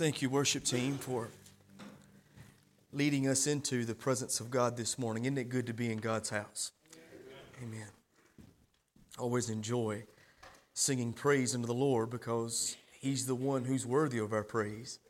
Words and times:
Thank 0.00 0.22
you, 0.22 0.30
worship 0.30 0.64
team, 0.64 0.96
for 0.96 1.28
leading 2.90 3.28
us 3.28 3.46
into 3.46 3.84
the 3.84 3.94
presence 3.94 4.40
of 4.40 4.50
God 4.50 4.74
this 4.74 4.98
morning. 4.98 5.26
Isn't 5.26 5.36
it 5.36 5.50
good 5.50 5.66
to 5.66 5.74
be 5.74 5.92
in 5.92 5.98
God's 5.98 6.30
house? 6.30 6.72
Amen. 7.62 7.86
Always 9.18 9.50
enjoy 9.50 10.04
singing 10.72 11.12
praise 11.12 11.54
unto 11.54 11.66
the 11.66 11.74
Lord 11.74 12.08
because 12.08 12.78
He's 12.98 13.26
the 13.26 13.34
one 13.34 13.66
who's 13.66 13.84
worthy 13.84 14.16
of 14.16 14.32
our 14.32 14.42
praise. 14.42 15.00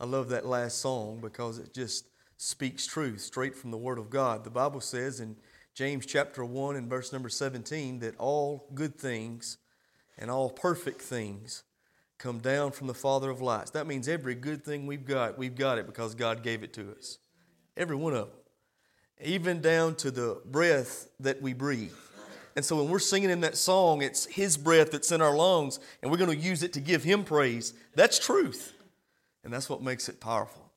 I 0.00 0.04
love 0.04 0.30
that 0.30 0.44
last 0.44 0.80
song 0.80 1.20
because 1.22 1.60
it 1.60 1.72
just 1.72 2.08
speaks 2.36 2.88
truth 2.88 3.20
straight 3.20 3.54
from 3.54 3.70
the 3.70 3.78
Word 3.78 3.98
of 3.98 4.10
God. 4.10 4.42
The 4.42 4.50
Bible 4.50 4.80
says 4.80 5.20
in 5.20 5.36
James 5.74 6.06
chapter 6.06 6.44
1 6.44 6.74
and 6.74 6.90
verse 6.90 7.12
number 7.12 7.28
17 7.28 8.00
that 8.00 8.18
all 8.18 8.66
good 8.74 8.96
things 8.96 9.58
and 10.18 10.28
all 10.28 10.50
perfect 10.50 11.00
things 11.00 11.62
come 12.18 12.38
down 12.38 12.72
from 12.72 12.86
the 12.86 12.94
Father 12.94 13.30
of 13.30 13.40
lights. 13.40 13.70
That 13.72 13.86
means 13.86 14.08
every 14.08 14.34
good 14.34 14.64
thing 14.64 14.86
we've 14.86 15.04
got, 15.04 15.38
we've 15.38 15.54
got 15.54 15.78
it 15.78 15.86
because 15.86 16.14
God 16.14 16.42
gave 16.42 16.62
it 16.62 16.72
to 16.74 16.92
us. 16.92 17.18
Every 17.76 17.96
one 17.96 18.14
of 18.14 18.28
them. 18.28 18.38
Even 19.22 19.60
down 19.60 19.94
to 19.96 20.10
the 20.10 20.40
breath 20.44 21.08
that 21.20 21.40
we 21.40 21.52
breathe. 21.52 21.92
And 22.56 22.64
so 22.64 22.76
when 22.76 22.88
we're 22.88 22.98
singing 22.98 23.30
in 23.30 23.40
that 23.40 23.56
song, 23.56 24.02
it's 24.02 24.26
His 24.26 24.56
breath 24.56 24.90
that's 24.92 25.10
in 25.10 25.20
our 25.20 25.34
lungs, 25.34 25.80
and 26.02 26.10
we're 26.10 26.18
going 26.18 26.30
to 26.30 26.36
use 26.36 26.62
it 26.62 26.72
to 26.74 26.80
give 26.80 27.02
Him 27.02 27.24
praise. 27.24 27.74
That's 27.94 28.18
truth. 28.18 28.72
And 29.42 29.52
that's 29.52 29.68
what 29.68 29.82
makes 29.82 30.08
it 30.08 30.20
powerful. 30.20 30.72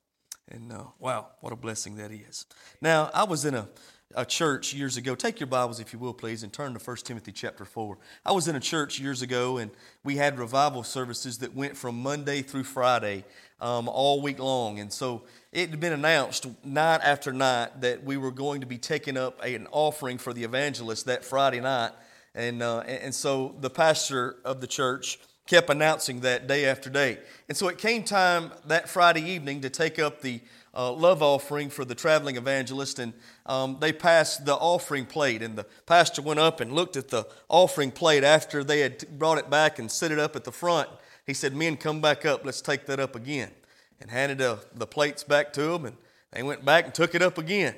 And 0.49 0.71
uh, 0.71 0.85
wow, 0.99 1.27
what 1.41 1.53
a 1.53 1.55
blessing 1.55 1.95
that 1.97 2.11
is. 2.11 2.45
Now, 2.81 3.09
I 3.13 3.23
was 3.25 3.45
in 3.45 3.53
a 3.53 3.67
a 4.15 4.25
church 4.25 4.73
years 4.73 4.95
ago. 4.95 5.15
Take 5.15 5.39
your 5.39 5.47
Bibles, 5.47 5.79
if 5.79 5.91
you 5.91 5.99
will, 5.99 6.13
please, 6.13 6.43
and 6.43 6.51
turn 6.51 6.73
to 6.73 6.79
1 6.79 6.97
Timothy 6.97 7.33
chapter 7.33 7.65
4. 7.65 7.97
I 8.25 8.31
was 8.31 8.47
in 8.47 8.55
a 8.55 8.59
church 8.59 8.99
years 8.99 9.21
ago, 9.21 9.57
and 9.57 9.69
we 10.03 10.15
had 10.15 10.39
revival 10.39 10.83
services 10.83 11.39
that 11.39 11.53
went 11.53 11.75
from 11.75 12.01
Monday 12.01 12.41
through 12.41 12.63
Friday 12.63 13.25
um, 13.59 13.89
all 13.89 14.21
week 14.21 14.39
long. 14.39 14.79
And 14.79 14.91
so 14.91 15.23
it 15.51 15.71
had 15.71 15.79
been 15.79 15.91
announced 15.91 16.47
night 16.63 17.01
after 17.03 17.33
night 17.33 17.81
that 17.81 18.03
we 18.03 18.15
were 18.15 18.31
going 18.31 18.61
to 18.61 18.67
be 18.67 18.77
taking 18.77 19.17
up 19.17 19.43
an 19.43 19.67
offering 19.71 20.17
for 20.17 20.31
the 20.31 20.45
evangelist 20.45 21.05
that 21.07 21.25
Friday 21.25 21.59
night. 21.59 21.91
And, 22.33 22.63
uh, 22.63 22.79
and 22.81 23.13
so 23.13 23.55
the 23.59 23.69
pastor 23.69 24.37
of 24.45 24.61
the 24.61 24.67
church 24.67 25.19
kept 25.47 25.69
announcing 25.69 26.21
that 26.21 26.47
day 26.47 26.65
after 26.65 26.89
day. 26.89 27.17
And 27.49 27.57
so 27.57 27.67
it 27.67 27.77
came 27.77 28.03
time 28.03 28.51
that 28.67 28.87
Friday 28.87 29.23
evening 29.31 29.61
to 29.61 29.69
take 29.69 29.99
up 29.99 30.21
the 30.21 30.41
uh, 30.77 30.91
love 30.91 31.23
offering 31.23 31.69
for 31.71 31.83
the 31.83 31.95
traveling 31.95 32.37
evangelist, 32.37 32.99
and 32.99 33.13
um, 33.47 33.77
they 33.81 33.91
passed 33.91 34.45
the 34.45 34.53
offering 34.53 35.07
plate. 35.07 35.41
And 35.41 35.57
the 35.57 35.65
pastor 35.87 36.21
went 36.21 36.39
up 36.39 36.59
and 36.61 36.71
looked 36.71 36.95
at 36.95 37.09
the 37.09 37.27
offering 37.49 37.89
plate 37.89 38.23
after 38.23 38.63
they 38.63 38.81
had 38.81 39.17
brought 39.17 39.39
it 39.39 39.49
back 39.49 39.79
and 39.79 39.91
set 39.91 40.11
it 40.11 40.19
up 40.19 40.35
at 40.35 40.43
the 40.43 40.51
front. 40.51 40.87
He 41.25 41.33
said, 41.33 41.55
Men, 41.55 41.77
come 41.77 41.99
back 41.99 42.25
up, 42.25 42.45
let's 42.45 42.61
take 42.61 42.85
that 42.85 42.99
up 42.99 43.15
again. 43.15 43.51
And 43.99 44.11
handed 44.11 44.39
uh, 44.39 44.57
the 44.75 44.85
plates 44.85 45.23
back 45.23 45.51
to 45.53 45.61
them, 45.61 45.85
and 45.85 45.97
they 46.31 46.43
went 46.43 46.63
back 46.63 46.85
and 46.85 46.93
took 46.93 47.15
it 47.15 47.23
up 47.23 47.39
again. 47.39 47.73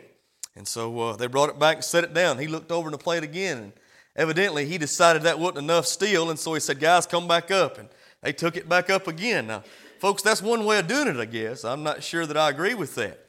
And 0.56 0.68
so 0.68 1.00
uh, 1.00 1.16
they 1.16 1.28
brought 1.28 1.50
it 1.50 1.58
back 1.58 1.78
and 1.78 1.86
set 1.86 2.04
it 2.04 2.14
down. 2.14 2.38
He 2.38 2.48
looked 2.48 2.72
over 2.72 2.92
the 2.92 2.98
plate 2.98 3.24
again, 3.24 3.58
and 3.58 3.74
evidently 4.18 4.66
he 4.66 4.78
decided 4.78 5.22
that 5.22 5.40
wasn't 5.40 5.60
enough 5.60 5.86
still, 5.86 6.30
and 6.30 6.38
so 6.38 6.54
he 6.54 6.60
said, 6.60 6.82
Guys, 6.82 7.08
come 7.08 7.30
back 7.30 7.50
up. 7.50 7.78
And 7.78 7.88
they 8.22 8.34
took 8.34 8.58
it 8.58 8.68
back 8.68 8.90
up 8.90 9.08
again. 9.08 9.48
Now, 9.48 9.64
Folks, 10.00 10.24
that's 10.24 10.42
one 10.42 10.64
way 10.64 10.80
of 10.80 10.88
doing 10.88 11.10
it, 11.10 11.18
I 11.18 11.26
guess. 11.26 11.66
I'm 11.66 11.84
not 11.84 12.02
sure 12.02 12.26
that 12.26 12.38
I 12.38 12.50
agree 12.50 12.74
with 12.74 12.96
that. 12.96 13.20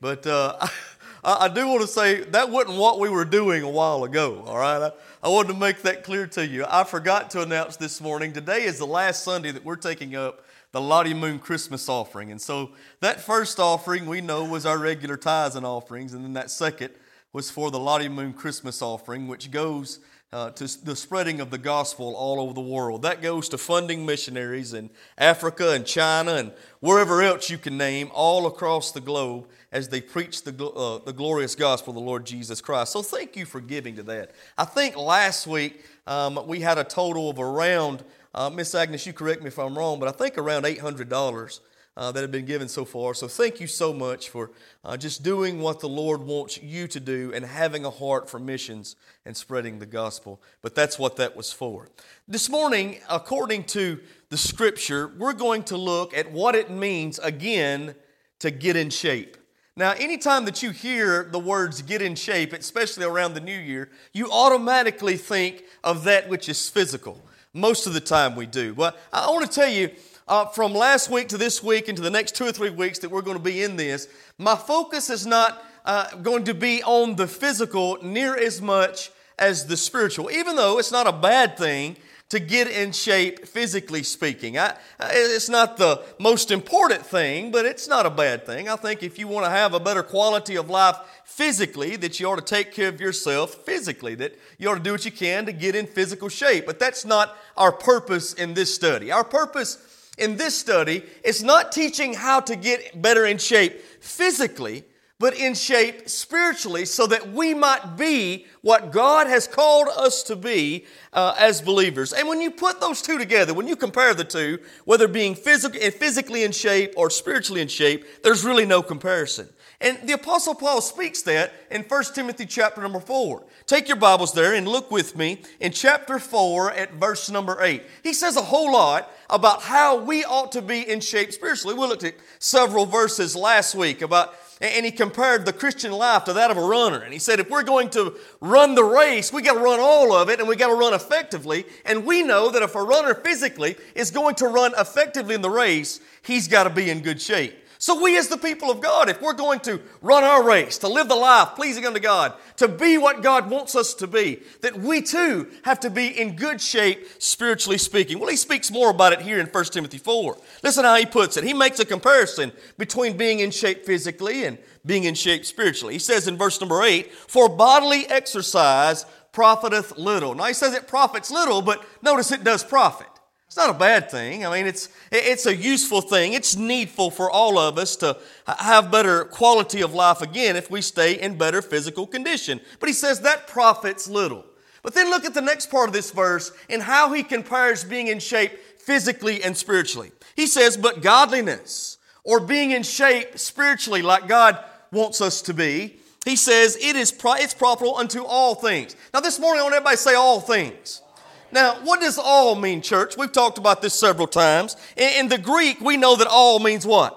But 0.00 0.24
uh, 0.28 0.58
I, 1.24 1.46
I, 1.46 1.48
do 1.48 1.66
want 1.66 1.80
to 1.80 1.88
say 1.88 2.20
that 2.20 2.50
wasn't 2.50 2.78
what 2.78 3.00
we 3.00 3.08
were 3.08 3.24
doing 3.24 3.64
a 3.64 3.68
while 3.68 4.04
ago, 4.04 4.44
all 4.46 4.56
right? 4.56 4.80
I, 4.80 4.92
I 5.24 5.28
wanted 5.28 5.54
to 5.54 5.58
make 5.58 5.82
that 5.82 6.04
clear 6.04 6.28
to 6.28 6.46
you. 6.46 6.64
I 6.68 6.84
forgot 6.84 7.30
to 7.30 7.42
announce 7.42 7.76
this 7.76 8.00
morning 8.00 8.32
today 8.32 8.62
is 8.62 8.78
the 8.78 8.86
last 8.86 9.24
Sunday 9.24 9.50
that 9.50 9.64
we're 9.64 9.74
taking 9.74 10.14
up 10.14 10.44
the 10.70 10.80
Lottie 10.80 11.14
Moon 11.14 11.40
Christmas 11.40 11.88
offering. 11.88 12.30
And 12.30 12.40
so 12.40 12.70
that 13.00 13.20
first 13.20 13.58
offering 13.58 14.06
we 14.06 14.20
know 14.20 14.44
was 14.44 14.64
our 14.64 14.78
regular 14.78 15.16
tithes 15.16 15.56
and 15.56 15.66
offerings, 15.66 16.14
and 16.14 16.24
then 16.24 16.34
that 16.34 16.52
second 16.52 16.90
was 17.32 17.50
for 17.50 17.72
the 17.72 17.80
Lottie 17.80 18.08
Moon 18.08 18.34
Christmas 18.34 18.80
offering, 18.80 19.26
which 19.26 19.50
goes 19.50 19.98
uh, 20.32 20.50
to 20.50 20.84
the 20.84 20.94
spreading 20.94 21.40
of 21.40 21.50
the 21.50 21.58
gospel 21.58 22.14
all 22.14 22.40
over 22.40 22.52
the 22.52 22.60
world. 22.60 23.02
That 23.02 23.20
goes 23.20 23.48
to 23.48 23.58
funding 23.58 24.06
missionaries 24.06 24.74
in 24.74 24.90
Africa 25.18 25.72
and 25.72 25.84
China 25.84 26.34
and 26.34 26.52
wherever 26.78 27.20
else 27.22 27.50
you 27.50 27.58
can 27.58 27.76
name, 27.76 28.10
all 28.14 28.46
across 28.46 28.92
the 28.92 29.00
globe 29.00 29.48
as 29.72 29.88
they 29.88 30.00
preach 30.00 30.44
the, 30.44 30.66
uh, 30.66 30.98
the 31.04 31.12
glorious 31.12 31.54
gospel 31.54 31.90
of 31.90 31.96
the 31.96 32.00
Lord 32.00 32.24
Jesus 32.24 32.60
Christ. 32.60 32.92
So 32.92 33.02
thank 33.02 33.36
you 33.36 33.44
for 33.44 33.60
giving 33.60 33.96
to 33.96 34.02
that. 34.04 34.30
I 34.56 34.64
think 34.64 34.96
last 34.96 35.46
week 35.46 35.84
um, 36.06 36.40
we 36.46 36.60
had 36.60 36.78
a 36.78 36.84
total 36.84 37.30
of 37.30 37.40
around, 37.40 38.04
uh, 38.34 38.50
Miss 38.50 38.74
Agnes, 38.74 39.04
you 39.06 39.12
correct 39.12 39.42
me 39.42 39.48
if 39.48 39.58
I'm 39.58 39.76
wrong, 39.76 39.98
but 39.98 40.08
I 40.08 40.12
think 40.12 40.38
around 40.38 40.64
$800 40.64 41.60
uh, 41.96 42.12
that 42.12 42.20
have 42.20 42.30
been 42.30 42.46
given 42.46 42.68
so 42.68 42.84
far. 42.84 43.14
So 43.14 43.28
thank 43.28 43.60
you 43.60 43.66
so 43.66 43.92
much 43.92 44.28
for 44.28 44.50
uh, 44.84 44.96
just 44.96 45.22
doing 45.22 45.60
what 45.60 45.80
the 45.80 45.88
Lord 45.88 46.22
wants 46.22 46.62
you 46.62 46.86
to 46.88 47.00
do 47.00 47.32
and 47.34 47.44
having 47.44 47.84
a 47.84 47.90
heart 47.90 48.30
for 48.30 48.38
missions 48.38 48.96
and 49.26 49.36
spreading 49.36 49.78
the 49.78 49.86
gospel. 49.86 50.40
But 50.62 50.74
that's 50.74 50.98
what 50.98 51.16
that 51.16 51.36
was 51.36 51.52
for. 51.52 51.88
This 52.28 52.48
morning, 52.48 52.98
according 53.08 53.64
to 53.64 54.00
the 54.28 54.36
scripture, 54.36 55.08
we're 55.18 55.32
going 55.32 55.64
to 55.64 55.76
look 55.76 56.16
at 56.16 56.30
what 56.30 56.54
it 56.54 56.70
means 56.70 57.18
again 57.18 57.94
to 58.38 58.50
get 58.50 58.76
in 58.76 58.90
shape. 58.90 59.36
Now, 59.76 59.92
anytime 59.92 60.44
that 60.44 60.62
you 60.62 60.70
hear 60.70 61.24
the 61.24 61.38
words 61.38 61.80
get 61.82 62.02
in 62.02 62.14
shape, 62.14 62.52
especially 62.52 63.04
around 63.04 63.34
the 63.34 63.40
new 63.40 63.58
year, 63.58 63.88
you 64.12 64.30
automatically 64.30 65.16
think 65.16 65.64
of 65.82 66.04
that 66.04 66.28
which 66.28 66.48
is 66.48 66.68
physical. 66.68 67.22
Most 67.54 67.86
of 67.86 67.94
the 67.94 68.00
time 68.00 68.36
we 68.36 68.46
do. 68.46 68.74
But 68.74 69.00
I 69.12 69.30
want 69.30 69.50
to 69.50 69.52
tell 69.52 69.68
you, 69.68 69.90
uh, 70.30 70.46
from 70.46 70.72
last 70.72 71.10
week 71.10 71.28
to 71.28 71.36
this 71.36 71.60
week 71.62 71.88
and 71.88 71.96
to 71.96 72.02
the 72.02 72.10
next 72.10 72.36
two 72.36 72.44
or 72.44 72.52
three 72.52 72.70
weeks 72.70 73.00
that 73.00 73.10
we're 73.10 73.20
going 73.20 73.36
to 73.36 73.42
be 73.42 73.64
in 73.64 73.76
this, 73.76 74.08
my 74.38 74.54
focus 74.54 75.10
is 75.10 75.26
not 75.26 75.62
uh, 75.84 76.14
going 76.16 76.44
to 76.44 76.54
be 76.54 76.82
on 76.84 77.16
the 77.16 77.26
physical 77.26 77.98
near 78.00 78.36
as 78.36 78.62
much 78.62 79.10
as 79.38 79.66
the 79.66 79.76
spiritual, 79.76 80.30
even 80.30 80.54
though 80.54 80.78
it's 80.78 80.92
not 80.92 81.08
a 81.08 81.12
bad 81.12 81.58
thing 81.58 81.96
to 82.28 82.38
get 82.38 82.68
in 82.68 82.92
shape 82.92 83.44
physically 83.44 84.04
speaking. 84.04 84.56
I, 84.56 84.76
it's 85.00 85.48
not 85.48 85.76
the 85.78 86.00
most 86.20 86.52
important 86.52 87.04
thing, 87.04 87.50
but 87.50 87.66
it's 87.66 87.88
not 87.88 88.06
a 88.06 88.10
bad 88.10 88.46
thing. 88.46 88.68
I 88.68 88.76
think 88.76 89.02
if 89.02 89.18
you 89.18 89.26
want 89.26 89.46
to 89.46 89.50
have 89.50 89.74
a 89.74 89.80
better 89.80 90.04
quality 90.04 90.56
of 90.56 90.70
life 90.70 90.96
physically, 91.24 91.96
that 91.96 92.20
you 92.20 92.28
ought 92.28 92.36
to 92.36 92.44
take 92.44 92.72
care 92.72 92.88
of 92.88 93.00
yourself 93.00 93.54
physically, 93.66 94.14
that 94.16 94.38
you 94.58 94.70
ought 94.70 94.76
to 94.76 94.80
do 94.80 94.92
what 94.92 95.04
you 95.04 95.10
can 95.10 95.44
to 95.46 95.52
get 95.52 95.74
in 95.74 95.88
physical 95.88 96.28
shape. 96.28 96.66
But 96.66 96.78
that's 96.78 97.04
not 97.04 97.36
our 97.56 97.72
purpose 97.72 98.32
in 98.32 98.54
this 98.54 98.72
study. 98.72 99.10
Our 99.10 99.24
purpose 99.24 99.89
in 100.20 100.36
this 100.36 100.56
study 100.56 101.02
is 101.24 101.42
not 101.42 101.72
teaching 101.72 102.14
how 102.14 102.40
to 102.40 102.56
get 102.56 103.00
better 103.00 103.26
in 103.26 103.38
shape 103.38 103.80
physically, 104.00 104.84
but 105.18 105.34
in 105.34 105.54
shape 105.54 106.08
spiritually 106.08 106.86
so 106.86 107.06
that 107.06 107.30
we 107.32 107.52
might 107.52 107.96
be 107.96 108.46
what 108.62 108.90
God 108.90 109.26
has 109.26 109.46
called 109.46 109.88
us 109.88 110.22
to 110.24 110.34
be 110.34 110.86
uh, 111.12 111.34
as 111.38 111.60
believers. 111.60 112.14
And 112.14 112.26
when 112.26 112.40
you 112.40 112.50
put 112.50 112.80
those 112.80 113.02
two 113.02 113.18
together, 113.18 113.52
when 113.52 113.68
you 113.68 113.76
compare 113.76 114.14
the 114.14 114.24
two, 114.24 114.58
whether 114.86 115.06
being 115.06 115.34
physically, 115.34 115.90
physically 115.90 116.42
in 116.42 116.52
shape 116.52 116.94
or 116.96 117.10
spiritually 117.10 117.60
in 117.60 117.68
shape, 117.68 118.06
there's 118.22 118.44
really 118.44 118.64
no 118.64 118.82
comparison. 118.82 119.48
And 119.80 119.98
the 120.04 120.12
apostle 120.12 120.54
Paul 120.54 120.82
speaks 120.82 121.22
that 121.22 121.52
in 121.70 121.82
1 121.82 122.04
Timothy 122.14 122.44
chapter 122.44 122.82
number 122.82 123.00
4. 123.00 123.42
Take 123.64 123.88
your 123.88 123.96
Bibles 123.96 124.34
there 124.34 124.54
and 124.54 124.68
look 124.68 124.90
with 124.90 125.16
me 125.16 125.40
in 125.58 125.72
chapter 125.72 126.18
4 126.18 126.72
at 126.72 126.92
verse 126.94 127.30
number 127.30 127.56
8. 127.62 127.82
He 128.02 128.12
says 128.12 128.36
a 128.36 128.42
whole 128.42 128.72
lot 128.72 129.10
about 129.30 129.62
how 129.62 129.96
we 129.96 130.22
ought 130.22 130.52
to 130.52 130.60
be 130.60 130.86
in 130.86 131.00
shape 131.00 131.32
spiritually. 131.32 131.74
We 131.74 131.86
looked 131.86 132.04
at 132.04 132.14
several 132.38 132.84
verses 132.84 133.34
last 133.34 133.74
week 133.74 134.02
about 134.02 134.34
and 134.60 134.84
he 134.84 134.92
compared 134.92 135.46
the 135.46 135.54
Christian 135.54 135.92
life 135.92 136.24
to 136.24 136.34
that 136.34 136.50
of 136.50 136.58
a 136.58 136.62
runner. 136.62 137.00
And 137.00 137.14
he 137.14 137.18
said, 137.18 137.40
if 137.40 137.48
we're 137.48 137.62
going 137.62 137.88
to 137.90 138.14
run 138.42 138.74
the 138.74 138.84
race, 138.84 139.32
we 139.32 139.40
got 139.40 139.54
to 139.54 139.60
run 139.60 139.80
all 139.80 140.12
of 140.12 140.28
it 140.28 140.38
and 140.38 140.46
we 140.46 140.54
got 140.54 140.68
to 140.68 140.74
run 140.74 140.92
effectively. 140.92 141.64
And 141.86 142.04
we 142.04 142.22
know 142.22 142.50
that 142.50 142.62
if 142.62 142.74
a 142.74 142.82
runner 142.82 143.14
physically 143.14 143.76
is 143.94 144.10
going 144.10 144.34
to 144.34 144.48
run 144.48 144.72
effectively 144.76 145.34
in 145.34 145.40
the 145.40 145.48
race, 145.48 146.00
he's 146.22 146.46
got 146.46 146.64
to 146.64 146.70
be 146.70 146.90
in 146.90 147.00
good 147.00 147.22
shape. 147.22 147.54
So, 147.82 147.98
we 147.98 148.18
as 148.18 148.28
the 148.28 148.36
people 148.36 148.70
of 148.70 148.82
God, 148.82 149.08
if 149.08 149.22
we're 149.22 149.32
going 149.32 149.60
to 149.60 149.80
run 150.02 150.22
our 150.22 150.44
race, 150.44 150.76
to 150.78 150.88
live 150.88 151.08
the 151.08 151.14
life 151.14 151.54
pleasing 151.56 151.86
unto 151.86 151.98
God, 151.98 152.34
to 152.56 152.68
be 152.68 152.98
what 152.98 153.22
God 153.22 153.48
wants 153.48 153.74
us 153.74 153.94
to 153.94 154.06
be, 154.06 154.42
that 154.60 154.78
we 154.78 155.00
too 155.00 155.50
have 155.64 155.80
to 155.80 155.88
be 155.88 156.08
in 156.08 156.36
good 156.36 156.60
shape, 156.60 157.06
spiritually 157.18 157.78
speaking. 157.78 158.18
Well, 158.18 158.28
he 158.28 158.36
speaks 158.36 158.70
more 158.70 158.90
about 158.90 159.14
it 159.14 159.22
here 159.22 159.40
in 159.40 159.46
1 159.46 159.64
Timothy 159.64 159.96
4. 159.96 160.36
Listen 160.62 160.84
how 160.84 160.94
he 160.96 161.06
puts 161.06 161.38
it. 161.38 161.44
He 161.44 161.54
makes 161.54 161.80
a 161.80 161.86
comparison 161.86 162.52
between 162.76 163.16
being 163.16 163.38
in 163.38 163.50
shape 163.50 163.86
physically 163.86 164.44
and 164.44 164.58
being 164.84 165.04
in 165.04 165.14
shape 165.14 165.46
spiritually. 165.46 165.94
He 165.94 166.00
says 166.00 166.28
in 166.28 166.36
verse 166.36 166.60
number 166.60 166.82
8, 166.82 167.10
For 167.10 167.48
bodily 167.48 168.06
exercise 168.08 169.06
profiteth 169.32 169.96
little. 169.96 170.34
Now, 170.34 170.44
he 170.44 170.52
says 170.52 170.74
it 170.74 170.86
profits 170.86 171.30
little, 171.30 171.62
but 171.62 171.82
notice 172.02 172.30
it 172.30 172.44
does 172.44 172.62
profit. 172.62 173.06
It's 173.50 173.56
not 173.56 173.68
a 173.68 173.74
bad 173.74 174.12
thing. 174.12 174.46
I 174.46 174.56
mean, 174.56 174.68
it's, 174.68 174.90
it's 175.10 175.44
a 175.44 175.56
useful 175.56 176.02
thing. 176.02 176.34
It's 176.34 176.54
needful 176.54 177.10
for 177.10 177.28
all 177.28 177.58
of 177.58 177.78
us 177.78 177.96
to 177.96 178.16
have 178.46 178.92
better 178.92 179.24
quality 179.24 179.80
of 179.80 179.92
life 179.92 180.22
again 180.22 180.54
if 180.54 180.70
we 180.70 180.80
stay 180.80 181.20
in 181.20 181.36
better 181.36 181.60
physical 181.60 182.06
condition. 182.06 182.60
But 182.78 182.88
he 182.88 182.92
says 182.92 183.22
that 183.22 183.48
profits 183.48 184.08
little. 184.08 184.44
But 184.84 184.94
then 184.94 185.10
look 185.10 185.24
at 185.24 185.34
the 185.34 185.40
next 185.40 185.68
part 185.68 185.88
of 185.88 185.92
this 185.92 186.12
verse 186.12 186.52
and 186.68 186.80
how 186.80 187.12
he 187.12 187.24
compares 187.24 187.82
being 187.82 188.06
in 188.06 188.20
shape 188.20 188.56
physically 188.78 189.42
and 189.42 189.56
spiritually. 189.56 190.12
He 190.36 190.46
says, 190.46 190.76
But 190.76 191.02
godliness 191.02 191.98
or 192.22 192.38
being 192.38 192.70
in 192.70 192.84
shape 192.84 193.36
spiritually 193.36 194.02
like 194.02 194.28
God 194.28 194.62
wants 194.92 195.20
us 195.20 195.42
to 195.42 195.54
be, 195.54 195.98
he 196.24 196.36
says 196.36 196.76
it 196.76 196.94
is 196.94 197.10
pro- 197.10 197.34
it's 197.34 197.54
profitable 197.54 197.96
unto 197.96 198.22
all 198.22 198.54
things. 198.54 198.94
Now 199.12 199.18
this 199.18 199.40
morning 199.40 199.58
I 199.58 199.64
want 199.64 199.74
everybody 199.74 199.96
to 199.96 200.02
say 200.02 200.14
all 200.14 200.40
things. 200.40 201.02
Now, 201.52 201.74
what 201.84 202.00
does 202.00 202.18
all 202.18 202.54
mean, 202.54 202.82
church? 202.82 203.16
We've 203.16 203.32
talked 203.32 203.58
about 203.58 203.82
this 203.82 203.94
several 203.94 204.26
times. 204.26 204.76
In, 204.96 205.24
in 205.24 205.28
the 205.28 205.38
Greek, 205.38 205.80
we 205.80 205.96
know 205.96 206.16
that 206.16 206.26
all 206.26 206.58
means 206.58 206.86
what? 206.86 207.16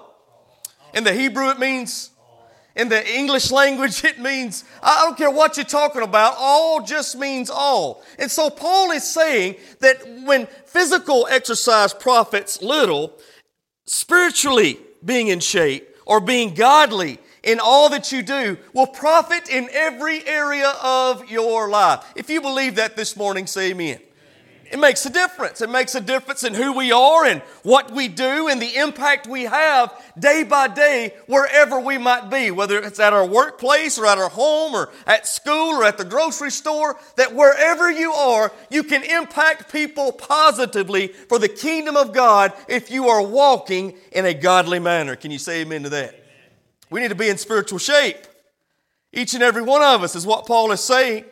In 0.92 1.04
the 1.04 1.12
Hebrew, 1.12 1.50
it 1.50 1.58
means 1.58 2.10
in 2.76 2.88
the 2.88 3.16
English 3.16 3.50
language, 3.50 4.04
it 4.04 4.18
means, 4.18 4.64
I 4.82 5.04
don't 5.04 5.16
care 5.16 5.30
what 5.30 5.56
you're 5.56 5.64
talking 5.64 6.02
about, 6.02 6.34
all 6.38 6.82
just 6.82 7.16
means 7.16 7.50
all. 7.50 8.02
And 8.18 8.30
so 8.30 8.50
Paul 8.50 8.90
is 8.90 9.04
saying 9.04 9.56
that 9.80 9.96
when 10.24 10.46
physical 10.66 11.26
exercise 11.30 11.94
profits 11.94 12.62
little, 12.62 13.12
spiritually 13.86 14.78
being 15.04 15.28
in 15.28 15.40
shape 15.40 15.88
or 16.06 16.20
being 16.20 16.54
godly 16.54 17.18
in 17.42 17.60
all 17.60 17.90
that 17.90 18.10
you 18.10 18.22
do 18.22 18.56
will 18.72 18.86
profit 18.86 19.48
in 19.50 19.68
every 19.72 20.26
area 20.26 20.72
of 20.82 21.30
your 21.30 21.68
life. 21.68 22.04
If 22.16 22.30
you 22.30 22.40
believe 22.40 22.76
that 22.76 22.96
this 22.96 23.16
morning, 23.16 23.46
say 23.46 23.70
amen. 23.70 24.00
It 24.74 24.80
makes 24.80 25.06
a 25.06 25.10
difference. 25.10 25.60
It 25.60 25.70
makes 25.70 25.94
a 25.94 26.00
difference 26.00 26.42
in 26.42 26.52
who 26.52 26.72
we 26.72 26.90
are 26.90 27.24
and 27.24 27.42
what 27.62 27.92
we 27.92 28.08
do 28.08 28.48
and 28.48 28.60
the 28.60 28.74
impact 28.74 29.28
we 29.28 29.44
have 29.44 29.94
day 30.18 30.42
by 30.42 30.66
day 30.66 31.14
wherever 31.28 31.78
we 31.78 31.96
might 31.96 32.28
be, 32.28 32.50
whether 32.50 32.80
it's 32.80 32.98
at 32.98 33.12
our 33.12 33.24
workplace 33.24 34.00
or 34.00 34.06
at 34.06 34.18
our 34.18 34.30
home 34.30 34.74
or 34.74 34.90
at 35.06 35.28
school 35.28 35.76
or 35.76 35.84
at 35.84 35.96
the 35.96 36.04
grocery 36.04 36.50
store, 36.50 36.98
that 37.14 37.36
wherever 37.36 37.88
you 37.88 38.14
are, 38.14 38.50
you 38.68 38.82
can 38.82 39.04
impact 39.04 39.70
people 39.70 40.10
positively 40.10 41.06
for 41.06 41.38
the 41.38 41.48
kingdom 41.48 41.96
of 41.96 42.12
God 42.12 42.52
if 42.68 42.90
you 42.90 43.06
are 43.06 43.24
walking 43.24 43.96
in 44.10 44.26
a 44.26 44.34
godly 44.34 44.80
manner. 44.80 45.14
Can 45.14 45.30
you 45.30 45.38
say 45.38 45.60
amen 45.60 45.84
to 45.84 45.88
that? 45.90 46.20
We 46.90 47.00
need 47.00 47.10
to 47.10 47.14
be 47.14 47.28
in 47.28 47.38
spiritual 47.38 47.78
shape. 47.78 48.26
Each 49.12 49.34
and 49.34 49.42
every 49.44 49.62
one 49.62 49.82
of 49.82 50.02
us 50.02 50.16
is 50.16 50.26
what 50.26 50.46
Paul 50.46 50.72
is 50.72 50.80
saying. 50.80 51.26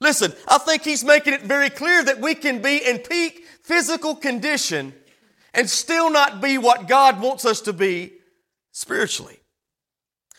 Listen, 0.00 0.32
I 0.46 0.58
think 0.58 0.82
he's 0.82 1.04
making 1.04 1.34
it 1.34 1.42
very 1.42 1.70
clear 1.70 2.04
that 2.04 2.20
we 2.20 2.34
can 2.34 2.62
be 2.62 2.78
in 2.78 2.98
peak 2.98 3.44
physical 3.62 4.14
condition 4.14 4.94
and 5.52 5.68
still 5.68 6.10
not 6.10 6.40
be 6.40 6.56
what 6.56 6.86
God 6.86 7.20
wants 7.20 7.44
us 7.44 7.60
to 7.62 7.72
be 7.72 8.12
spiritually. 8.70 9.40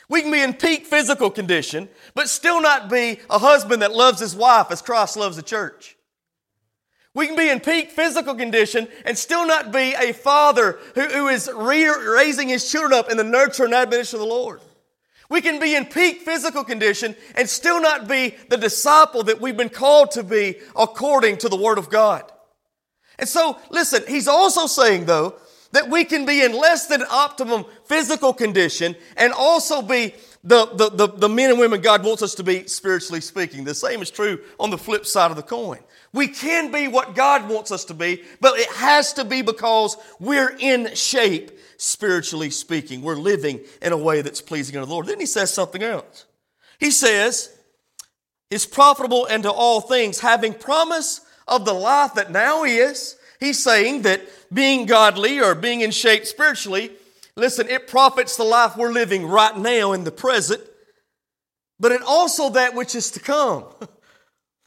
We 0.07 0.21
can 0.21 0.31
be 0.31 0.41
in 0.41 0.53
peak 0.53 0.87
physical 0.87 1.29
condition, 1.29 1.89
but 2.15 2.29
still 2.29 2.61
not 2.61 2.89
be 2.89 3.19
a 3.29 3.37
husband 3.37 3.81
that 3.81 3.93
loves 3.93 4.19
his 4.19 4.35
wife 4.35 4.71
as 4.71 4.81
Christ 4.81 5.17
loves 5.17 5.35
the 5.35 5.43
church. 5.43 5.97
We 7.13 7.27
can 7.27 7.35
be 7.35 7.49
in 7.49 7.59
peak 7.59 7.91
physical 7.91 8.35
condition 8.35 8.87
and 9.03 9.17
still 9.17 9.45
not 9.45 9.71
be 9.71 9.93
a 9.93 10.13
father 10.13 10.79
who, 10.95 11.07
who 11.07 11.27
is 11.27 11.49
re- 11.53 11.85
raising 11.87 12.47
his 12.47 12.71
children 12.71 12.93
up 12.93 13.11
in 13.11 13.17
the 13.17 13.23
nurture 13.23 13.65
and 13.65 13.73
admonition 13.73 14.17
of 14.17 14.21
the 14.21 14.33
Lord. 14.33 14.61
We 15.29 15.41
can 15.41 15.59
be 15.59 15.75
in 15.75 15.85
peak 15.85 16.21
physical 16.21 16.63
condition 16.63 17.15
and 17.35 17.47
still 17.47 17.79
not 17.81 18.07
be 18.07 18.35
the 18.49 18.57
disciple 18.57 19.23
that 19.23 19.39
we've 19.39 19.55
been 19.55 19.69
called 19.69 20.11
to 20.11 20.23
be 20.23 20.55
according 20.75 21.37
to 21.37 21.49
the 21.49 21.55
Word 21.55 21.77
of 21.77 21.89
God. 21.89 22.31
And 23.19 23.29
so, 23.29 23.57
listen, 23.69 24.03
he's 24.07 24.27
also 24.27 24.65
saying, 24.65 25.05
though, 25.05 25.35
that 25.71 25.89
we 25.89 26.03
can 26.03 26.25
be 26.25 26.41
in 26.41 26.53
less 26.53 26.87
than 26.87 27.03
optimum 27.11 27.65
physical 27.85 28.33
condition 28.33 28.95
and 29.17 29.33
also 29.33 29.81
be 29.83 30.15
the, 30.43 30.65
the, 30.67 30.89
the, 30.89 31.07
the, 31.07 31.29
men 31.29 31.51
and 31.51 31.59
women 31.59 31.81
God 31.81 32.03
wants 32.03 32.23
us 32.23 32.33
to 32.35 32.43
be 32.43 32.65
spiritually 32.65 33.21
speaking. 33.21 33.65
The 33.65 33.75
same 33.75 34.01
is 34.01 34.09
true 34.09 34.39
on 34.59 34.69
the 34.69 34.77
flip 34.77 35.05
side 35.05 35.31
of 35.31 35.37
the 35.37 35.43
coin. 35.43 35.79
We 36.13 36.27
can 36.27 36.71
be 36.71 36.87
what 36.87 37.13
God 37.13 37.49
wants 37.49 37.71
us 37.71 37.85
to 37.85 37.93
be, 37.93 38.23
but 38.39 38.57
it 38.57 38.69
has 38.69 39.13
to 39.13 39.25
be 39.25 39.41
because 39.41 39.95
we're 40.19 40.55
in 40.57 40.95
shape 40.95 41.58
spiritually 41.79 42.49
speaking. 42.49 43.01
We're 43.01 43.15
living 43.15 43.61
in 43.81 43.93
a 43.93 43.97
way 43.97 44.21
that's 44.21 44.41
pleasing 44.41 44.75
unto 44.75 44.85
the 44.85 44.93
Lord. 44.93 45.07
Then 45.07 45.19
he 45.19 45.25
says 45.25 45.51
something 45.51 45.81
else. 45.81 46.25
He 46.77 46.91
says, 46.91 47.57
is 48.51 48.65
profitable 48.65 49.27
unto 49.29 49.49
all 49.49 49.81
things, 49.81 50.19
having 50.19 50.53
promise 50.53 51.21
of 51.47 51.65
the 51.65 51.73
life 51.73 52.15
that 52.15 52.31
now 52.31 52.63
is. 52.63 53.15
He's 53.39 53.63
saying 53.63 54.01
that 54.01 54.21
being 54.53 54.85
godly 54.85 55.39
or 55.39 55.55
being 55.55 55.81
in 55.81 55.91
shape 55.91 56.25
spiritually, 56.25 56.91
listen, 57.35 57.69
it 57.69 57.87
profits 57.87 58.35
the 58.35 58.43
life 58.43 58.75
we're 58.75 58.91
living 58.91 59.25
right 59.25 59.57
now 59.57 59.93
in 59.93 60.03
the 60.03 60.11
present, 60.11 60.61
but 61.79 61.93
it 61.93 62.01
also 62.01 62.49
that 62.49 62.75
which 62.75 62.93
is 62.93 63.11
to 63.11 63.19
come. 63.19 63.65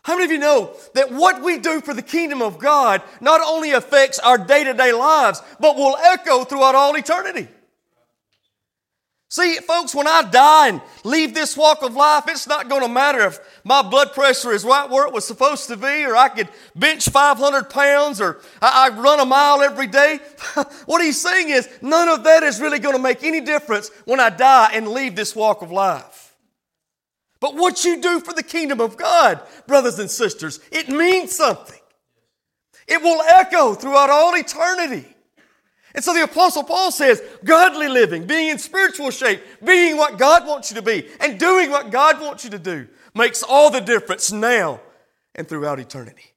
How 0.05 0.15
many 0.15 0.25
of 0.25 0.33
you 0.33 0.39
know 0.39 0.75
that 0.95 1.13
what 1.13 1.43
we 1.43 1.59
do 1.59 1.81
for 1.81 1.95
the 1.95 2.03
kingdom 2.03 2.43
of 2.43 2.59
God 2.59 3.03
not 3.21 3.41
only 3.41 3.71
affects 3.71 4.19
our 4.19 4.37
day 4.37 4.65
to 4.65 4.75
day 4.75 4.93
lives, 4.93 5.41
but 5.61 5.77
will 5.77 5.97
echo 5.97 6.45
throughout 6.45 6.75
all 6.75 6.97
eternity? 6.97 7.49
See, 9.33 9.57
folks, 9.61 9.95
when 9.95 10.07
I 10.07 10.29
die 10.31 10.69
and 10.69 10.83
leave 11.05 11.33
this 11.33 11.57
walk 11.57 11.83
of 11.83 11.95
life, 11.95 12.25
it's 12.29 12.47
not 12.47 12.69
going 12.69 12.83
to 12.83 12.89
matter 12.89 13.21
if 13.21 13.39
my 13.65 13.81
blood 13.81 14.13
pressure 14.13 14.53
is 14.53 14.63
right 14.63 14.91
where 14.91 15.07
it 15.07 15.15
was 15.15 15.27
supposed 15.27 15.69
to 15.69 15.77
be, 15.79 16.05
or 16.05 16.15
I 16.15 16.29
could 16.29 16.51
bench 16.77 17.09
500 17.09 17.71
pounds, 17.71 18.21
or 18.21 18.43
I, 18.61 18.91
I 18.91 19.01
run 19.01 19.21
a 19.21 19.25
mile 19.25 19.63
every 19.63 19.87
day. 19.87 20.19
what 20.85 21.01
he's 21.01 21.19
saying 21.19 21.49
is, 21.49 21.67
none 21.81 22.11
of 22.11 22.25
that 22.25 22.43
is 22.43 22.61
really 22.61 22.79
going 22.79 22.95
to 22.95 23.03
make 23.03 23.25
any 23.25 23.41
difference 23.41 23.91
when 24.05 24.21
I 24.21 24.29
die 24.29 24.73
and 24.75 24.89
leave 24.89 25.17
this 25.17 25.35
walk 25.35 25.63
of 25.63 25.73
life. 25.73 26.22
But 27.43 27.57
what 27.57 27.85
you 27.85 28.01
do 28.01 28.21
for 28.21 28.33
the 28.33 28.45
kingdom 28.45 28.81
of 28.81 28.97
God, 28.97 29.43
brothers 29.67 29.99
and 29.99 30.09
sisters, 30.09 30.61
it 30.71 30.89
means 30.89 31.35
something. 31.35 31.81
It 32.87 33.03
will 33.03 33.21
echo 33.21 33.75
throughout 33.75 34.11
all 34.11 34.37
eternity. 34.37 35.05
And 35.93 36.05
so 36.05 36.15
the 36.15 36.23
apostle 36.23 36.63
Paul 36.63 36.93
says, 36.93 37.21
godly 37.43 37.89
living, 37.89 38.29
being 38.29 38.51
in 38.51 38.59
spiritual 38.59 39.11
shape, 39.11 39.43
being 39.63 39.97
what 39.97 40.19
God 40.19 40.47
wants 40.47 40.71
you 40.71 40.77
to 40.77 40.83
be, 40.83 41.09
and 41.19 41.41
doing 41.41 41.73
what 41.73 41.91
God 41.91 42.21
wants 42.21 42.45
you 42.45 42.51
to 42.51 42.61
do 42.61 42.87
makes 43.13 43.43
all 43.43 43.71
the 43.71 43.81
difference 43.81 44.31
now 44.31 44.81
and 45.35 45.49
throughout 45.49 45.81
eternity. 45.81 46.35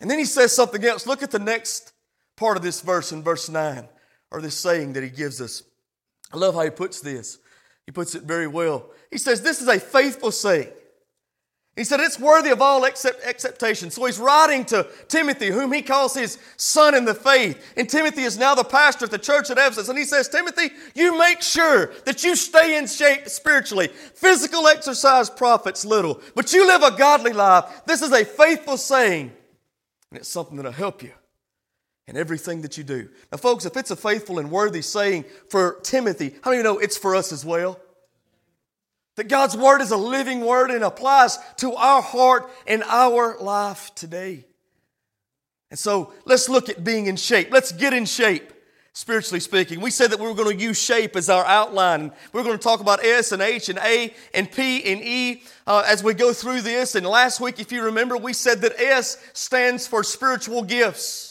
And 0.00 0.10
then 0.10 0.18
he 0.18 0.24
says 0.24 0.56
something 0.56 0.82
else. 0.82 1.06
Look 1.06 1.22
at 1.22 1.30
the 1.30 1.38
next 1.38 1.92
part 2.36 2.56
of 2.56 2.62
this 2.62 2.80
verse 2.80 3.12
in 3.12 3.22
verse 3.22 3.50
9, 3.50 3.86
or 4.30 4.40
this 4.40 4.56
saying 4.56 4.94
that 4.94 5.02
he 5.02 5.10
gives 5.10 5.42
us. 5.42 5.62
I 6.32 6.38
love 6.38 6.54
how 6.54 6.62
he 6.62 6.70
puts 6.70 7.02
this. 7.02 7.38
He 7.84 7.92
puts 7.92 8.14
it 8.14 8.22
very 8.22 8.46
well. 8.46 8.90
He 9.10 9.18
says, 9.18 9.42
This 9.42 9.60
is 9.60 9.68
a 9.68 9.80
faithful 9.80 10.32
saying. 10.32 10.68
He 11.76 11.84
said, 11.84 12.00
It's 12.00 12.18
worthy 12.18 12.50
of 12.50 12.60
all 12.60 12.84
accept, 12.84 13.24
acceptation. 13.24 13.90
So 13.90 14.04
he's 14.04 14.18
writing 14.18 14.64
to 14.66 14.86
Timothy, 15.08 15.48
whom 15.48 15.72
he 15.72 15.82
calls 15.82 16.14
his 16.14 16.38
son 16.56 16.94
in 16.94 17.04
the 17.04 17.14
faith. 17.14 17.72
And 17.76 17.88
Timothy 17.88 18.22
is 18.22 18.36
now 18.36 18.54
the 18.54 18.64
pastor 18.64 19.06
at 19.06 19.10
the 19.10 19.18
church 19.18 19.50
at 19.50 19.58
Ephesus. 19.58 19.88
And 19.88 19.98
he 19.98 20.04
says, 20.04 20.28
Timothy, 20.28 20.70
you 20.94 21.18
make 21.18 21.42
sure 21.42 21.92
that 22.04 22.22
you 22.22 22.36
stay 22.36 22.76
in 22.76 22.86
shape 22.86 23.28
spiritually. 23.28 23.88
Physical 23.88 24.66
exercise 24.68 25.30
profits 25.30 25.84
little, 25.84 26.20
but 26.34 26.52
you 26.52 26.66
live 26.66 26.82
a 26.82 26.96
godly 26.96 27.32
life. 27.32 27.82
This 27.86 28.02
is 28.02 28.12
a 28.12 28.24
faithful 28.24 28.76
saying, 28.76 29.32
and 30.10 30.20
it's 30.20 30.28
something 30.28 30.56
that'll 30.56 30.72
help 30.72 31.02
you 31.02 31.12
in 32.08 32.16
everything 32.16 32.60
that 32.62 32.76
you 32.76 32.82
do. 32.82 33.08
Now, 33.30 33.38
folks, 33.38 33.64
if 33.64 33.76
it's 33.76 33.92
a 33.92 33.96
faithful 33.96 34.40
and 34.40 34.50
worthy 34.50 34.82
saying 34.82 35.24
for 35.48 35.78
Timothy, 35.82 36.34
how 36.42 36.50
many 36.50 36.62
know 36.62 36.78
it's 36.78 36.98
for 36.98 37.14
us 37.14 37.32
as 37.32 37.44
well? 37.44 37.78
That 39.16 39.28
God's 39.28 39.56
word 39.56 39.80
is 39.80 39.90
a 39.90 39.96
living 39.96 40.40
word 40.40 40.70
and 40.70 40.84
applies 40.84 41.38
to 41.56 41.74
our 41.74 42.00
heart 42.00 42.50
and 42.66 42.82
our 42.84 43.36
life 43.38 43.94
today. 43.94 44.46
And 45.70 45.78
so 45.78 46.12
let's 46.24 46.48
look 46.48 46.68
at 46.68 46.82
being 46.82 47.06
in 47.06 47.16
shape. 47.16 47.48
Let's 47.50 47.70
get 47.72 47.92
in 47.92 48.04
shape, 48.04 48.52
spiritually 48.92 49.40
speaking. 49.40 49.80
We 49.80 49.90
said 49.90 50.10
that 50.10 50.20
we 50.20 50.26
were 50.26 50.34
going 50.34 50.56
to 50.56 50.64
use 50.64 50.80
shape 50.80 51.16
as 51.16 51.28
our 51.28 51.44
outline. 51.44 52.12
We 52.32 52.40
are 52.40 52.44
going 52.44 52.56
to 52.56 52.62
talk 52.62 52.80
about 52.80 53.04
S 53.04 53.30
and 53.32 53.42
H 53.42 53.68
and 53.68 53.78
A 53.78 54.12
and 54.34 54.50
P 54.50 54.82
and 54.84 55.00
E 55.02 55.42
uh, 55.66 55.84
as 55.86 56.02
we 56.02 56.14
go 56.14 56.32
through 56.32 56.62
this. 56.62 56.94
And 56.94 57.06
last 57.06 57.40
week, 57.40 57.60
if 57.60 57.70
you 57.72 57.84
remember, 57.84 58.16
we 58.16 58.32
said 58.32 58.62
that 58.62 58.80
S 58.80 59.16
stands 59.32 59.86
for 59.86 60.02
spiritual 60.02 60.62
gifts. 60.62 61.29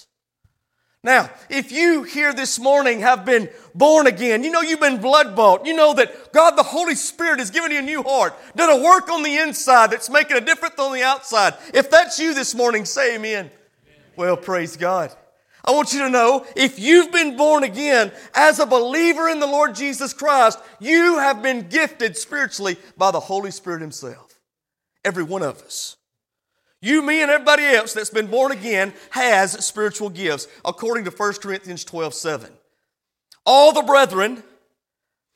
Now, 1.03 1.29
if 1.49 1.71
you 1.71 2.03
here 2.03 2.33
this 2.33 2.59
morning 2.59 2.99
have 2.99 3.23
been 3.23 3.49
born 3.73 4.05
again, 4.05 4.43
you 4.43 4.51
know 4.51 4.59
you've 4.59 4.81
been 4.81 4.99
blood 4.99 5.33
bought, 5.33 5.65
you 5.65 5.73
know 5.73 5.93
that 5.93 6.33
God 6.33 6.57
the 6.57 6.63
Holy 6.63 6.95
Spirit 6.95 7.39
has 7.39 7.51
given 7.51 7.71
you 7.71 7.79
a 7.79 7.81
new 7.81 8.03
heart, 8.03 8.33
done 8.53 8.69
a 8.69 8.83
work 8.83 9.09
on 9.09 9.23
the 9.23 9.37
inside 9.37 9.91
that's 9.91 10.09
making 10.09 10.35
a 10.35 10.41
difference 10.41 10.77
on 10.77 10.93
the 10.93 11.03
outside. 11.03 11.53
If 11.73 11.89
that's 11.89 12.19
you 12.19 12.33
this 12.33 12.53
morning, 12.53 12.83
say 12.83 13.15
amen. 13.15 13.45
amen. 13.45 13.51
Well, 14.17 14.35
praise 14.35 14.75
God. 14.75 15.15
I 15.63 15.71
want 15.71 15.93
you 15.93 15.99
to 15.99 16.09
know 16.09 16.45
if 16.55 16.79
you've 16.79 17.13
been 17.13 17.37
born 17.37 17.63
again 17.63 18.11
as 18.33 18.59
a 18.59 18.65
believer 18.65 19.29
in 19.29 19.39
the 19.39 19.47
Lord 19.47 19.75
Jesus 19.75 20.11
Christ, 20.11 20.59
you 20.79 21.19
have 21.19 21.41
been 21.41 21.69
gifted 21.69 22.17
spiritually 22.17 22.75
by 22.97 23.11
the 23.11 23.19
Holy 23.21 23.51
Spirit 23.51 23.81
Himself. 23.81 24.37
Every 25.05 25.23
one 25.23 25.43
of 25.43 25.61
us. 25.61 25.95
You, 26.81 27.01
me, 27.01 27.21
and 27.21 27.29
everybody 27.29 27.63
else 27.65 27.93
that's 27.93 28.09
been 28.09 28.27
born 28.27 28.51
again 28.51 28.93
has 29.09 29.65
spiritual 29.65 30.09
gifts, 30.09 30.47
according 30.63 31.03
to 31.05 31.11
1 31.11 31.33
Corinthians 31.33 31.83
12 31.83 32.13
7. 32.13 32.51
All 33.45 33.73
the 33.73 33.81
brethren 33.81 34.43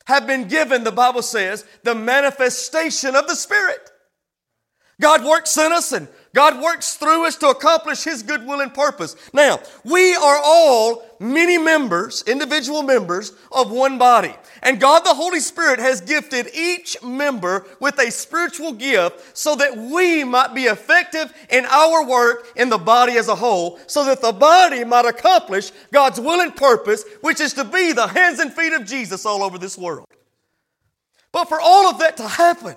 have 0.05 0.27
been 0.27 0.47
given, 0.47 0.83
the 0.83 0.91
Bible 0.91 1.21
says, 1.21 1.65
the 1.83 1.95
manifestation 1.95 3.15
of 3.15 3.27
the 3.27 3.35
Spirit. 3.35 3.89
God 5.01 5.25
works 5.25 5.57
in 5.57 5.71
us 5.71 5.91
and 5.91 6.07
God 6.33 6.61
works 6.61 6.95
through 6.95 7.27
us 7.27 7.35
to 7.37 7.49
accomplish 7.49 8.03
His 8.03 8.23
good 8.23 8.45
will 8.45 8.61
and 8.61 8.73
purpose. 8.73 9.15
Now, 9.33 9.59
we 9.83 10.15
are 10.15 10.39
all 10.43 11.05
many 11.19 11.59
members, 11.59 12.23
individual 12.25 12.81
members 12.81 13.33
of 13.51 13.71
one 13.71 13.99
body. 13.99 14.33
And 14.63 14.79
God 14.79 15.01
the 15.01 15.13
Holy 15.13 15.39
Spirit 15.39 15.79
has 15.79 16.01
gifted 16.01 16.49
each 16.55 17.01
member 17.03 17.67
with 17.79 17.99
a 17.99 18.09
spiritual 18.09 18.73
gift 18.73 19.37
so 19.37 19.55
that 19.55 19.77
we 19.77 20.23
might 20.23 20.55
be 20.55 20.63
effective 20.63 21.31
in 21.51 21.65
our 21.65 22.05
work 22.05 22.47
in 22.55 22.69
the 22.69 22.77
body 22.79 23.13
as 23.17 23.27
a 23.27 23.35
whole, 23.35 23.79
so 23.85 24.03
that 24.05 24.21
the 24.21 24.31
body 24.31 24.83
might 24.83 25.05
accomplish 25.05 25.71
God's 25.91 26.19
will 26.19 26.41
and 26.41 26.55
purpose, 26.55 27.03
which 27.21 27.41
is 27.41 27.53
to 27.53 27.63
be 27.63 27.91
the 27.91 28.07
hands 28.07 28.39
and 28.39 28.51
feet 28.51 28.73
of 28.73 28.85
Jesus 28.85 29.25
all 29.25 29.43
over 29.43 29.59
this 29.59 29.77
world. 29.77 30.07
But 31.31 31.49
for 31.49 31.59
all 31.61 31.87
of 31.87 31.99
that 31.99 32.17
to 32.17 32.27
happen, 32.27 32.75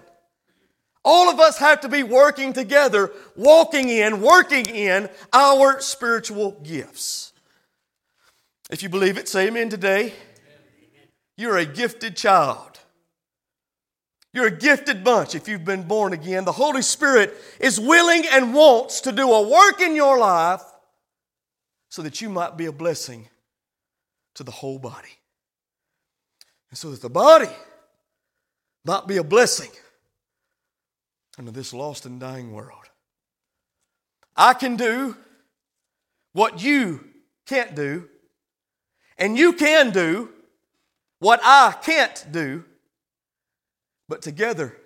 all 1.06 1.30
of 1.30 1.38
us 1.38 1.58
have 1.58 1.82
to 1.82 1.88
be 1.88 2.02
working 2.02 2.52
together, 2.52 3.12
walking 3.36 3.88
in, 3.88 4.20
working 4.20 4.66
in 4.66 5.08
our 5.32 5.80
spiritual 5.80 6.60
gifts. 6.64 7.32
If 8.70 8.82
you 8.82 8.88
believe 8.88 9.16
it, 9.16 9.28
say 9.28 9.46
amen 9.46 9.68
today. 9.68 10.12
You're 11.36 11.58
a 11.58 11.64
gifted 11.64 12.16
child. 12.16 12.80
You're 14.34 14.48
a 14.48 14.50
gifted 14.50 15.04
bunch 15.04 15.36
if 15.36 15.46
you've 15.46 15.64
been 15.64 15.84
born 15.84 16.12
again. 16.12 16.44
The 16.44 16.52
Holy 16.52 16.82
Spirit 16.82 17.32
is 17.60 17.78
willing 17.78 18.24
and 18.32 18.52
wants 18.52 19.02
to 19.02 19.12
do 19.12 19.32
a 19.32 19.48
work 19.48 19.80
in 19.80 19.94
your 19.94 20.18
life 20.18 20.62
so 21.88 22.02
that 22.02 22.20
you 22.20 22.28
might 22.28 22.56
be 22.56 22.66
a 22.66 22.72
blessing 22.72 23.28
to 24.34 24.42
the 24.42 24.50
whole 24.50 24.80
body. 24.80 25.20
And 26.70 26.76
so 26.76 26.90
that 26.90 27.00
the 27.00 27.08
body 27.08 27.54
might 28.84 29.06
be 29.06 29.18
a 29.18 29.24
blessing 29.24 29.70
into 31.38 31.52
this 31.52 31.72
lost 31.72 32.06
and 32.06 32.18
dying 32.18 32.52
world. 32.52 32.90
I 34.36 34.54
can 34.54 34.76
do 34.76 35.16
what 36.32 36.62
you 36.62 37.04
can't 37.46 37.74
do, 37.74 38.08
and 39.18 39.38
you 39.38 39.52
can 39.52 39.90
do 39.90 40.30
what 41.18 41.40
I 41.42 41.74
can't 41.82 42.26
do, 42.30 42.64
but 44.08 44.22
together 44.22 44.76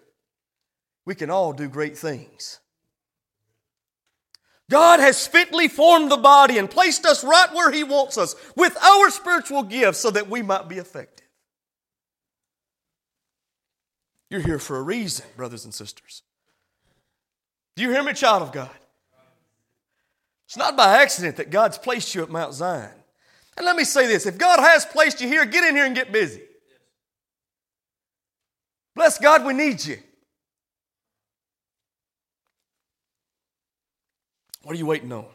we 1.04 1.14
can 1.14 1.30
all 1.30 1.52
do 1.52 1.69
great 1.69 1.99
things. 1.99 2.61
God 4.71 5.00
has 5.00 5.26
fitly 5.26 5.66
formed 5.66 6.12
the 6.12 6.16
body 6.16 6.57
and 6.57 6.71
placed 6.71 7.04
us 7.04 7.25
right 7.25 7.52
where 7.52 7.73
He 7.73 7.83
wants 7.83 8.16
us 8.16 8.37
with 8.57 8.76
our 8.76 9.11
spiritual 9.11 9.64
gifts 9.64 9.99
so 9.99 10.11
that 10.12 10.30
we 10.30 10.42
might 10.42 10.69
be 10.69 10.76
effective. 10.76 11.26
You're 14.30 14.40
here 14.40 14.61
for 14.61 14.76
a 14.76 14.83
reason, 14.83 15.26
brothers 15.37 15.64
and 15.64 15.75
sisters. 15.75 16.23
Do 17.77 17.83
you 17.83 17.91
hear 17.91 18.03
me, 18.03 18.12
child 18.12 18.43
of 18.43 18.53
God? 18.53 18.71
It's 20.47 20.57
not 20.57 20.77
by 20.77 21.00
accident 21.00 21.37
that 21.37 21.50
God's 21.50 21.79
placed 21.79 22.15
you 22.15 22.23
at 22.23 22.29
Mount 22.29 22.55
Zion. 22.55 22.91
And 23.57 23.67
let 23.67 23.77
me 23.77 23.85
say 23.85 24.07
this 24.07 24.27
if 24.27 24.37
God 24.39 24.59
has 24.59 24.85
placed 24.85 25.21
you 25.21 25.29
here, 25.29 25.45
get 25.45 25.65
in 25.65 25.77
here 25.77 25.85
and 25.85 25.95
get 25.95 26.12
busy. 26.12 26.43
Bless 28.97 29.19
God, 29.19 29.45
we 29.45 29.53
need 29.53 29.85
you. 29.85 29.99
What 34.62 34.75
are 34.75 34.79
you 34.79 34.87
waiting 34.87 35.12
on? 35.12 35.27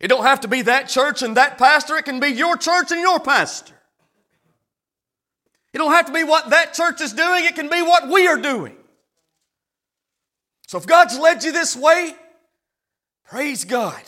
It 0.00 0.08
don't 0.08 0.24
have 0.24 0.40
to 0.40 0.48
be 0.48 0.62
that 0.62 0.88
church 0.88 1.22
and 1.22 1.36
that 1.36 1.56
pastor, 1.58 1.96
it 1.96 2.04
can 2.04 2.20
be 2.20 2.28
your 2.28 2.56
church 2.56 2.90
and 2.90 3.00
your 3.00 3.20
pastor. 3.20 3.74
It 5.72 5.78
don't 5.78 5.92
have 5.92 6.06
to 6.06 6.12
be 6.12 6.24
what 6.24 6.50
that 6.50 6.72
church 6.72 7.00
is 7.00 7.12
doing, 7.12 7.44
it 7.44 7.54
can 7.54 7.68
be 7.68 7.82
what 7.82 8.08
we 8.08 8.26
are 8.26 8.40
doing. 8.40 8.76
So 10.74 10.78
if 10.78 10.88
God's 10.88 11.16
led 11.16 11.44
you 11.44 11.52
this 11.52 11.76
way, 11.76 12.16
praise 13.22 13.64
God. 13.64 14.02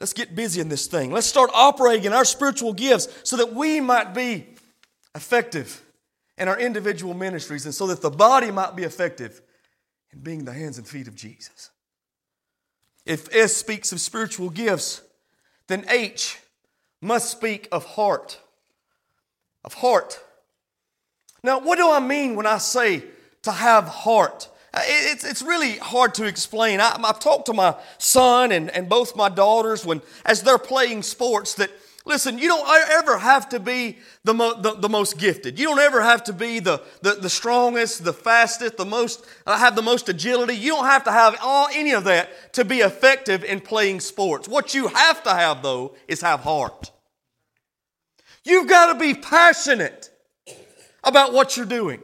Let's 0.00 0.14
get 0.14 0.34
busy 0.34 0.62
in 0.62 0.70
this 0.70 0.86
thing. 0.86 1.12
Let's 1.12 1.26
start 1.26 1.50
operating 1.52 2.06
in 2.06 2.14
our 2.14 2.24
spiritual 2.24 2.72
gifts 2.72 3.06
so 3.22 3.36
that 3.36 3.52
we 3.52 3.78
might 3.78 4.14
be 4.14 4.46
effective 5.14 5.84
in 6.38 6.48
our 6.48 6.58
individual 6.58 7.12
ministries 7.12 7.66
and 7.66 7.74
so 7.74 7.86
that 7.88 8.00
the 8.00 8.08
body 8.08 8.50
might 8.50 8.76
be 8.76 8.84
effective 8.84 9.42
in 10.10 10.20
being 10.20 10.46
the 10.46 10.54
hands 10.54 10.78
and 10.78 10.88
feet 10.88 11.06
of 11.06 11.14
Jesus. 11.14 11.68
If 13.04 13.28
S 13.36 13.54
speaks 13.54 13.92
of 13.92 14.00
spiritual 14.00 14.48
gifts, 14.48 15.02
then 15.66 15.84
H 15.90 16.38
must 17.02 17.30
speak 17.30 17.68
of 17.70 17.84
heart. 17.84 18.40
Of 19.66 19.74
heart. 19.74 20.18
Now, 21.44 21.60
what 21.60 21.76
do 21.76 21.90
I 21.90 22.00
mean 22.00 22.36
when 22.36 22.46
I 22.46 22.56
say 22.56 23.04
to 23.42 23.52
have 23.52 23.86
heart? 23.86 24.48
Uh, 24.74 24.80
it's, 24.84 25.24
it's 25.24 25.42
really 25.42 25.76
hard 25.78 26.14
to 26.14 26.24
explain. 26.24 26.80
I, 26.80 26.98
have 27.06 27.18
talked 27.18 27.46
to 27.46 27.52
my 27.52 27.76
son 27.98 28.52
and, 28.52 28.70
and 28.70 28.88
both 28.88 29.14
my 29.14 29.28
daughters 29.28 29.84
when, 29.84 30.00
as 30.24 30.42
they're 30.42 30.56
playing 30.56 31.02
sports 31.02 31.54
that, 31.56 31.70
listen, 32.06 32.38
you 32.38 32.48
don't 32.48 32.66
ever 32.92 33.18
have 33.18 33.50
to 33.50 33.60
be 33.60 33.98
the, 34.24 34.32
mo, 34.32 34.58
the, 34.58 34.74
the, 34.74 34.88
most 34.88 35.18
gifted. 35.18 35.58
You 35.58 35.66
don't 35.66 35.78
ever 35.78 36.00
have 36.00 36.24
to 36.24 36.32
be 36.32 36.58
the, 36.58 36.82
the, 37.02 37.16
the 37.16 37.28
strongest, 37.28 38.02
the 38.02 38.14
fastest, 38.14 38.78
the 38.78 38.86
most, 38.86 39.26
uh, 39.46 39.58
have 39.58 39.76
the 39.76 39.82
most 39.82 40.08
agility. 40.08 40.54
You 40.54 40.70
don't 40.70 40.86
have 40.86 41.04
to 41.04 41.12
have 41.12 41.36
all, 41.42 41.68
any 41.74 41.92
of 41.92 42.04
that 42.04 42.54
to 42.54 42.64
be 42.64 42.78
effective 42.78 43.44
in 43.44 43.60
playing 43.60 44.00
sports. 44.00 44.48
What 44.48 44.72
you 44.72 44.88
have 44.88 45.22
to 45.24 45.30
have, 45.30 45.62
though, 45.62 45.96
is 46.08 46.22
have 46.22 46.40
heart. 46.40 46.90
You've 48.42 48.68
got 48.68 48.94
to 48.94 48.98
be 48.98 49.12
passionate 49.12 50.10
about 51.04 51.34
what 51.34 51.58
you're 51.58 51.66
doing. 51.66 52.02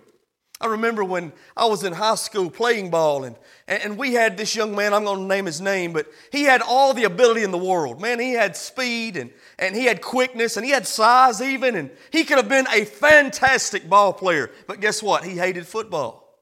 I 0.60 0.66
remember 0.66 1.04
when 1.04 1.32
I 1.56 1.66
was 1.66 1.84
in 1.84 1.92
high 1.92 2.16
school 2.16 2.50
playing 2.50 2.90
ball, 2.90 3.22
and, 3.22 3.36
and 3.68 3.96
we 3.96 4.14
had 4.14 4.36
this 4.36 4.56
young 4.56 4.74
man, 4.74 4.92
I'm 4.92 5.04
going 5.04 5.20
to 5.20 5.24
name 5.26 5.46
his 5.46 5.60
name, 5.60 5.92
but 5.92 6.06
he 6.32 6.42
had 6.42 6.62
all 6.62 6.92
the 6.94 7.04
ability 7.04 7.44
in 7.44 7.52
the 7.52 7.58
world. 7.58 8.00
Man, 8.00 8.18
he 8.18 8.32
had 8.32 8.56
speed, 8.56 9.16
and, 9.16 9.30
and 9.58 9.76
he 9.76 9.84
had 9.84 10.02
quickness, 10.02 10.56
and 10.56 10.66
he 10.66 10.72
had 10.72 10.84
size 10.84 11.40
even, 11.40 11.76
and 11.76 11.90
he 12.10 12.24
could 12.24 12.38
have 12.38 12.48
been 12.48 12.66
a 12.72 12.84
fantastic 12.84 13.88
ball 13.88 14.12
player. 14.12 14.50
But 14.66 14.80
guess 14.80 15.00
what? 15.00 15.24
He 15.24 15.36
hated 15.36 15.64
football. 15.64 16.40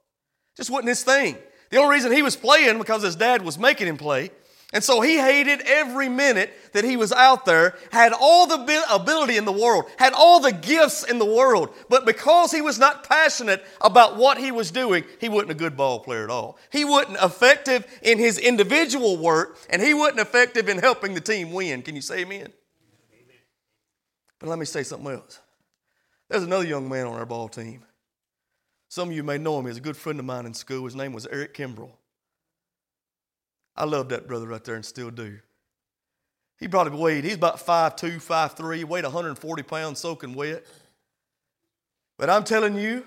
Just 0.57 0.71
wasn't 0.71 0.89
his 0.89 1.05
thing. 1.05 1.37
The 1.71 1.77
only 1.77 1.97
reason 1.97 2.13
he 2.13 2.23
was 2.23 2.37
playing 2.37 2.79
because 2.79 3.03
his 3.03 3.17
dad 3.17 3.43
was 3.43 3.59
making 3.59 3.87
him 3.87 3.99
play. 3.99 4.31
And 4.77 4.85
so 4.85 5.01
he 5.01 5.17
hated 5.17 5.63
every 5.63 6.11
minute 6.11 6.53
that 6.75 6.85
he 6.85 6.99
was 6.99 7.11
out 7.11 7.47
there, 7.47 7.79
had 7.93 8.13
all 8.13 8.47
the 8.47 8.85
ability 8.93 9.39
in 9.39 9.47
the 9.47 9.51
world, 9.51 9.87
had 9.97 10.13
all 10.13 10.39
the 10.39 10.53
gifts 10.53 11.03
in 11.03 11.19
the 11.19 11.25
world, 11.25 11.75
but 11.89 12.05
because 12.05 12.53
he 12.53 12.61
was 12.61 12.79
not 12.79 13.09
passionate 13.09 13.65
about 13.81 14.19
what 14.19 14.37
he 14.37 14.53
was 14.53 14.71
doing, 14.71 15.05
he 15.19 15.31
wasn't 15.31 15.53
a 15.53 15.55
good 15.55 15.79
ball 15.79 16.01
player 16.01 16.25
at 16.25 16.29
all. 16.29 16.59
He 16.71 16.85
wasn't 16.85 17.17
effective 17.23 17.87
in 18.03 18.19
his 18.19 18.39
individual 18.39 19.17
work, 19.17 19.57
and 19.71 19.81
he 19.81 19.95
wasn't 19.95 20.21
effective 20.21 20.69
in 20.69 20.77
helping 20.77 21.15
the 21.15 21.23
team 21.23 21.53
win. 21.53 21.81
Can 21.81 21.97
you 21.97 22.03
say 22.03 22.19
amen? 22.19 22.53
But 24.39 24.51
let 24.51 24.59
me 24.59 24.67
say 24.67 24.83
something 24.83 25.11
else. 25.11 25.41
There's 26.29 26.43
another 26.43 26.67
young 26.67 26.87
man 26.87 27.07
on 27.07 27.15
our 27.15 27.25
ball 27.25 27.49
team. 27.49 27.83
Some 28.91 29.09
of 29.09 29.17
you 29.17 29.23
may 29.23 29.39
know 29.39 29.59
him. 29.59 29.69
He's 29.69 29.79
a 29.79 29.81
good 29.81 29.97
friend 29.97 30.19
of 30.19 30.27
mine 30.27 30.45
in 30.45 30.53
school. 30.53 30.85
His 30.85 30.95
name 30.95 31.15
was 31.15 31.27
Eric 31.29 31.55
Kimbrell. 31.55 31.93
I 33.77 33.85
love 33.85 34.09
that 34.09 34.27
brother 34.27 34.47
right 34.47 34.63
there 34.65 34.75
and 34.75 34.85
still 34.85 35.11
do. 35.11 35.39
He 36.59 36.69
probably 36.69 36.99
weighed, 36.99 37.25
he's 37.25 37.35
about 37.35 37.59
5'2, 37.59 38.17
5'3, 38.17 38.85
weighed 38.85 39.05
140 39.05 39.63
pounds 39.63 40.01
soaking 40.01 40.35
wet. 40.35 40.65
But 42.17 42.31
I'm 42.31 42.45
telling 42.45 42.77
you, 42.77 43.05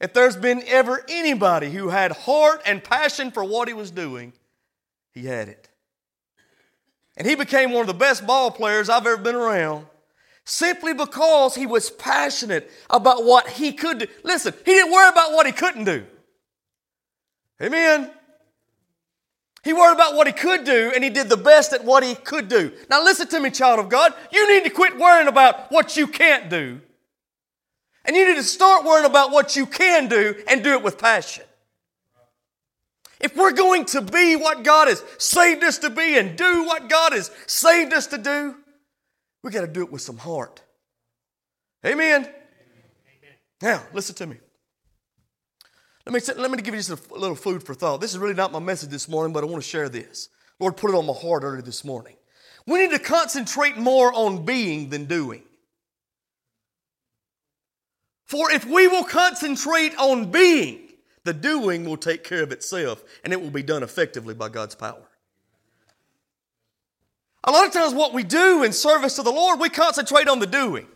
if 0.00 0.12
there's 0.12 0.36
been 0.36 0.62
ever 0.66 1.04
anybody 1.08 1.70
who 1.70 1.88
had 1.88 2.12
heart 2.12 2.62
and 2.64 2.82
passion 2.82 3.32
for 3.32 3.42
what 3.42 3.66
he 3.66 3.74
was 3.74 3.90
doing, 3.90 4.32
he 5.12 5.26
had 5.26 5.48
it. 5.48 5.68
And 7.16 7.26
he 7.26 7.34
became 7.34 7.72
one 7.72 7.82
of 7.82 7.86
the 7.86 7.94
best 7.94 8.26
ball 8.26 8.50
players 8.50 8.88
I've 8.88 9.06
ever 9.06 9.16
been 9.16 9.34
around 9.34 9.86
simply 10.44 10.92
because 10.92 11.54
he 11.54 11.66
was 11.66 11.90
passionate 11.90 12.70
about 12.90 13.24
what 13.24 13.48
he 13.48 13.72
could 13.72 14.00
do. 14.00 14.06
Listen, 14.22 14.52
he 14.64 14.72
didn't 14.72 14.92
worry 14.92 15.08
about 15.08 15.32
what 15.32 15.46
he 15.46 15.52
couldn't 15.52 15.84
do. 15.84 16.04
Amen. 17.62 18.10
He 19.64 19.72
worried 19.72 19.94
about 19.94 20.14
what 20.14 20.26
he 20.26 20.32
could 20.32 20.64
do 20.64 20.92
and 20.94 21.02
he 21.02 21.08
did 21.08 21.30
the 21.30 21.38
best 21.38 21.72
at 21.72 21.84
what 21.84 22.04
he 22.04 22.14
could 22.14 22.48
do. 22.48 22.70
Now, 22.90 23.02
listen 23.02 23.26
to 23.28 23.40
me, 23.40 23.50
child 23.50 23.80
of 23.80 23.88
God. 23.88 24.12
You 24.30 24.52
need 24.52 24.64
to 24.64 24.70
quit 24.70 24.98
worrying 24.98 25.26
about 25.26 25.72
what 25.72 25.96
you 25.96 26.06
can't 26.06 26.50
do. 26.50 26.82
And 28.04 28.14
you 28.14 28.28
need 28.28 28.36
to 28.36 28.42
start 28.42 28.84
worrying 28.84 29.06
about 29.06 29.30
what 29.30 29.56
you 29.56 29.64
can 29.64 30.08
do 30.08 30.34
and 30.46 30.62
do 30.62 30.72
it 30.72 30.82
with 30.82 30.98
passion. 30.98 31.44
If 33.20 33.34
we're 33.36 33.52
going 33.52 33.86
to 33.86 34.02
be 34.02 34.36
what 34.36 34.64
God 34.64 34.88
has 34.88 35.02
saved 35.16 35.64
us 35.64 35.78
to 35.78 35.88
be 35.88 36.18
and 36.18 36.36
do 36.36 36.64
what 36.64 36.90
God 36.90 37.14
has 37.14 37.30
saved 37.46 37.94
us 37.94 38.06
to 38.08 38.18
do, 38.18 38.54
we 39.42 39.50
got 39.50 39.62
to 39.62 39.66
do 39.66 39.82
it 39.82 39.90
with 39.90 40.02
some 40.02 40.18
heart. 40.18 40.60
Amen. 41.86 42.22
Amen. 42.22 42.34
Now, 43.62 43.82
listen 43.94 44.14
to 44.16 44.26
me. 44.26 44.36
Let 46.06 46.12
me, 46.12 46.34
let 46.36 46.50
me 46.50 46.58
give 46.58 46.74
you 46.74 46.80
just 46.80 47.10
a 47.10 47.14
little 47.14 47.36
food 47.36 47.62
for 47.62 47.74
thought. 47.74 48.00
This 48.00 48.12
is 48.12 48.18
really 48.18 48.34
not 48.34 48.52
my 48.52 48.58
message 48.58 48.90
this 48.90 49.08
morning, 49.08 49.32
but 49.32 49.42
I 49.42 49.46
want 49.46 49.62
to 49.62 49.68
share 49.68 49.88
this. 49.88 50.28
Lord 50.60 50.76
put 50.76 50.90
it 50.90 50.96
on 50.96 51.06
my 51.06 51.14
heart 51.14 51.42
early 51.42 51.62
this 51.62 51.84
morning. 51.84 52.16
We 52.66 52.80
need 52.80 52.90
to 52.90 52.98
concentrate 52.98 53.76
more 53.76 54.12
on 54.12 54.44
being 54.44 54.90
than 54.90 55.06
doing. 55.06 55.42
For 58.26 58.50
if 58.50 58.64
we 58.66 58.86
will 58.88 59.04
concentrate 59.04 59.96
on 59.98 60.30
being, 60.30 60.84
The 61.24 61.32
doing 61.32 61.84
will 61.86 61.96
take 61.96 62.22
care 62.22 62.42
of 62.42 62.52
itself, 62.52 63.02
and 63.24 63.32
it 63.32 63.40
will 63.40 63.50
be 63.50 63.62
done 63.62 63.82
effectively 63.82 64.34
by 64.34 64.50
God's 64.50 64.74
power. 64.74 65.08
A 67.44 67.50
lot 67.50 67.66
of 67.66 67.72
times, 67.72 67.94
what 67.94 68.14
we 68.14 68.22
do 68.22 68.62
in 68.62 68.72
service 68.72 69.16
to 69.16 69.22
the 69.22 69.30
Lord, 69.30 69.58
we 69.58 69.68
concentrate 69.68 70.28
on 70.28 70.38
the 70.38 70.46
doing. 70.46 70.86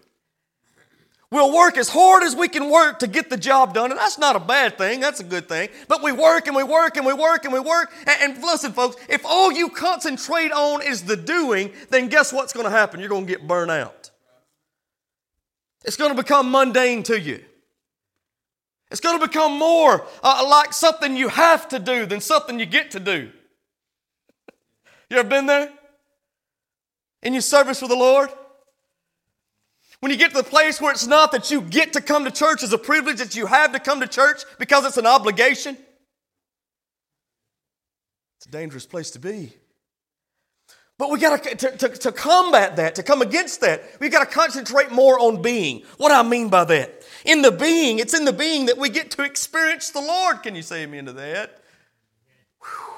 We'll 1.31 1.55
work 1.55 1.77
as 1.77 1.91
hard 1.91 2.23
as 2.23 2.35
we 2.35 2.49
can 2.49 2.71
work 2.71 3.01
to 3.01 3.07
get 3.07 3.29
the 3.29 3.37
job 3.37 3.75
done, 3.75 3.91
and 3.91 4.01
that's 4.01 4.19
not 4.19 4.35
a 4.35 4.41
bad 4.41 4.79
thing, 4.79 5.01
that's 5.01 5.21
a 5.21 5.25
good 5.25 5.47
thing. 5.47 5.69
But 5.87 6.03
we 6.03 6.11
work 6.11 6.47
and 6.47 6.57
we 6.57 6.63
work 6.63 6.97
and 6.97 7.05
we 7.05 7.13
work 7.13 7.45
and 7.45 7.53
we 7.53 7.61
work. 7.61 7.93
And, 8.07 8.37
and 8.37 8.43
listen, 8.43 8.73
folks, 8.73 8.97
if 9.11 9.27
all 9.27 9.53
you 9.53 9.69
concentrate 9.69 10.53
on 10.53 10.81
is 10.83 11.03
the 11.03 11.17
doing, 11.17 11.73
then 11.91 12.09
guess 12.09 12.33
what's 12.33 12.55
going 12.55 12.65
to 12.65 12.71
happen? 12.71 13.01
You're 13.01 13.11
going 13.11 13.27
to 13.27 13.31
get 13.31 13.47
burned 13.47 13.71
out. 13.71 14.11
It's 15.85 15.99
going 15.99 16.17
to 16.17 16.17
become 16.17 16.51
mundane 16.51 17.03
to 17.05 17.21
you. 17.21 17.45
It's 18.91 19.01
going 19.01 19.21
to 19.21 19.27
become 19.27 19.59
more 19.59 20.07
uh, 20.23 20.47
like 20.49 20.73
something 20.73 21.15
you 21.15 21.29
have 21.29 21.69
to 21.69 21.79
do 21.79 22.07
than 22.07 22.21
something 22.23 22.59
you 22.59 22.67
get 22.67 22.91
to 22.93 23.01
do. 23.01 23.31
You 25.11 25.17
ever 25.17 25.29
been 25.29 25.47
there? 25.47 25.73
In 27.23 27.33
your 27.33 27.41
service 27.41 27.81
for 27.81 27.89
the 27.89 27.97
Lord? 27.97 28.29
When 30.01 30.13
you 30.13 30.19
get 30.19 30.31
to 30.31 30.37
the 30.37 30.45
place 30.45 30.81
where 30.81 30.93
it's 30.93 31.07
not 31.07 31.33
that 31.33 31.51
you 31.51 31.61
get 31.61 31.93
to 31.95 32.01
come 32.01 32.25
to 32.25 32.31
church 32.31 32.63
as 32.63 32.73
a 32.73 32.79
privilege, 32.79 33.19
that 33.19 33.35
you 33.35 33.47
have 33.47 33.73
to 33.73 33.81
come 33.81 34.01
to 34.01 34.07
church 34.07 34.43
because 34.59 34.85
it's 34.85 34.97
an 34.97 35.07
obligation, 35.07 35.77
it's 38.37 38.47
a 38.47 38.51
dangerous 38.51 38.87
place 38.87 39.11
to 39.13 39.19
be. 39.19 39.53
But 40.99 41.11
we 41.11 41.21
got 41.21 41.43
to, 41.45 41.55
to, 41.55 41.89
to 41.89 42.13
combat 42.13 42.77
that, 42.77 42.97
to 42.97 43.05
come 43.05 43.23
against 43.23 43.61
that, 43.61 43.85
we've 44.01 44.11
got 44.11 44.29
to 44.29 44.35
concentrate 44.35 44.91
more 44.91 45.19
on 45.19 45.43
being. 45.43 45.83
What 45.97 46.11
I 46.11 46.29
mean 46.29 46.49
by 46.49 46.65
that? 46.65 47.05
In 47.25 47.43
the 47.43 47.53
being, 47.53 48.01
it's 48.01 48.15
in 48.15 48.25
the 48.25 48.33
being 48.33 48.67
that 48.67 48.79
we 48.79 48.89
get 48.89 49.13
to 49.13 49.23
experience 49.23 49.91
the 49.91 50.01
Lord. 50.01 50.43
Can 50.43 50.57
you 50.57 50.63
say 50.63 50.83
amen 50.83 51.07
to 51.07 51.13
that? 51.13 51.63
Whew. 52.61 52.95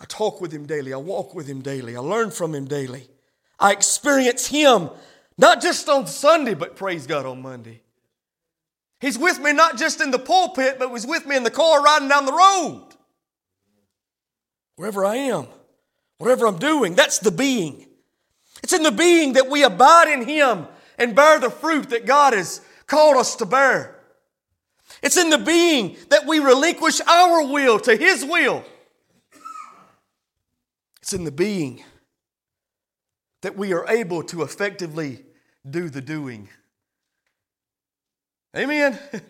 I 0.00 0.06
talk 0.06 0.40
with 0.40 0.50
Him 0.50 0.66
daily, 0.66 0.94
I 0.94 0.96
walk 0.96 1.34
with 1.34 1.46
Him 1.46 1.60
daily, 1.60 1.94
I 1.94 2.00
learn 2.00 2.30
from 2.30 2.54
Him 2.54 2.66
daily. 2.66 3.08
I 3.62 3.72
experience 3.72 4.46
Him 4.46 4.90
not 5.38 5.62
just 5.62 5.88
on 5.88 6.06
Sunday, 6.06 6.52
but 6.52 6.76
praise 6.76 7.06
God 7.06 7.24
on 7.24 7.40
Monday. 7.40 7.80
He's 9.00 9.18
with 9.18 9.40
me 9.40 9.54
not 9.54 9.78
just 9.78 10.02
in 10.02 10.10
the 10.10 10.18
pulpit, 10.18 10.78
but 10.78 10.90
He's 10.90 11.06
with 11.06 11.24
me 11.24 11.36
in 11.36 11.44
the 11.44 11.50
car 11.50 11.80
riding 11.80 12.08
down 12.08 12.26
the 12.26 12.32
road. 12.32 12.88
Wherever 14.76 15.06
I 15.06 15.16
am 15.16 15.46
whatever 16.22 16.46
I'm 16.46 16.58
doing. 16.58 16.94
That's 16.94 17.18
the 17.18 17.32
being. 17.32 17.84
It's 18.62 18.72
in 18.72 18.84
the 18.84 18.92
being 18.92 19.32
that 19.32 19.50
we 19.50 19.64
abide 19.64 20.08
in 20.08 20.24
Him 20.24 20.68
and 20.96 21.16
bear 21.16 21.40
the 21.40 21.50
fruit 21.50 21.90
that 21.90 22.06
God 22.06 22.32
has 22.32 22.60
called 22.86 23.16
us 23.16 23.34
to 23.36 23.46
bear. 23.46 23.98
It's 25.02 25.16
in 25.16 25.30
the 25.30 25.38
being 25.38 25.96
that 26.10 26.28
we 26.28 26.38
relinquish 26.38 27.00
our 27.00 27.44
will 27.44 27.80
to 27.80 27.96
His 27.96 28.24
will. 28.24 28.64
It's 31.00 31.12
in 31.12 31.24
the 31.24 31.32
being 31.32 31.82
that 33.42 33.56
we 33.56 33.72
are 33.72 33.86
able 33.88 34.22
to 34.24 34.42
effectively 34.42 35.24
do 35.68 35.88
the 35.88 36.00
doing. 36.00 36.48
Amen. 38.56 38.98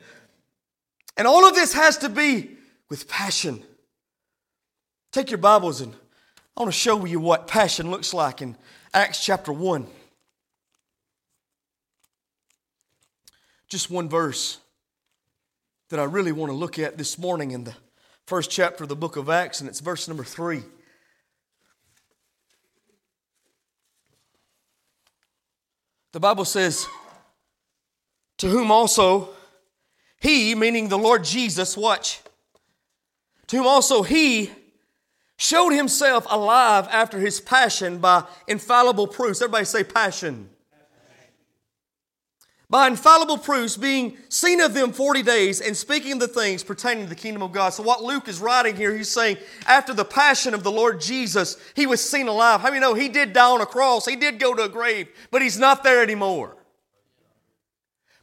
And 1.17 1.27
all 1.27 1.47
of 1.47 1.55
this 1.55 1.75
has 1.75 1.99
to 1.99 2.09
be 2.09 2.57
with 2.89 3.09
passion. 3.09 3.63
Take 5.13 5.31
your 5.31 5.39
Bibles 5.39 5.81
and 5.81 5.95
I 6.57 6.61
want 6.63 6.73
to 6.73 6.79
show 6.79 7.05
you 7.05 7.19
what 7.21 7.47
passion 7.47 7.91
looks 7.91 8.13
like 8.13 8.43
in 8.43 8.57
Acts 8.93 9.25
chapter 9.25 9.53
1. 9.53 9.87
Just 13.69 13.91
one 13.91 14.09
verse 14.09 14.59
that 15.89 15.99
I 15.99 16.05
really 16.05 16.33
want 16.33 16.51
to 16.51 16.57
look 16.57 16.79
at 16.79 16.99
this 16.99 17.19
morning 17.19 17.53
in 17.53 17.65
the 17.65 17.75
first 18.27 18.51
chapter 18.51 18.85
of 18.85 18.89
the 18.91 18.97
book 18.97 19.17
of 19.17 19.31
Acts, 19.31 19.61
and 19.61 19.69
it's 19.69 19.81
verse 19.81 20.09
number 20.09 20.25
3. 20.25 20.63
The 26.13 26.21
Bible 26.21 26.45
says, 26.45 26.87
To 28.39 28.49
whom 28.49 28.71
also 28.71 29.31
he, 30.21 30.55
meaning 30.55 30.89
the 30.89 30.99
Lord 30.99 31.25
Jesus, 31.25 31.77
watch, 31.77 32.21
to 33.49 33.57
whom 33.57 33.67
also 33.67 34.03
he, 34.03 34.51
showed 35.37 35.71
himself 35.71 36.25
alive 36.31 36.87
after 36.93 37.19
his 37.19 37.41
passion 37.41 37.99
by 37.99 38.25
infallible 38.47 39.09
proofs. 39.09 39.43
Everybody 39.43 39.65
say 39.65 39.83
passion. 39.83 40.49
By 42.73 42.87
infallible 42.87 43.37
proofs, 43.37 43.77
being 43.77 44.17
seen 44.31 44.63
of 44.63 44.73
them 44.73 44.95
40 44.95 45.23
days 45.23 45.61
and 45.61 45.77
speaking 45.77 46.19
the 46.19 46.27
things 46.27 46.65
pertaining 46.65 47.05
to 47.05 47.11
the 47.11 47.15
kingdom 47.15 47.43
of 47.43 47.53
God. 47.53 47.75
So, 47.75 47.83
what 47.83 48.03
Luke 48.03 48.29
is 48.29 48.41
writing 48.41 48.77
here, 48.77 48.97
he's 48.97 49.11
saying 49.11 49.37
after 49.67 49.93
the 49.93 50.07
passion 50.07 50.55
of 50.55 50.63
the 50.63 50.73
Lord 50.73 50.99
Jesus, 50.99 51.59
he 51.77 51.87
was 51.87 52.03
seen 52.03 52.29
alive. 52.29 52.63
How 52.63 52.69
many 52.69 52.81
know 52.81 52.95
he 52.95 53.11
did 53.11 53.35
die 53.35 53.51
on 53.51 53.61
a 53.61 53.67
cross? 53.67 54.07
He 54.07 54.17
did 54.17 54.41
go 54.41 54.55
to 54.55 54.63
a 54.63 54.71
grave, 54.71 55.09
but 55.31 55.43
he's 55.43 55.59
not 55.59 55.85
there 55.85 56.03
anymore. 56.03 56.57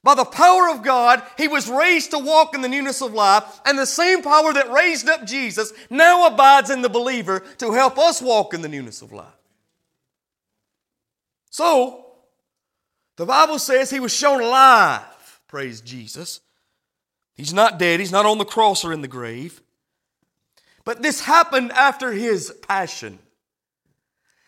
By 0.01 0.15
the 0.15 0.25
power 0.25 0.67
of 0.71 0.81
God, 0.81 1.21
he 1.37 1.47
was 1.47 1.69
raised 1.69 2.09
to 2.09 2.17
walk 2.17 2.55
in 2.55 2.61
the 2.61 2.69
newness 2.69 3.03
of 3.03 3.13
life, 3.13 3.43
and 3.67 3.77
the 3.77 3.85
same 3.85 4.23
power 4.23 4.51
that 4.51 4.71
raised 4.71 5.07
up 5.07 5.27
Jesus 5.27 5.73
now 5.91 6.25
abides 6.25 6.71
in 6.71 6.81
the 6.81 6.89
believer 6.89 7.43
to 7.59 7.73
help 7.73 7.99
us 7.99 8.19
walk 8.19 8.55
in 8.55 8.63
the 8.63 8.67
newness 8.67 9.03
of 9.03 9.13
life. 9.13 9.27
So, 11.51 12.08
the 13.19 13.25
Bible 13.25 13.59
says 13.59 13.89
he 13.89 13.99
was 13.99 14.13
shown 14.13 14.39
alive. 14.39 15.01
Praise 15.49 15.81
Jesus. 15.81 16.39
He's 17.35 17.53
not 17.53 17.77
dead, 17.77 17.99
he's 17.99 18.13
not 18.13 18.25
on 18.25 18.37
the 18.37 18.45
cross 18.45 18.85
or 18.85 18.93
in 18.93 19.01
the 19.01 19.09
grave. 19.09 19.61
But 20.85 21.01
this 21.01 21.19
happened 21.19 21.73
after 21.73 22.13
his 22.13 22.49
passion. 22.65 23.19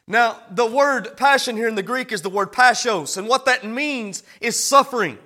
Now, 0.07 0.37
the 0.49 0.65
word 0.65 1.17
passion 1.17 1.57
here 1.57 1.67
in 1.67 1.75
the 1.75 1.83
Greek 1.83 2.13
is 2.13 2.21
the 2.21 2.29
word 2.29 2.53
pashos, 2.53 3.17
and 3.17 3.27
what 3.27 3.45
that 3.45 3.65
means 3.65 4.23
is 4.39 4.57
suffering. 4.57 5.17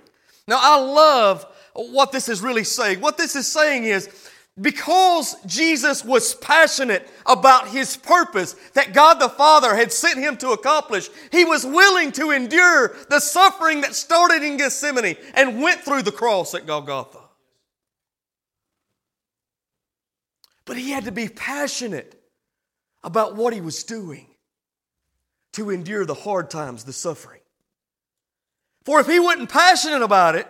Now, 0.48 0.58
I 0.60 0.80
love 0.80 1.46
what 1.76 2.12
this 2.12 2.28
is 2.28 2.42
really 2.42 2.64
saying. 2.64 3.00
What 3.00 3.20
this 3.20 3.36
is 3.36 3.46
saying 3.48 3.84
is 3.84 4.10
because 4.60 5.36
Jesus 5.46 6.06
was 6.06 6.34
passionate 6.36 7.10
about 7.26 7.68
his 7.68 7.98
purpose 7.98 8.56
that 8.74 8.94
God 8.94 9.16
the 9.16 9.28
Father 9.28 9.76
had 9.76 9.92
sent 9.92 10.18
him 10.18 10.38
to 10.38 10.52
accomplish, 10.52 11.10
he 11.32 11.44
was 11.44 11.66
willing 11.66 12.14
to 12.14 12.32
endure 12.32 12.96
the 13.10 13.20
suffering 13.20 13.82
that 13.82 13.96
started 13.96 14.44
in 14.44 14.56
Gethsemane 14.58 15.18
and 15.34 15.62
went 15.62 15.82
through 15.82 16.04
the 16.04 16.12
cross 16.12 16.56
at 16.56 16.66
Golgotha. 16.66 17.20
But 20.64 20.78
he 20.78 20.92
had 20.92 21.06
to 21.06 21.12
be 21.12 21.28
passionate 21.28 22.20
about 23.04 23.36
what 23.36 23.54
he 23.54 23.62
was 23.62 23.84
doing 23.84 24.28
to 25.54 25.70
endure 25.70 26.06
the 26.06 26.14
hard 26.14 26.50
times, 26.50 26.86
the 26.86 26.94
suffering. 26.94 27.42
For 28.84 29.00
if 29.00 29.08
he 29.08 29.20
wasn't 29.20 29.50
passionate 29.50 30.02
about 30.02 30.36
it, 30.36 30.48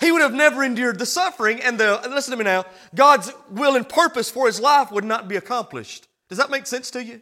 he 0.00 0.10
would 0.10 0.22
have 0.22 0.32
never 0.32 0.64
endured 0.64 0.98
the 0.98 1.06
suffering, 1.06 1.60
and 1.60 1.78
the, 1.78 2.00
listen 2.08 2.32
to 2.32 2.38
me 2.38 2.44
now, 2.44 2.64
God's 2.94 3.30
will 3.50 3.76
and 3.76 3.86
purpose 3.86 4.30
for 4.30 4.46
his 4.46 4.58
life 4.58 4.90
would 4.90 5.04
not 5.04 5.28
be 5.28 5.36
accomplished. 5.36 6.08
Does 6.28 6.38
that 6.38 6.50
make 6.50 6.66
sense 6.66 6.90
to 6.92 7.04
you? 7.04 7.20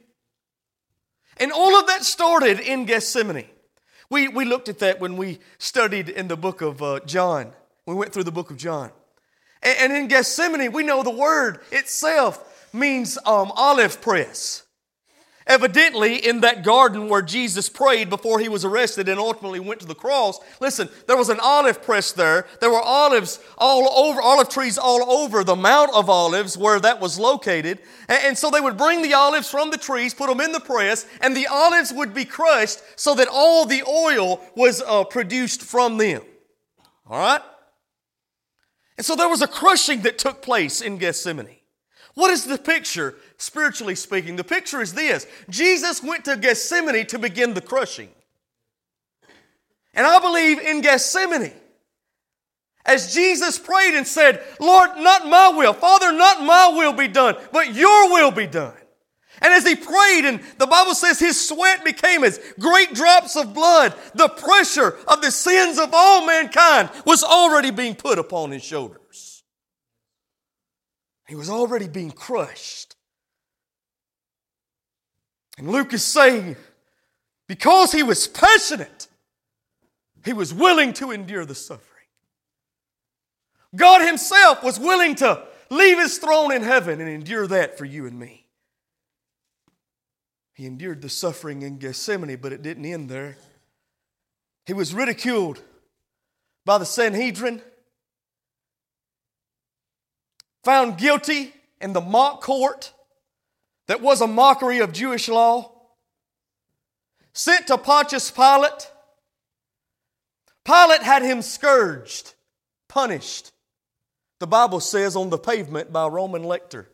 And 1.38 1.51
all 1.53 1.79
of 1.79 1.87
that 1.88 2.05
started 2.05 2.61
in 2.61 2.85
Gethsemane. 2.85 3.47
We, 4.11 4.29
we 4.29 4.45
looked 4.45 4.69
at 4.69 4.79
that 4.79 5.01
when 5.01 5.17
we 5.17 5.38
studied 5.59 6.09
in 6.09 6.29
the 6.29 6.37
book 6.37 6.62
of 6.62 6.83
uh, 6.83 7.01
John. 7.05 7.53
We 7.85 7.95
went 7.95 8.12
through 8.12 8.25
the 8.25 8.33
book 8.33 8.51
of 8.51 8.57
John. 8.57 8.91
And, 9.62 9.79
and 9.79 9.93
in 9.93 10.09
Gethsemane, 10.09 10.73
we 10.73 10.83
know 10.83 11.03
the 11.03 11.11
word 11.11 11.61
itself 11.73 12.69
means 12.73 13.19
um, 13.27 13.53
olive 13.57 14.01
press. 14.01 14.62
Evidently, 15.49 16.17
in 16.17 16.43
that 16.43 16.63
garden 16.63 17.09
where 17.09 17.23
Jesus 17.23 17.71
prayed 17.71 18.11
before 18.11 18.39
he 18.39 18.51
was 18.51 18.67
arrested 18.67 19.09
and 19.09 19.19
ultimately 19.19 19.59
went 19.59 19.81
to 19.81 19.87
the 19.87 19.95
cross, 19.95 20.39
listen, 20.61 20.91
there 21.07 21.17
was 21.17 21.31
an 21.31 21.41
olive 21.41 21.83
press 21.83 22.13
there. 22.13 22.47
There 22.61 22.69
were 22.69 22.83
olives 22.83 23.41
all 23.57 23.89
over, 23.89 24.21
olive 24.21 24.51
trees 24.51 24.77
all 24.77 25.11
over 25.11 25.43
the 25.43 25.57
Mount 25.57 25.91
of 25.95 26.11
Olives 26.11 26.59
where 26.59 26.79
that 26.81 27.01
was 27.01 27.19
located. 27.19 27.79
And, 28.11 28.37
so 28.37 28.51
they 28.51 28.61
would 28.61 28.77
bring 28.77 29.01
the 29.01 29.15
olives 29.15 29.51
from 29.51 29.71
the 29.71 29.79
trees, 29.79 30.13
put 30.13 30.29
them 30.29 30.43
in 30.43 30.53
the 30.53 30.61
press, 30.61 31.07
and 31.23 31.35
the 31.35 31.47
olives 31.47 31.95
would 31.95 32.13
be 32.13 32.27
crushed 32.27 32.83
so 32.97 33.15
that 33.15 33.29
all 33.33 33.65
the 33.65 33.83
oil 33.89 34.43
was 34.55 34.83
uh, 34.83 35.05
produced 35.05 35.63
from 35.63 35.97
them. 35.97 36.21
All 37.07 37.19
right? 37.19 37.43
And 38.99 39.07
so 39.07 39.17
there 39.17 39.31
was 39.31 39.41
a 39.41 39.49
crushing 39.49 40.03
that 40.03 40.19
took 40.19 40.43
place 40.43 40.83
in 40.83 40.99
Gethsemane. 40.99 41.57
What 42.19 42.33
is 42.33 42.45
the 42.45 42.59
picture, 42.59 43.15
spiritually 43.38 43.94
speaking? 43.94 44.37
The 44.37 44.44
picture 44.44 44.81
is 44.81 44.92
this 44.92 45.27
Jesus 45.48 46.03
went 46.03 46.27
to 46.27 46.37
Gethsemane 46.37 47.07
to 47.07 47.18
begin 47.18 47.55
the 47.55 47.61
crushing. 47.61 48.11
And 49.94 50.07
I 50.07 50.20
believe 50.20 50.59
in 50.61 50.81
Gethsemane, 50.81 51.53
as 52.85 53.14
Jesus 53.14 53.59
prayed 53.59 53.94
and 53.94 54.07
said, 54.07 54.42
Lord, 54.61 54.90
not 54.98 55.27
my 55.27 55.48
will, 55.48 55.72
Father, 55.72 56.12
not 56.12 56.42
my 56.42 56.72
will 56.77 56.92
be 56.92 57.09
done, 57.09 57.37
but 57.53 57.74
your 57.74 58.12
will 58.12 58.31
be 58.31 58.46
done. 58.46 58.74
And 59.40 59.53
as 59.53 59.66
he 59.66 59.77
prayed, 59.77 60.24
and 60.24 60.40
the 60.59 60.66
Bible 60.66 60.94
says 60.94 61.18
his 61.18 61.48
sweat 61.48 61.85
became 61.85 62.24
as 62.24 62.40
great 62.59 62.92
drops 62.94 63.37
of 63.37 63.55
blood, 63.55 63.94
the 64.14 64.29
pressure 64.29 64.96
of 65.07 65.20
the 65.20 65.31
sins 65.31 65.79
of 65.79 65.90
all 65.92 66.27
mankind 66.27 66.90
was 67.05 67.22
already 67.22 67.70
being 67.70 67.94
put 67.94 68.18
upon 68.18 68.51
his 68.51 68.64
shoulders. 68.64 69.44
He 71.29 71.35
was 71.35 71.51
already 71.51 71.88
being 71.88 72.11
crushed. 72.11 72.88
And 75.59 75.68
Luke 75.68 75.92
is 75.92 76.05
saying, 76.05 76.57
because 77.49 77.90
he 77.90 78.05
was 78.05 78.29
passionate, 78.29 79.09
he 80.25 80.33
was 80.33 80.55
willing 80.55 80.92
to 80.94 81.11
endure 81.11 81.44
the 81.44 81.55
suffering. 81.55 81.85
God 83.75 84.07
Himself 84.07 84.62
was 84.62 84.79
willing 84.79 85.16
to 85.16 85.42
leave 85.68 85.99
His 85.99 86.18
throne 86.18 86.53
in 86.53 86.62
heaven 86.62 87.01
and 87.01 87.09
endure 87.09 87.47
that 87.49 87.77
for 87.77 87.85
you 87.85 88.07
and 88.07 88.18
me. 88.18 88.47
He 90.55 90.66
endured 90.66 91.03
the 91.03 91.09
suffering 91.09 91.62
in 91.62 91.79
Gethsemane, 91.79 92.37
but 92.37 92.53
it 92.53 92.62
didn't 92.62 92.85
end 92.85 93.09
there. 93.09 93.37
He 94.64 94.73
was 94.73 94.94
ridiculed 94.94 95.62
by 96.64 96.79
the 96.79 96.87
Sanhedrin, 96.87 97.62
found 100.62 100.99
guilty 100.99 101.53
in 101.81 101.92
the 101.92 102.01
mock 102.01 102.42
court 102.42 102.92
that 103.88 104.03
was 104.03 104.20
a 104.20 104.27
mockery 104.27 104.79
of 104.79 104.92
Jewish 104.92 105.29
law, 105.29 105.72
sent 107.33 107.66
to 107.66 107.79
Pontius 107.79 108.31
Pilate. 108.31 108.90
Pilate 110.64 111.03
had 111.03 111.22
him 111.22 111.42
scourged, 111.42 112.35
punished. 112.87 113.53
The 114.38 114.46
Bible 114.46 114.81
says 114.81 115.16
on 115.16 115.31
the 115.31 115.38
pavement 115.38 115.90
by 115.90 116.05
a 116.05 116.11
Roman 116.11 116.44
lictor. 116.44 116.87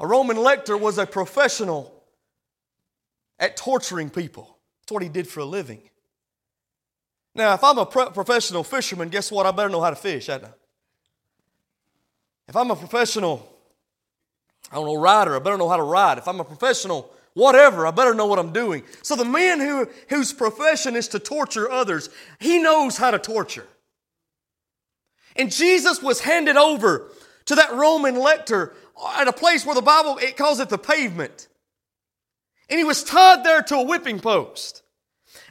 A 0.00 0.06
Roman 0.06 0.36
lictor 0.36 0.76
was 0.76 0.98
a 0.98 1.06
professional 1.06 2.04
at 3.38 3.56
torturing 3.56 4.10
people. 4.10 4.58
That's 4.82 4.92
what 4.92 5.02
he 5.04 5.08
did 5.08 5.28
for 5.28 5.40
a 5.40 5.44
living. 5.44 5.88
Now, 7.34 7.54
if 7.54 7.62
I'm 7.62 7.78
a 7.78 7.86
pro- 7.86 8.10
professional 8.10 8.64
fisherman, 8.64 9.08
guess 9.08 9.30
what? 9.30 9.46
I 9.46 9.52
better 9.52 9.68
know 9.68 9.80
how 9.80 9.90
to 9.90 9.96
fish, 9.96 10.28
I 10.28 10.40
If 12.48 12.56
I'm 12.56 12.70
a 12.70 12.76
professional, 12.76 13.53
I 14.74 14.78
don't 14.78 14.86
know, 14.86 14.96
rider, 14.96 15.36
I 15.36 15.38
better 15.38 15.56
know 15.56 15.68
how 15.68 15.76
to 15.76 15.84
ride. 15.84 16.18
If 16.18 16.26
I'm 16.26 16.40
a 16.40 16.44
professional, 16.44 17.08
whatever, 17.34 17.86
I 17.86 17.92
better 17.92 18.12
know 18.12 18.26
what 18.26 18.40
I'm 18.40 18.52
doing. 18.52 18.82
So 19.02 19.14
the 19.14 19.24
man 19.24 19.60
who, 19.60 19.88
whose 20.08 20.32
profession 20.32 20.96
is 20.96 21.06
to 21.08 21.20
torture 21.20 21.70
others, 21.70 22.10
he 22.40 22.58
knows 22.58 22.96
how 22.96 23.12
to 23.12 23.20
torture. 23.20 23.68
And 25.36 25.52
Jesus 25.52 26.02
was 26.02 26.18
handed 26.18 26.56
over 26.56 27.08
to 27.44 27.54
that 27.54 27.72
Roman 27.72 28.16
lictor 28.16 28.74
at 29.16 29.28
a 29.28 29.32
place 29.32 29.64
where 29.64 29.76
the 29.76 29.82
Bible, 29.82 30.18
it 30.18 30.36
calls 30.36 30.58
it 30.58 30.70
the 30.70 30.78
pavement. 30.78 31.46
And 32.68 32.76
he 32.76 32.84
was 32.84 33.04
tied 33.04 33.44
there 33.44 33.62
to 33.62 33.76
a 33.76 33.84
whipping 33.84 34.18
post. 34.18 34.82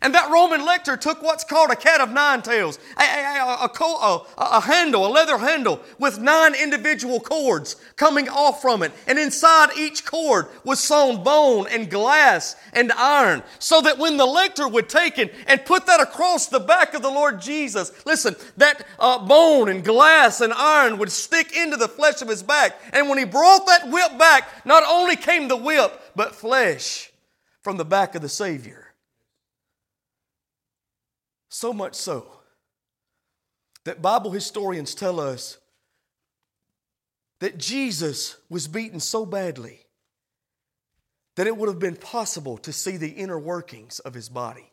And 0.04 0.14
that 0.16 0.30
Roman 0.30 0.66
lictor 0.66 0.98
took 0.98 1.24
what's 1.24 1.46
called 1.46 1.72
a 1.72 1.78
cat 1.78 2.02
of 2.02 2.12
nine 2.12 2.42
tails, 2.42 2.78
a, 2.98 3.04
a, 3.04 3.70
a, 3.74 4.22
a, 4.38 4.60
handle, 4.60 5.08
a 5.08 5.08
leather 5.08 5.38
handle 5.38 5.80
with 5.98 6.20
nine 6.20 6.56
individual 6.56 7.22
cords 7.22 7.78
coming 7.96 8.28
off 8.28 8.62
from 8.62 8.84
it. 8.84 8.92
And 9.08 9.18
inside 9.18 9.70
each 9.78 10.04
cord 10.06 10.48
was 10.66 10.82
sewn 10.82 11.24
bone 11.24 11.68
and 11.72 11.90
glass 11.90 12.58
and 12.74 12.92
iron, 12.92 13.44
so 13.60 13.80
that 13.80 13.98
when 13.98 14.18
the 14.18 14.26
lictor 14.26 14.68
would 14.68 14.90
take 14.90 15.18
it 15.18 15.34
and 15.48 15.64
put 15.64 15.86
that 15.86 16.02
across 16.02 16.48
the 16.48 16.60
back 16.60 16.94
of 16.94 17.02
the 17.02 17.10
Lord 17.10 17.40
Jesus, 17.40 17.94
listen, 18.06 18.36
that 18.58 18.86
uh, 19.00 19.26
bone 19.26 19.70
and 19.70 19.86
glass 19.86 20.42
and 20.42 20.52
iron 20.52 20.98
would 20.98 21.14
stick 21.14 21.56
into 21.56 21.78
the 21.78 21.88
flesh 21.88 22.22
of 22.22 22.28
his 22.28 22.44
back. 22.44 22.78
And 22.92 23.08
when 23.08 23.20
he 23.20 23.24
brought 23.24 23.66
that 23.68 23.90
whip 23.90 24.20
back, 24.20 24.50
not 24.66 24.84
only 24.86 25.16
came 25.16 25.48
the 25.48 25.56
whip, 25.56 25.98
but 26.14 26.36
flesh 26.36 27.10
from 27.62 27.78
the 27.78 27.86
back 27.86 28.16
of 28.16 28.22
the 28.22 28.28
Savior. 28.28 28.83
So 31.54 31.72
much 31.72 31.94
so 31.94 32.26
that 33.86 34.02
Bible 34.02 34.32
historians 34.32 34.96
tell 34.96 35.20
us 35.20 35.60
that 37.42 37.60
Jesus 37.60 38.38
was 38.50 38.68
beaten 38.68 39.00
so 39.00 39.24
badly 39.24 39.82
that 41.36 41.46
it 41.46 41.56
would 41.56 41.70
have 41.70 41.78
been 41.78 41.96
possible 41.96 42.58
to 42.58 42.74
see 42.74 42.98
the 42.98 43.10
inner 43.10 43.38
workings 43.38 44.00
of 44.00 44.16
his 44.16 44.30
body. 44.30 44.72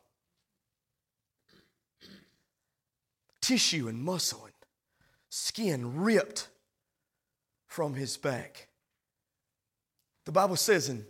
Tissue 3.43 3.87
and 3.87 4.03
muscle 4.03 4.47
and 4.47 4.55
skin 5.29 6.01
ripped 6.01 6.49
from 7.67 7.93
his 7.93 8.17
back. 8.17 8.69
The 10.25 10.33
Bible 10.33 10.57
says 10.57 10.89
in 10.89 11.05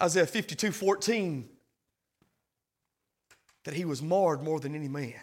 Isaiah 0.00 0.26
52 0.28 0.70
14, 0.70 1.48
that 3.68 3.76
he 3.76 3.84
was 3.84 4.00
marred 4.00 4.42
more 4.42 4.58
than 4.58 4.74
any 4.74 4.88
man. 4.88 5.20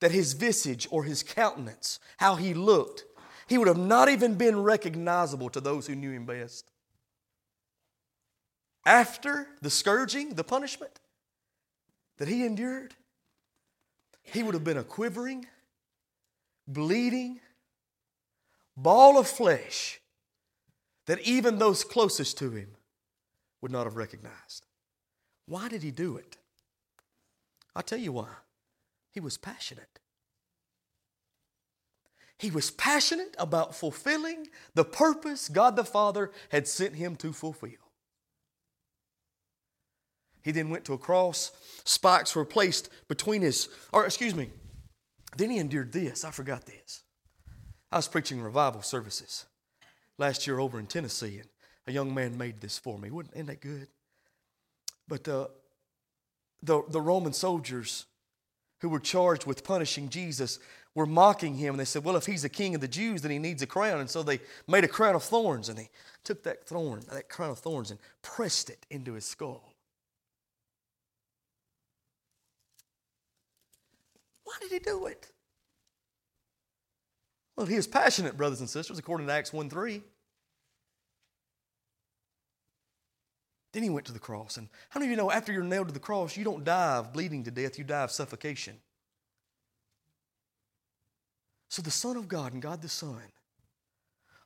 That 0.00 0.10
his 0.10 0.34
visage 0.34 0.86
or 0.90 1.04
his 1.04 1.22
countenance, 1.22 1.98
how 2.18 2.34
he 2.34 2.52
looked, 2.52 3.06
he 3.46 3.56
would 3.56 3.68
have 3.68 3.78
not 3.78 4.10
even 4.10 4.34
been 4.34 4.62
recognizable 4.62 5.48
to 5.48 5.62
those 5.62 5.86
who 5.86 5.94
knew 5.94 6.10
him 6.10 6.26
best. 6.26 6.70
After 8.84 9.48
the 9.62 9.70
scourging, 9.70 10.34
the 10.34 10.44
punishment 10.44 11.00
that 12.18 12.28
he 12.28 12.44
endured, 12.44 12.94
he 14.22 14.42
would 14.42 14.52
have 14.52 14.62
been 14.62 14.76
a 14.76 14.84
quivering, 14.84 15.46
bleeding 16.68 17.40
ball 18.76 19.18
of 19.18 19.26
flesh 19.26 20.02
that 21.06 21.20
even 21.20 21.56
those 21.56 21.82
closest 21.82 22.36
to 22.36 22.50
him 22.50 22.72
would 23.62 23.72
not 23.72 23.84
have 23.84 23.96
recognized. 23.96 24.66
Why 25.46 25.70
did 25.70 25.82
he 25.82 25.90
do 25.90 26.18
it? 26.18 26.36
I'll 27.76 27.82
tell 27.82 27.98
you 27.98 28.12
why. 28.12 28.28
He 29.12 29.20
was 29.20 29.36
passionate. 29.36 30.00
He 32.38 32.50
was 32.50 32.70
passionate 32.70 33.34
about 33.38 33.74
fulfilling 33.74 34.48
the 34.74 34.84
purpose 34.84 35.48
God 35.48 35.76
the 35.76 35.84
Father 35.84 36.32
had 36.50 36.66
sent 36.66 36.96
him 36.96 37.16
to 37.16 37.32
fulfill. 37.32 37.70
He 40.42 40.52
then 40.52 40.70
went 40.70 40.84
to 40.86 40.94
a 40.94 40.98
cross. 40.98 41.52
Spikes 41.84 42.34
were 42.34 42.44
placed 42.44 42.88
between 43.08 43.42
his, 43.42 43.68
or 43.92 44.06
excuse 44.06 44.34
me, 44.34 44.50
then 45.36 45.50
he 45.50 45.58
endured 45.58 45.92
this. 45.92 46.24
I 46.24 46.30
forgot 46.30 46.64
this. 46.66 47.02
I 47.92 47.96
was 47.96 48.08
preaching 48.08 48.40
revival 48.40 48.82
services 48.82 49.44
last 50.18 50.46
year 50.46 50.58
over 50.60 50.78
in 50.78 50.86
Tennessee, 50.86 51.38
and 51.40 51.48
a 51.86 51.92
young 51.92 52.14
man 52.14 52.38
made 52.38 52.60
this 52.60 52.78
for 52.78 52.98
me. 52.98 53.10
Isn't 53.34 53.46
that 53.46 53.60
good? 53.60 53.88
But 55.08 55.28
uh, 55.28 55.48
the, 56.62 56.82
the 56.88 57.00
Roman 57.00 57.32
soldiers 57.32 58.06
who 58.80 58.88
were 58.88 59.00
charged 59.00 59.46
with 59.46 59.64
punishing 59.64 60.08
Jesus 60.08 60.58
were 60.94 61.06
mocking 61.06 61.56
him. 61.56 61.74
And 61.74 61.80
they 61.80 61.84
said, 61.84 62.04
Well, 62.04 62.16
if 62.16 62.26
he's 62.26 62.42
the 62.42 62.48
king 62.48 62.74
of 62.74 62.80
the 62.80 62.88
Jews, 62.88 63.22
then 63.22 63.30
he 63.30 63.38
needs 63.38 63.62
a 63.62 63.66
crown. 63.66 64.00
And 64.00 64.10
so 64.10 64.22
they 64.22 64.40
made 64.66 64.84
a 64.84 64.88
crown 64.88 65.14
of 65.14 65.22
thorns 65.22 65.68
and 65.68 65.78
they 65.78 65.90
took 66.24 66.42
that 66.44 66.66
thorn, 66.66 67.02
that 67.12 67.28
crown 67.28 67.50
of 67.50 67.58
thorns, 67.58 67.90
and 67.90 68.00
pressed 68.22 68.70
it 68.70 68.84
into 68.90 69.12
his 69.12 69.24
skull. 69.24 69.72
Why 74.44 74.54
did 74.60 74.70
he 74.70 74.78
do 74.78 75.06
it? 75.06 75.28
Well, 77.56 77.66
he 77.66 77.76
was 77.76 77.86
passionate, 77.86 78.36
brothers 78.36 78.60
and 78.60 78.68
sisters, 78.68 78.98
according 78.98 79.26
to 79.26 79.32
Acts 79.32 79.52
1 79.52 79.70
3. 79.70 80.02
Then 83.76 83.82
he 83.82 83.90
went 83.90 84.06
to 84.06 84.12
the 84.12 84.18
cross. 84.18 84.56
And 84.56 84.68
how 84.88 84.98
many 84.98 85.12
of 85.12 85.18
you 85.18 85.22
know 85.22 85.30
after 85.30 85.52
you're 85.52 85.62
nailed 85.62 85.88
to 85.88 85.92
the 85.92 86.00
cross, 86.00 86.34
you 86.34 86.44
don't 86.44 86.64
die 86.64 86.96
of 86.96 87.12
bleeding 87.12 87.44
to 87.44 87.50
death, 87.50 87.76
you 87.76 87.84
die 87.84 88.04
of 88.04 88.10
suffocation? 88.10 88.78
So 91.68 91.82
the 91.82 91.90
Son 91.90 92.16
of 92.16 92.26
God 92.26 92.54
and 92.54 92.62
God 92.62 92.80
the 92.80 92.88
Son 92.88 93.20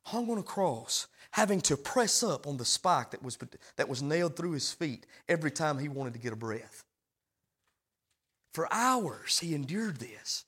hung 0.07 0.29
on 0.33 0.39
a 0.39 0.43
cross, 0.43 1.07
having 1.31 1.61
to 1.61 1.77
press 1.77 2.25
up 2.25 2.49
on 2.49 2.57
the 2.57 2.65
spike 2.65 3.13
that 3.13 3.23
was, 3.23 3.39
that 3.77 3.89
was 3.89 4.03
nailed 4.03 4.35
through 4.35 4.51
his 4.51 4.73
feet 4.73 5.07
every 5.29 5.53
time 5.53 5.79
he 5.79 5.89
wanted 5.89 6.15
to 6.15 6.19
get 6.19 6.33
a 6.33 6.37
breath. 6.37 6.83
For 8.53 8.67
hours, 8.73 9.39
he 9.39 9.55
endured 9.55 10.01
this 10.01 10.45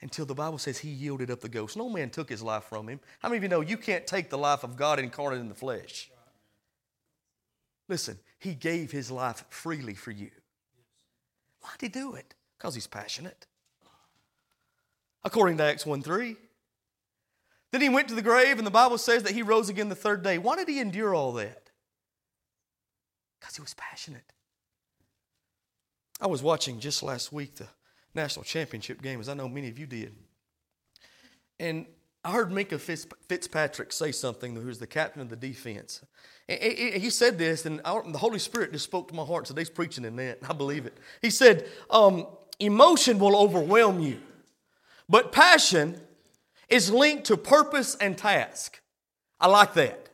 until 0.00 0.26
the 0.26 0.34
Bible 0.34 0.58
says 0.58 0.78
he 0.78 0.90
yielded 0.90 1.30
up 1.30 1.42
the 1.42 1.48
ghost. 1.48 1.76
No 1.76 1.88
man 1.88 2.10
took 2.10 2.28
his 2.28 2.42
life 2.42 2.64
from 2.64 2.88
him. 2.88 2.98
How 3.20 3.28
many 3.28 3.36
of 3.36 3.44
you 3.44 3.48
know 3.48 3.60
you 3.60 3.76
can't 3.76 4.04
take 4.04 4.30
the 4.30 4.36
life 4.36 4.64
of 4.64 4.74
God 4.74 4.98
incarnate 4.98 5.38
in 5.38 5.48
the 5.48 5.54
flesh? 5.54 6.10
Listen, 7.88 8.18
he 8.38 8.54
gave 8.54 8.90
his 8.90 9.10
life 9.10 9.44
freely 9.48 9.94
for 9.94 10.10
you. 10.10 10.30
Why'd 11.60 11.80
he 11.80 11.88
do 11.88 12.14
it? 12.14 12.34
Because 12.58 12.74
he's 12.74 12.86
passionate. 12.86 13.46
According 15.22 15.58
to 15.58 15.64
Acts 15.64 15.86
1 15.86 16.02
3. 16.02 16.36
Then 17.72 17.80
he 17.80 17.88
went 17.88 18.08
to 18.08 18.14
the 18.14 18.22
grave, 18.22 18.58
and 18.58 18.66
the 18.66 18.70
Bible 18.70 18.98
says 18.98 19.24
that 19.24 19.32
he 19.32 19.42
rose 19.42 19.68
again 19.68 19.88
the 19.88 19.96
third 19.96 20.22
day. 20.22 20.38
Why 20.38 20.54
did 20.54 20.68
he 20.68 20.78
endure 20.78 21.14
all 21.14 21.32
that? 21.32 21.70
Because 23.40 23.56
he 23.56 23.62
was 23.62 23.74
passionate. 23.74 24.32
I 26.20 26.28
was 26.28 26.42
watching 26.42 26.78
just 26.78 27.02
last 27.02 27.32
week 27.32 27.56
the 27.56 27.66
national 28.14 28.44
championship 28.44 29.02
game, 29.02 29.18
as 29.18 29.28
I 29.28 29.34
know 29.34 29.48
many 29.48 29.68
of 29.68 29.78
you 29.78 29.86
did. 29.86 30.14
And 31.58 31.86
I 32.24 32.32
heard 32.32 32.50
Minkah 32.50 32.80
Fitzpatrick 32.80 33.92
say 33.92 34.10
something, 34.10 34.56
who's 34.56 34.78
the 34.78 34.86
captain 34.86 35.20
of 35.20 35.28
the 35.28 35.36
defense. 35.36 36.00
He 36.48 37.10
said 37.10 37.38
this, 37.38 37.66
and 37.66 37.80
the 37.80 38.18
Holy 38.18 38.38
Spirit 38.38 38.72
just 38.72 38.84
spoke 38.84 39.08
to 39.08 39.14
my 39.14 39.24
heart. 39.24 39.44
Today's 39.44 39.68
preaching 39.68 40.04
in 40.04 40.16
that. 40.16 40.38
I 40.48 40.54
believe 40.54 40.86
it. 40.86 40.96
He 41.20 41.30
said, 41.30 41.68
um, 41.90 42.26
Emotion 42.58 43.18
will 43.18 43.36
overwhelm 43.36 44.00
you, 44.00 44.20
but 45.08 45.32
passion 45.32 46.00
is 46.68 46.90
linked 46.90 47.24
to 47.24 47.36
purpose 47.36 47.94
and 47.96 48.16
task. 48.16 48.80
I 49.38 49.48
like 49.48 49.74
that. 49.74 50.08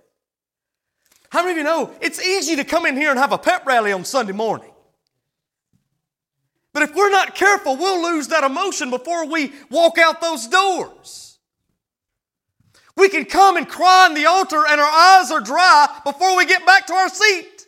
How 1.31 1.43
many 1.43 1.53
of 1.53 1.59
you 1.59 1.65
know 1.65 1.95
it's 2.01 2.21
easy 2.21 2.57
to 2.57 2.65
come 2.65 2.87
in 2.87 2.97
here 2.97 3.11
and 3.11 3.19
have 3.19 3.33
a 3.33 3.39
pep 3.39 3.67
rally 3.67 3.93
on 3.93 4.05
Sunday 4.05 4.33
morning? 4.33 4.73
But 6.73 6.85
if 6.85 6.95
we're 6.95 7.11
not 7.11 7.37
careful, 7.37 7.77
we'll 7.77 8.03
lose 8.03 8.29
that 8.29 8.43
emotion 8.43 8.91
before 8.91 9.27
we 9.27 9.53
walk 9.71 9.99
out 9.99 10.21
those 10.21 10.49
doors. 10.49 11.30
We 13.01 13.09
can 13.09 13.25
come 13.25 13.57
and 13.57 13.67
cry 13.67 14.09
on 14.11 14.15
the 14.15 14.27
altar 14.27 14.63
and 14.69 14.79
our 14.79 14.87
eyes 14.87 15.31
are 15.31 15.41
dry 15.41 15.89
before 16.05 16.37
we 16.37 16.45
get 16.45 16.67
back 16.67 16.87
to 16.89 16.93
our 16.93 17.09
seat. 17.09 17.67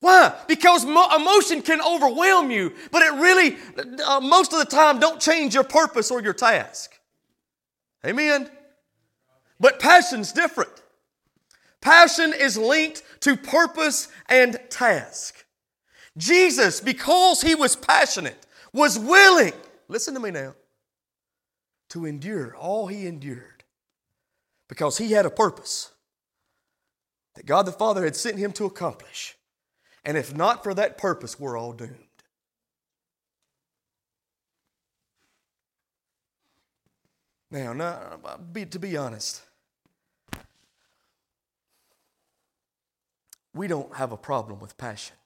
Why? 0.00 0.34
Because 0.48 0.84
emotion 0.84 1.60
can 1.60 1.82
overwhelm 1.82 2.50
you, 2.50 2.72
but 2.90 3.02
it 3.02 3.12
really, 3.12 3.56
uh, 4.02 4.20
most 4.20 4.54
of 4.54 4.60
the 4.60 4.64
time, 4.64 4.98
don't 4.98 5.20
change 5.20 5.54
your 5.54 5.64
purpose 5.64 6.10
or 6.10 6.22
your 6.22 6.32
task. 6.32 6.98
Amen? 8.06 8.48
But 9.60 9.78
passion's 9.78 10.32
different. 10.32 10.72
Passion 11.82 12.32
is 12.34 12.56
linked 12.56 13.02
to 13.20 13.36
purpose 13.36 14.08
and 14.30 14.58
task. 14.70 15.44
Jesus, 16.16 16.80
because 16.80 17.42
he 17.42 17.54
was 17.54 17.76
passionate, 17.76 18.46
was 18.72 18.98
willing, 18.98 19.52
listen 19.88 20.14
to 20.14 20.20
me 20.20 20.30
now, 20.30 20.54
to 21.90 22.06
endure 22.06 22.56
all 22.56 22.86
he 22.86 23.06
endured 23.06 23.55
because 24.68 24.98
he 24.98 25.12
had 25.12 25.26
a 25.26 25.30
purpose 25.30 25.92
that 27.34 27.46
God 27.46 27.66
the 27.66 27.72
Father 27.72 28.04
had 28.04 28.16
sent 28.16 28.38
him 28.38 28.52
to 28.52 28.64
accomplish. 28.64 29.36
And 30.04 30.16
if 30.16 30.34
not 30.34 30.62
for 30.62 30.74
that 30.74 30.98
purpose, 30.98 31.38
we're 31.38 31.58
all 31.58 31.72
doomed. 31.72 31.98
Now, 37.50 37.72
now 37.72 38.18
to 38.70 38.78
be 38.78 38.96
honest, 38.96 39.42
we 43.54 43.66
don't 43.68 43.94
have 43.96 44.12
a 44.12 44.16
problem 44.16 44.60
with 44.60 44.76
passion. 44.76 45.16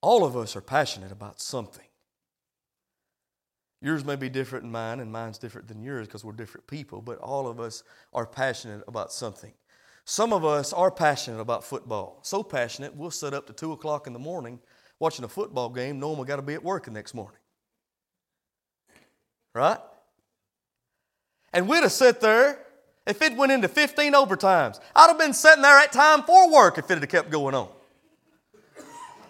All 0.00 0.24
of 0.24 0.36
us 0.36 0.56
are 0.56 0.60
passionate 0.60 1.12
about 1.12 1.40
something. 1.40 1.87
Yours 3.80 4.04
may 4.04 4.16
be 4.16 4.28
different 4.28 4.64
than 4.64 4.72
mine, 4.72 5.00
and 5.00 5.12
mine's 5.12 5.38
different 5.38 5.68
than 5.68 5.82
yours 5.82 6.08
because 6.08 6.24
we're 6.24 6.32
different 6.32 6.66
people, 6.66 7.00
but 7.00 7.18
all 7.18 7.46
of 7.46 7.60
us 7.60 7.84
are 8.12 8.26
passionate 8.26 8.82
about 8.88 9.12
something. 9.12 9.52
Some 10.04 10.32
of 10.32 10.44
us 10.44 10.72
are 10.72 10.90
passionate 10.90 11.40
about 11.40 11.62
football. 11.62 12.18
So 12.22 12.42
passionate, 12.42 12.96
we'll 12.96 13.10
sit 13.10 13.34
up 13.34 13.46
to 13.46 13.52
2 13.52 13.72
o'clock 13.72 14.06
in 14.06 14.12
the 14.12 14.18
morning 14.18 14.58
watching 14.98 15.24
a 15.24 15.28
football 15.28 15.68
game, 15.68 16.00
knowing 16.00 16.18
we 16.18 16.26
got 16.26 16.36
to 16.36 16.42
be 16.42 16.54
at 16.54 16.64
work 16.64 16.86
the 16.86 16.90
next 16.90 17.14
morning. 17.14 17.38
Right? 19.54 19.78
And 21.52 21.68
we'd 21.68 21.82
have 21.82 21.92
sat 21.92 22.20
there 22.20 22.58
if 23.06 23.22
it 23.22 23.36
went 23.36 23.52
into 23.52 23.68
15 23.68 24.12
overtimes. 24.12 24.80
I'd 24.96 25.08
have 25.08 25.18
been 25.18 25.34
sitting 25.34 25.62
there 25.62 25.78
at 25.78 25.92
time 25.92 26.22
for 26.24 26.50
work 26.50 26.78
if 26.78 26.90
it 26.90 26.98
had 26.98 27.08
kept 27.08 27.30
going 27.30 27.54
on. 27.54 27.68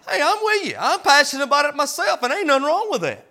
Hey, 0.09 0.21
I'm 0.23 0.37
with 0.43 0.65
you. 0.65 0.75
I'm 0.79 1.01
passionate 1.01 1.43
about 1.43 1.65
it 1.65 1.75
myself, 1.75 2.23
and 2.23 2.33
ain't 2.33 2.47
nothing 2.47 2.65
wrong 2.65 2.87
with 2.89 3.01
that. 3.01 3.28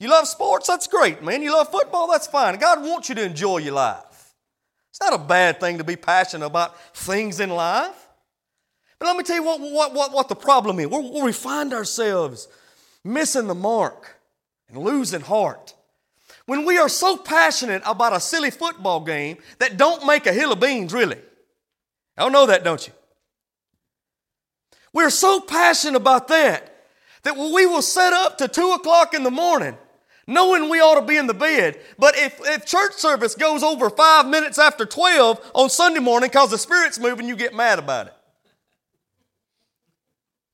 You 0.00 0.08
love 0.08 0.26
sports? 0.26 0.66
That's 0.66 0.86
great, 0.86 1.22
man. 1.22 1.42
You 1.42 1.52
love 1.52 1.70
football? 1.70 2.10
That's 2.10 2.26
fine. 2.26 2.58
God 2.58 2.82
wants 2.82 3.08
you 3.08 3.14
to 3.14 3.24
enjoy 3.24 3.58
your 3.58 3.74
life. 3.74 4.34
It's 4.90 5.00
not 5.00 5.12
a 5.12 5.18
bad 5.18 5.60
thing 5.60 5.78
to 5.78 5.84
be 5.84 5.96
passionate 5.96 6.46
about 6.46 6.78
things 6.96 7.40
in 7.40 7.50
life. 7.50 8.08
But 8.98 9.06
let 9.06 9.16
me 9.16 9.24
tell 9.24 9.36
you 9.36 9.42
what, 9.42 9.60
what, 9.60 9.94
what, 9.94 10.12
what 10.12 10.28
the 10.28 10.36
problem 10.36 10.78
is. 10.78 10.86
Where, 10.86 11.24
we 11.24 11.32
find 11.32 11.72
ourselves 11.72 12.48
missing 13.02 13.46
the 13.46 13.54
mark 13.54 14.16
and 14.68 14.78
losing 14.78 15.20
heart. 15.20 15.74
When 16.46 16.64
we 16.64 16.78
are 16.78 16.88
so 16.88 17.16
passionate 17.16 17.82
about 17.86 18.14
a 18.14 18.20
silly 18.20 18.50
football 18.50 19.00
game 19.00 19.38
that 19.58 19.76
don't 19.76 20.06
make 20.06 20.26
a 20.26 20.32
hill 20.32 20.52
of 20.52 20.60
beans, 20.60 20.92
really. 20.92 21.18
I 22.16 22.22
don't 22.22 22.32
know 22.32 22.46
that, 22.46 22.62
don't 22.62 22.86
you? 22.86 22.92
We're 24.92 25.10
so 25.10 25.40
passionate 25.40 25.96
about 25.96 26.28
that 26.28 26.70
that 27.24 27.36
we 27.36 27.66
will 27.66 27.82
set 27.82 28.12
up 28.12 28.38
to 28.38 28.46
2 28.46 28.72
o'clock 28.72 29.14
in 29.14 29.24
the 29.24 29.30
morning 29.30 29.76
knowing 30.26 30.68
we 30.68 30.80
ought 30.80 31.00
to 31.00 31.06
be 31.06 31.16
in 31.16 31.26
the 31.26 31.34
bed. 31.34 31.80
But 31.98 32.16
if, 32.16 32.40
if 32.42 32.66
church 32.66 32.94
service 32.94 33.34
goes 33.34 33.62
over 33.62 33.90
five 33.90 34.26
minutes 34.26 34.58
after 34.58 34.86
12 34.86 35.50
on 35.54 35.70
Sunday 35.70 36.00
morning 36.00 36.28
because 36.28 36.50
the 36.50 36.58
Spirit's 36.58 36.98
moving, 36.98 37.28
you 37.28 37.36
get 37.36 37.54
mad 37.54 37.78
about 37.78 38.08
it. 38.08 38.14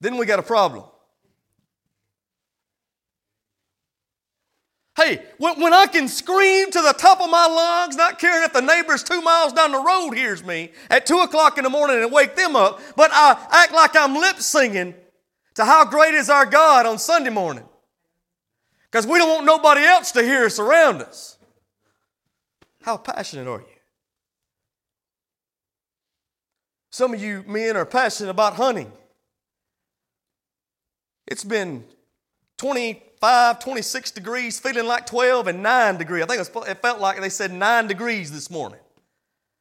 Then 0.00 0.16
we 0.16 0.26
got 0.26 0.38
a 0.38 0.42
problem. 0.42 0.84
Hey, 4.96 5.22
when, 5.38 5.60
when 5.60 5.72
I 5.72 5.86
can 5.86 6.08
scream 6.08 6.70
to 6.70 6.82
the 6.82 6.92
top 6.92 7.20
of 7.20 7.30
my 7.30 7.46
lungs, 7.46 7.96
not 7.96 8.18
caring 8.18 8.44
if 8.44 8.52
the 8.52 8.60
neighbors 8.60 9.02
two 9.02 9.22
miles 9.22 9.52
down 9.52 9.72
the 9.72 9.82
road 9.82 10.12
hears 10.12 10.44
me 10.44 10.72
at 10.90 11.06
two 11.06 11.18
o'clock 11.18 11.56
in 11.58 11.64
the 11.64 11.70
morning 11.70 12.02
and 12.02 12.12
wake 12.12 12.36
them 12.36 12.54
up, 12.54 12.80
but 12.96 13.10
I 13.12 13.46
act 13.50 13.72
like 13.72 13.96
I'm 13.96 14.14
lip 14.14 14.40
singing 14.40 14.94
to 15.54 15.64
how 15.64 15.84
great 15.84 16.14
is 16.14 16.28
our 16.28 16.44
God 16.44 16.86
on 16.86 16.98
Sunday 16.98 17.30
morning. 17.30 17.64
Because 18.90 19.06
we 19.06 19.18
don't 19.18 19.28
want 19.28 19.46
nobody 19.46 19.82
else 19.82 20.12
to 20.12 20.22
hear 20.22 20.44
us 20.44 20.58
around 20.58 21.02
us. 21.02 21.38
How 22.82 22.96
passionate 22.96 23.46
are 23.46 23.60
you? 23.60 23.66
Some 26.90 27.14
of 27.14 27.22
you 27.22 27.44
men 27.46 27.76
are 27.76 27.86
passionate 27.86 28.30
about 28.30 28.54
hunting. 28.54 28.90
It's 31.26 31.44
been 31.44 31.84
25, 32.58 33.60
26 33.60 34.10
degrees, 34.10 34.58
feeling 34.58 34.86
like 34.86 35.06
12 35.06 35.46
and 35.46 35.62
9 35.62 35.96
degrees. 35.96 36.24
I 36.24 36.26
think 36.26 36.40
it, 36.40 36.70
it 36.70 36.82
felt 36.82 37.00
like 37.00 37.20
they 37.20 37.28
said 37.28 37.52
9 37.52 37.86
degrees 37.86 38.32
this 38.32 38.50
morning. 38.50 38.80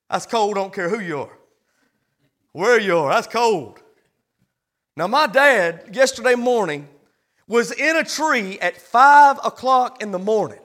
That's 0.09 0.25
cold, 0.25 0.55
don't 0.55 0.73
care 0.73 0.89
who 0.89 0.99
you 0.99 1.19
are. 1.19 1.37
Where 2.51 2.79
you 2.79 2.97
are, 2.97 3.13
that's 3.13 3.27
cold. 3.27 3.79
Now, 4.97 5.07
my 5.07 5.27
dad, 5.27 5.91
yesterday 5.93 6.33
morning, 6.33 6.89
was 7.49 7.71
in 7.73 7.97
a 7.97 8.05
tree 8.05 8.57
at 8.59 8.77
5 8.77 9.39
o'clock 9.43 10.01
in 10.01 10.11
the 10.11 10.19
morning. 10.19 10.59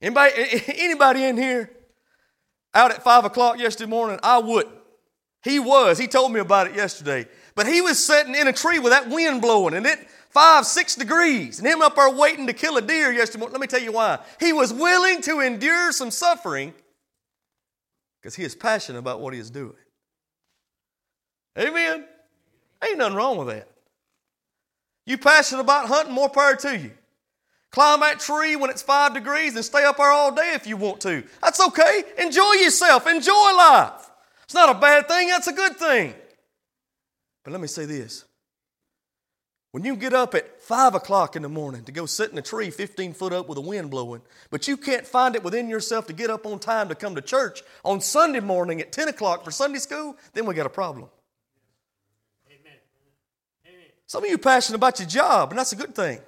Anybody, 0.00 0.32
anybody 0.78 1.24
in 1.24 1.36
here 1.36 1.70
out 2.72 2.92
at 2.92 3.02
5 3.02 3.26
o'clock 3.26 3.58
yesterday 3.58 3.90
morning? 3.90 4.18
I 4.22 4.38
wouldn't. 4.38 4.74
He 5.42 5.58
was. 5.58 5.98
He 5.98 6.06
told 6.06 6.32
me 6.32 6.40
about 6.40 6.68
it 6.68 6.76
yesterday. 6.76 7.26
But 7.54 7.66
he 7.66 7.80
was 7.80 8.02
sitting 8.02 8.34
in 8.34 8.48
a 8.48 8.52
tree 8.52 8.78
with 8.78 8.92
that 8.92 9.08
wind 9.08 9.42
blowing, 9.42 9.74
and 9.74 9.84
it 9.84 9.98
five, 10.30 10.66
six 10.66 10.94
degrees, 10.94 11.58
and 11.58 11.66
him 11.66 11.82
up 11.82 11.96
there 11.96 12.10
waiting 12.10 12.46
to 12.46 12.52
kill 12.52 12.76
a 12.76 12.82
deer 12.82 13.12
yesterday 13.12 13.40
morning. 13.40 13.54
Let 13.54 13.60
me 13.60 13.66
tell 13.66 13.82
you 13.82 13.92
why. 13.92 14.18
He 14.38 14.52
was 14.52 14.72
willing 14.72 15.20
to 15.22 15.40
endure 15.40 15.90
some 15.92 16.10
suffering 16.10 16.74
because 18.20 18.36
he 18.36 18.44
is 18.44 18.54
passionate 18.54 18.98
about 18.98 19.20
what 19.20 19.34
he 19.34 19.40
is 19.40 19.50
doing. 19.50 19.74
Amen. 21.58 22.04
Ain't 22.84 22.98
nothing 22.98 23.16
wrong 23.16 23.38
with 23.38 23.48
that. 23.48 23.68
You 25.08 25.16
passionate 25.16 25.62
about 25.62 25.88
hunting, 25.88 26.14
more 26.14 26.28
power 26.28 26.54
to 26.54 26.76
you. 26.76 26.90
Climb 27.70 28.00
that 28.00 28.20
tree 28.20 28.56
when 28.56 28.68
it's 28.68 28.82
five 28.82 29.14
degrees 29.14 29.56
and 29.56 29.64
stay 29.64 29.82
up 29.84 29.96
there 29.96 30.12
all 30.12 30.34
day 30.34 30.52
if 30.52 30.66
you 30.66 30.76
want 30.76 31.00
to. 31.00 31.24
That's 31.42 31.60
okay. 31.60 32.04
Enjoy 32.18 32.52
yourself. 32.52 33.06
Enjoy 33.06 33.32
life. 33.32 34.10
It's 34.44 34.52
not 34.54 34.76
a 34.76 34.78
bad 34.78 35.08
thing, 35.08 35.28
that's 35.28 35.46
a 35.46 35.52
good 35.52 35.76
thing. 35.76 36.14
But 37.42 37.52
let 37.52 37.60
me 37.60 37.68
say 37.68 37.86
this 37.86 38.26
when 39.72 39.84
you 39.84 39.96
get 39.96 40.12
up 40.12 40.34
at 40.34 40.60
5 40.60 40.94
o'clock 40.94 41.36
in 41.36 41.42
the 41.42 41.48
morning 41.48 41.84
to 41.84 41.92
go 41.92 42.04
sit 42.04 42.30
in 42.30 42.36
a 42.36 42.42
tree 42.42 42.68
15 42.70 43.14
foot 43.14 43.32
up 43.32 43.48
with 43.48 43.56
a 43.56 43.62
wind 43.62 43.90
blowing, 43.90 44.20
but 44.50 44.68
you 44.68 44.76
can't 44.76 45.06
find 45.06 45.34
it 45.34 45.42
within 45.42 45.70
yourself 45.70 46.06
to 46.08 46.12
get 46.12 46.28
up 46.28 46.44
on 46.44 46.58
time 46.58 46.88
to 46.90 46.94
come 46.94 47.14
to 47.14 47.22
church 47.22 47.62
on 47.82 48.02
Sunday 48.02 48.40
morning 48.40 48.80
at 48.82 48.92
10 48.92 49.08
o'clock 49.08 49.42
for 49.42 49.50
Sunday 49.50 49.78
school, 49.78 50.16
then 50.34 50.44
we 50.44 50.54
got 50.54 50.66
a 50.66 50.70
problem. 50.70 51.08
Some 54.08 54.24
of 54.24 54.30
you 54.30 54.38
passionate 54.38 54.76
about 54.76 54.98
your 54.98 55.06
job, 55.06 55.50
and 55.50 55.58
that's 55.58 55.72
a 55.72 55.76
good 55.76 55.94
thing. 55.94 56.18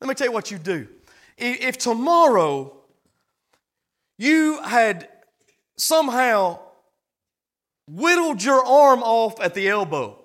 Let 0.00 0.08
me 0.08 0.14
tell 0.14 0.26
you 0.26 0.32
what 0.32 0.50
you 0.50 0.58
do. 0.58 0.88
If 1.36 1.78
tomorrow 1.78 2.76
you 4.18 4.60
had 4.62 5.08
somehow 5.76 6.58
whittled 7.86 8.42
your 8.42 8.66
arm 8.66 9.04
off 9.04 9.40
at 9.40 9.54
the 9.54 9.68
elbow, 9.68 10.18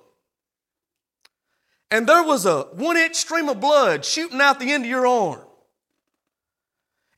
and 1.92 2.08
there 2.08 2.24
was 2.24 2.48
a 2.48 2.64
one 2.74 2.98
inch 2.98 3.14
stream 3.14 3.48
of 3.48 3.60
blood 3.60 4.04
shooting 4.04 4.42
out 4.42 4.60
the 4.60 4.72
end 4.72 4.86
of 4.86 4.90
your 4.90 5.06
arm, 5.06 5.42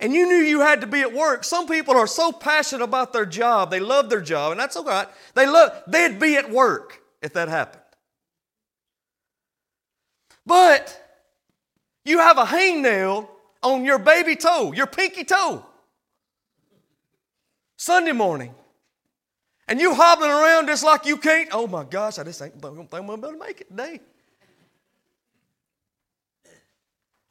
and 0.02 0.14
you 0.14 0.28
knew 0.28 0.36
you 0.36 0.60
had 0.60 0.82
to 0.82 0.88
be 0.88 1.00
at 1.00 1.14
work. 1.14 1.46
Some 1.46 1.68
people 1.68 1.96
are 1.96 2.06
so 2.06 2.34
passionate 2.34 2.84
about 2.84 3.14
their 3.14 3.26
job, 3.26 3.72
they 3.72 3.80
love 3.80 4.10
their 4.10 4.20
job, 4.20 4.52
and 4.52 4.60
that's 4.60 4.76
all 4.76 4.84
right. 4.84 5.08
They 5.36 5.48
love, 5.48 5.84
they'd 5.88 6.20
be 6.20 6.36
at 6.36 6.52
work 6.52 7.02
if 7.22 7.32
that 7.32 7.48
happened. 7.48 7.85
But 10.46 11.02
you 12.04 12.20
have 12.20 12.38
a 12.38 12.44
hangnail 12.44 13.28
on 13.64 13.84
your 13.84 14.00
baby 14.00 14.36
toe, 14.36 14.72
your 14.74 14.88
pinky 14.88 15.24
toe. 15.24 15.66
Sunday 17.78 18.12
morning. 18.12 18.54
And 19.68 19.80
you 19.82 19.96
hobbling 19.96 20.30
around 20.30 20.68
just 20.68 20.84
like 20.84 21.06
you 21.06 21.18
can't. 21.18 21.50
Oh 21.52 21.66
my 21.66 21.84
gosh, 21.84 22.20
I 22.20 22.24
just 22.24 22.42
ain't 22.42 22.54
think 22.54 22.66
I'm 22.66 22.88
gonna 22.88 23.18
be 23.18 23.28
able 23.28 23.32
to 23.32 23.38
make 23.38 23.62
it 23.62 23.70
today. 23.70 24.00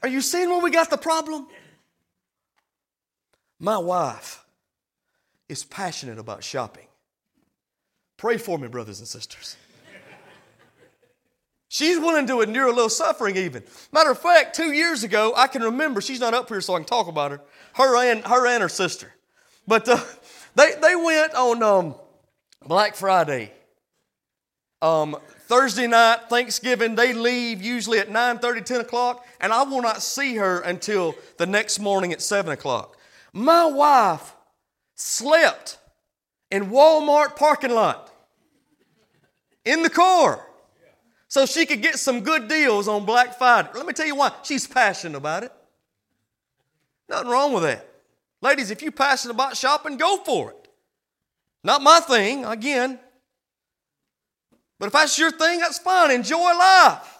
Are 0.03 0.09
you 0.09 0.21
seeing 0.21 0.51
where 0.51 0.61
we 0.61 0.71
got 0.71 0.91
the 0.91 0.99
problem? 0.99 1.47
My 3.61 3.79
wife 3.79 4.45
is 5.49 5.65
passionate 5.65 6.19
about 6.19 6.43
shopping. 6.43 6.87
Pray 8.17 8.37
for 8.37 8.59
me, 8.59 8.69
brothers 8.69 8.99
and 8.99 9.09
sisters. 9.09 9.57
She's 11.75 11.99
willing 11.99 12.29
to 12.29 12.41
endure 12.41 12.69
a 12.69 12.73
little 12.73 12.89
suffering, 12.89 13.37
even. 13.37 13.65
Matter 13.91 14.13
of 14.13 14.21
fact, 14.21 14.55
two 14.55 14.71
years 14.71 15.03
ago, 15.03 15.33
I 15.35 15.49
can 15.49 15.61
remember, 15.61 16.01
she's 16.01 16.21
not 16.21 16.33
up 16.33 16.49
here 16.49 16.61
so 16.61 16.75
I 16.75 16.79
can 16.79 16.87
talk 16.87 17.09
about 17.09 17.33
her, 17.33 17.41
her 17.73 17.97
and 17.97 18.25
her, 18.25 18.47
and 18.47 18.63
her 18.63 18.69
sister. 18.69 19.13
But 19.67 19.89
uh, 19.89 19.99
they, 20.55 20.75
they 20.81 20.95
went 20.95 21.35
on 21.35 21.65
um, 21.65 21.97
Black 22.65 22.95
Friday. 22.95 23.51
Um, 24.83 25.17
Thursday 25.49 25.89
night, 25.89 26.29
Thanksgiving, 26.31 26.95
they 26.95 27.13
leave 27.13 27.61
usually 27.61 27.99
at 27.99 28.09
9 28.09 28.39
30, 28.39 28.61
10 28.61 28.81
o'clock, 28.83 29.27
and 29.41 29.53
I 29.53 29.65
will 29.65 29.83
not 29.83 30.01
see 30.01 30.37
her 30.37 30.61
until 30.61 31.17
the 31.39 31.47
next 31.47 31.81
morning 31.81 32.13
at 32.13 32.23
7 32.23 32.53
o'clock. 32.53 32.97
My 33.33 33.67
wife 33.67 34.33
slept 34.95 35.79
in 36.53 36.71
Walmart 36.71 37.35
parking 37.35 37.73
lot 37.73 38.13
in 39.65 39.83
the 39.83 39.91
car 39.91 40.47
so 41.35 41.47
she 41.47 41.67
could 41.67 41.83
get 41.83 41.99
some 41.99 42.21
good 42.21 42.47
deals 42.47 42.87
on 42.87 43.05
Black 43.05 43.37
Friday. 43.37 43.69
Let 43.75 43.87
me 43.87 43.93
tell 43.93 44.07
you 44.07 44.15
why. 44.15 44.31
She's 44.45 44.69
passionate 44.69 45.19
about 45.19 45.43
it. 45.43 45.51
Nothing 47.09 47.29
wrong 47.29 47.53
with 47.53 47.65
that. 47.65 47.85
Ladies, 48.41 48.71
if 48.71 48.83
you're 48.83 48.93
passionate 48.93 49.35
about 49.35 49.57
shopping, 49.57 49.97
go 49.97 50.19
for 50.19 50.53
it. 50.53 50.69
Not 51.65 51.83
my 51.83 51.99
thing, 51.99 52.45
again. 52.45 53.01
But 54.79 54.87
if 54.87 54.93
that's 54.93 55.19
your 55.19 55.33
thing, 55.33 55.59
that's 55.59 55.81
fine. 55.81 56.13
Enjoy 56.13 56.39
life. 56.39 57.19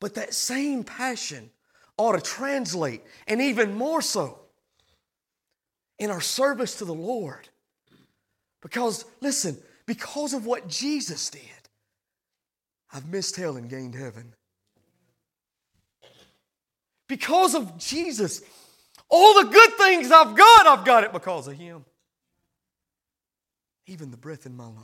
But 0.00 0.16
that 0.16 0.34
same 0.34 0.82
passion 0.82 1.50
ought 1.98 2.16
to 2.16 2.20
translate, 2.20 3.04
and 3.28 3.40
even 3.40 3.74
more 3.74 4.02
so, 4.02 4.40
in 6.00 6.10
our 6.10 6.20
service 6.20 6.78
to 6.78 6.84
the 6.84 6.92
Lord. 6.92 7.48
Because, 8.60 9.04
listen, 9.20 9.56
because 9.86 10.32
of 10.34 10.46
what 10.46 10.68
Jesus 10.68 11.30
did, 11.30 11.40
I've 12.92 13.08
missed 13.08 13.36
hell 13.36 13.56
and 13.56 13.68
gained 13.68 13.94
heaven. 13.94 14.34
Because 17.08 17.54
of 17.54 17.78
Jesus, 17.78 18.42
all 19.08 19.42
the 19.42 19.50
good 19.50 19.70
things 19.74 20.10
I've 20.10 20.36
got, 20.36 20.66
I've 20.66 20.84
got 20.84 21.04
it 21.04 21.12
because 21.12 21.46
of 21.46 21.54
Him. 21.54 21.84
Even 23.86 24.10
the 24.10 24.16
breath 24.16 24.46
in 24.46 24.56
my 24.56 24.64
lungs. 24.64 24.78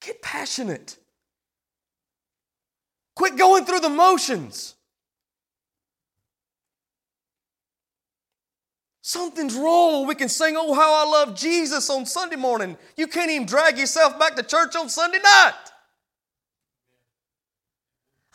Get 0.00 0.22
passionate. 0.22 0.96
Quit 3.14 3.36
going 3.36 3.64
through 3.64 3.80
the 3.80 3.88
motions. 3.88 4.75
Something's 9.16 9.54
wrong. 9.54 10.06
We 10.06 10.14
can 10.14 10.28
sing, 10.28 10.56
Oh, 10.58 10.74
how 10.74 11.06
I 11.06 11.10
love 11.10 11.34
Jesus 11.34 11.88
on 11.88 12.04
Sunday 12.04 12.36
morning. 12.36 12.76
You 12.98 13.06
can't 13.06 13.30
even 13.30 13.46
drag 13.46 13.78
yourself 13.78 14.18
back 14.18 14.36
to 14.36 14.42
church 14.42 14.76
on 14.76 14.90
Sunday 14.90 15.18
night. 15.18 15.54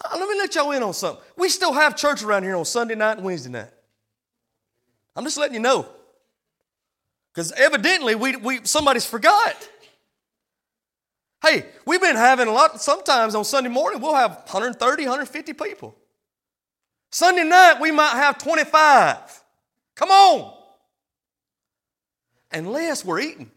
Uh, 0.03 0.17
let 0.17 0.27
me 0.27 0.35
let 0.39 0.55
y'all 0.55 0.71
in 0.71 0.81
on 0.81 0.95
something. 0.95 1.23
We 1.37 1.49
still 1.49 1.73
have 1.73 1.95
church 1.95 2.23
around 2.23 2.43
here 2.43 2.55
on 2.55 2.65
Sunday 2.65 2.95
night 2.95 3.17
and 3.17 3.23
Wednesday 3.23 3.51
night. 3.51 3.69
I'm 5.15 5.23
just 5.23 5.37
letting 5.37 5.53
you 5.53 5.59
know. 5.59 5.87
Because 7.31 7.51
evidently 7.51 8.15
we, 8.15 8.35
we 8.37 8.61
somebody's 8.63 9.05
forgot. 9.05 9.55
Hey, 11.43 11.67
we've 11.85 12.01
been 12.01 12.15
having 12.15 12.47
a 12.47 12.51
lot, 12.51 12.81
sometimes 12.81 13.35
on 13.35 13.45
Sunday 13.45 13.69
morning, 13.69 14.01
we'll 14.01 14.15
have 14.15 14.31
130, 14.31 15.03
150 15.03 15.53
people. 15.53 15.95
Sunday 17.11 17.43
night, 17.43 17.79
we 17.79 17.91
might 17.91 18.13
have 18.13 18.39
25. 18.39 19.43
Come 19.95 20.09
on 20.09 20.60
unless 22.51 23.05
we're 23.05 23.19
eating. 23.19 23.51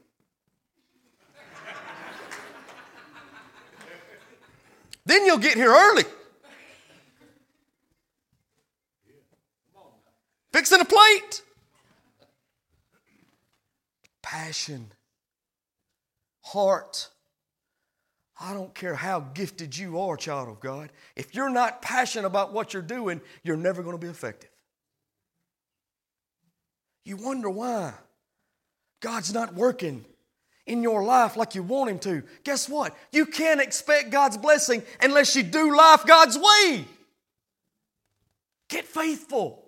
then 5.07 5.27
you'll 5.27 5.39
get 5.39 5.57
here 5.57 5.71
early. 5.71 6.05
Fixing 10.53 10.81
a 10.81 10.85
plate. 10.85 11.43
Passion. 14.23 14.93
Heart. 16.43 17.09
I 18.41 18.53
don't 18.53 18.75
care 18.75 18.95
how 18.95 19.21
gifted 19.21 19.77
you 19.77 20.01
are, 20.01 20.17
child 20.17 20.49
of 20.49 20.61
God. 20.61 20.91
If 21.17 21.35
you're 21.35 21.51
not 21.51 21.83
passionate 21.83 22.27
about 22.27 22.53
what 22.53 22.73
you're 22.73 22.83
doing, 22.83 23.21
you're 23.43 23.57
never 23.57 23.83
going 23.83 23.97
to 23.97 24.01
be 24.01 24.11
effective. 24.11 24.51
You 27.05 27.17
wonder 27.17 27.51
why. 27.51 27.95
God's 29.05 29.35
not 29.35 29.53
working 29.53 30.03
in 30.65 30.83
your 30.83 31.05
life 31.05 31.37
like 31.37 31.55
you 31.55 31.63
want 31.63 31.91
Him 31.91 31.99
to, 31.99 32.23
guess 32.43 32.71
what? 32.71 32.97
You 33.13 33.27
can't 33.27 33.61
expect 33.61 34.11
God's 34.11 34.39
blessing 34.39 34.83
unless 34.99 35.37
you 35.37 35.43
do 35.43 35.77
life 35.77 36.07
God's 36.07 36.39
way. 36.39 36.87
Get 38.71 38.87
faithful. 38.87 39.63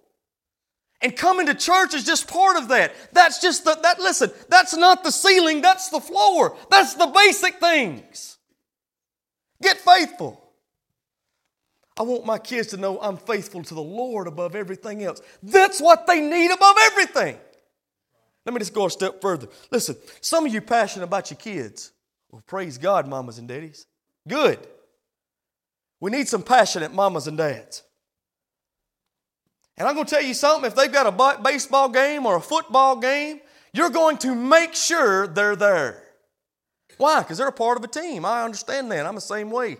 And 1.02 1.14
coming 1.14 1.44
to 1.48 1.54
church 1.54 1.92
is 1.92 2.04
just 2.04 2.28
part 2.28 2.56
of 2.56 2.68
that. 2.68 2.94
That's 3.12 3.38
just 3.42 3.66
the, 3.66 3.78
that, 3.82 3.98
listen, 3.98 4.30
that's 4.48 4.74
not 4.74 5.04
the 5.04 5.12
ceiling, 5.12 5.60
that's 5.60 5.90
the 5.90 6.00
floor. 6.00 6.56
That's 6.70 6.94
the 6.94 7.06
basic 7.08 7.60
things. 7.60 8.38
Get 9.60 9.76
faithful. 9.76 10.42
I 11.98 12.04
want 12.04 12.24
my 12.24 12.38
kids 12.38 12.68
to 12.68 12.78
know 12.78 12.98
I'm 13.02 13.18
faithful 13.18 13.62
to 13.64 13.74
the 13.74 13.82
Lord 13.82 14.28
above 14.28 14.56
everything 14.56 15.04
else. 15.04 15.20
That's 15.42 15.78
what 15.78 16.06
they 16.06 16.22
need 16.22 16.50
above 16.50 16.76
everything. 16.84 17.36
Let 18.46 18.54
me 18.54 18.60
just 18.60 18.72
go 18.72 18.86
a 18.86 18.90
step 18.90 19.20
further. 19.20 19.48
Listen, 19.72 19.96
some 20.20 20.46
of 20.46 20.54
you 20.54 20.60
passionate 20.60 21.04
about 21.04 21.30
your 21.30 21.38
kids. 21.38 21.92
Well, 22.30 22.42
praise 22.46 22.78
God, 22.78 23.08
mamas 23.08 23.38
and 23.38 23.48
daddies. 23.48 23.86
Good. 24.26 24.60
We 26.00 26.12
need 26.12 26.28
some 26.28 26.42
passionate 26.42 26.94
mamas 26.94 27.26
and 27.26 27.36
dads. 27.36 27.82
And 29.76 29.86
I'm 29.86 29.94
going 29.94 30.06
to 30.06 30.14
tell 30.14 30.22
you 30.22 30.32
something 30.32 30.64
if 30.64 30.76
they've 30.76 30.92
got 30.92 31.06
a 31.06 31.42
baseball 31.42 31.88
game 31.88 32.24
or 32.24 32.36
a 32.36 32.40
football 32.40 32.96
game, 32.96 33.40
you're 33.72 33.90
going 33.90 34.16
to 34.18 34.34
make 34.34 34.74
sure 34.74 35.26
they're 35.26 35.56
there. 35.56 36.02
Why? 36.98 37.20
Because 37.20 37.38
they're 37.38 37.48
a 37.48 37.52
part 37.52 37.76
of 37.76 37.84
a 37.84 37.88
team. 37.88 38.24
I 38.24 38.44
understand 38.44 38.90
that. 38.92 39.04
I'm 39.04 39.16
the 39.16 39.20
same 39.20 39.50
way. 39.50 39.76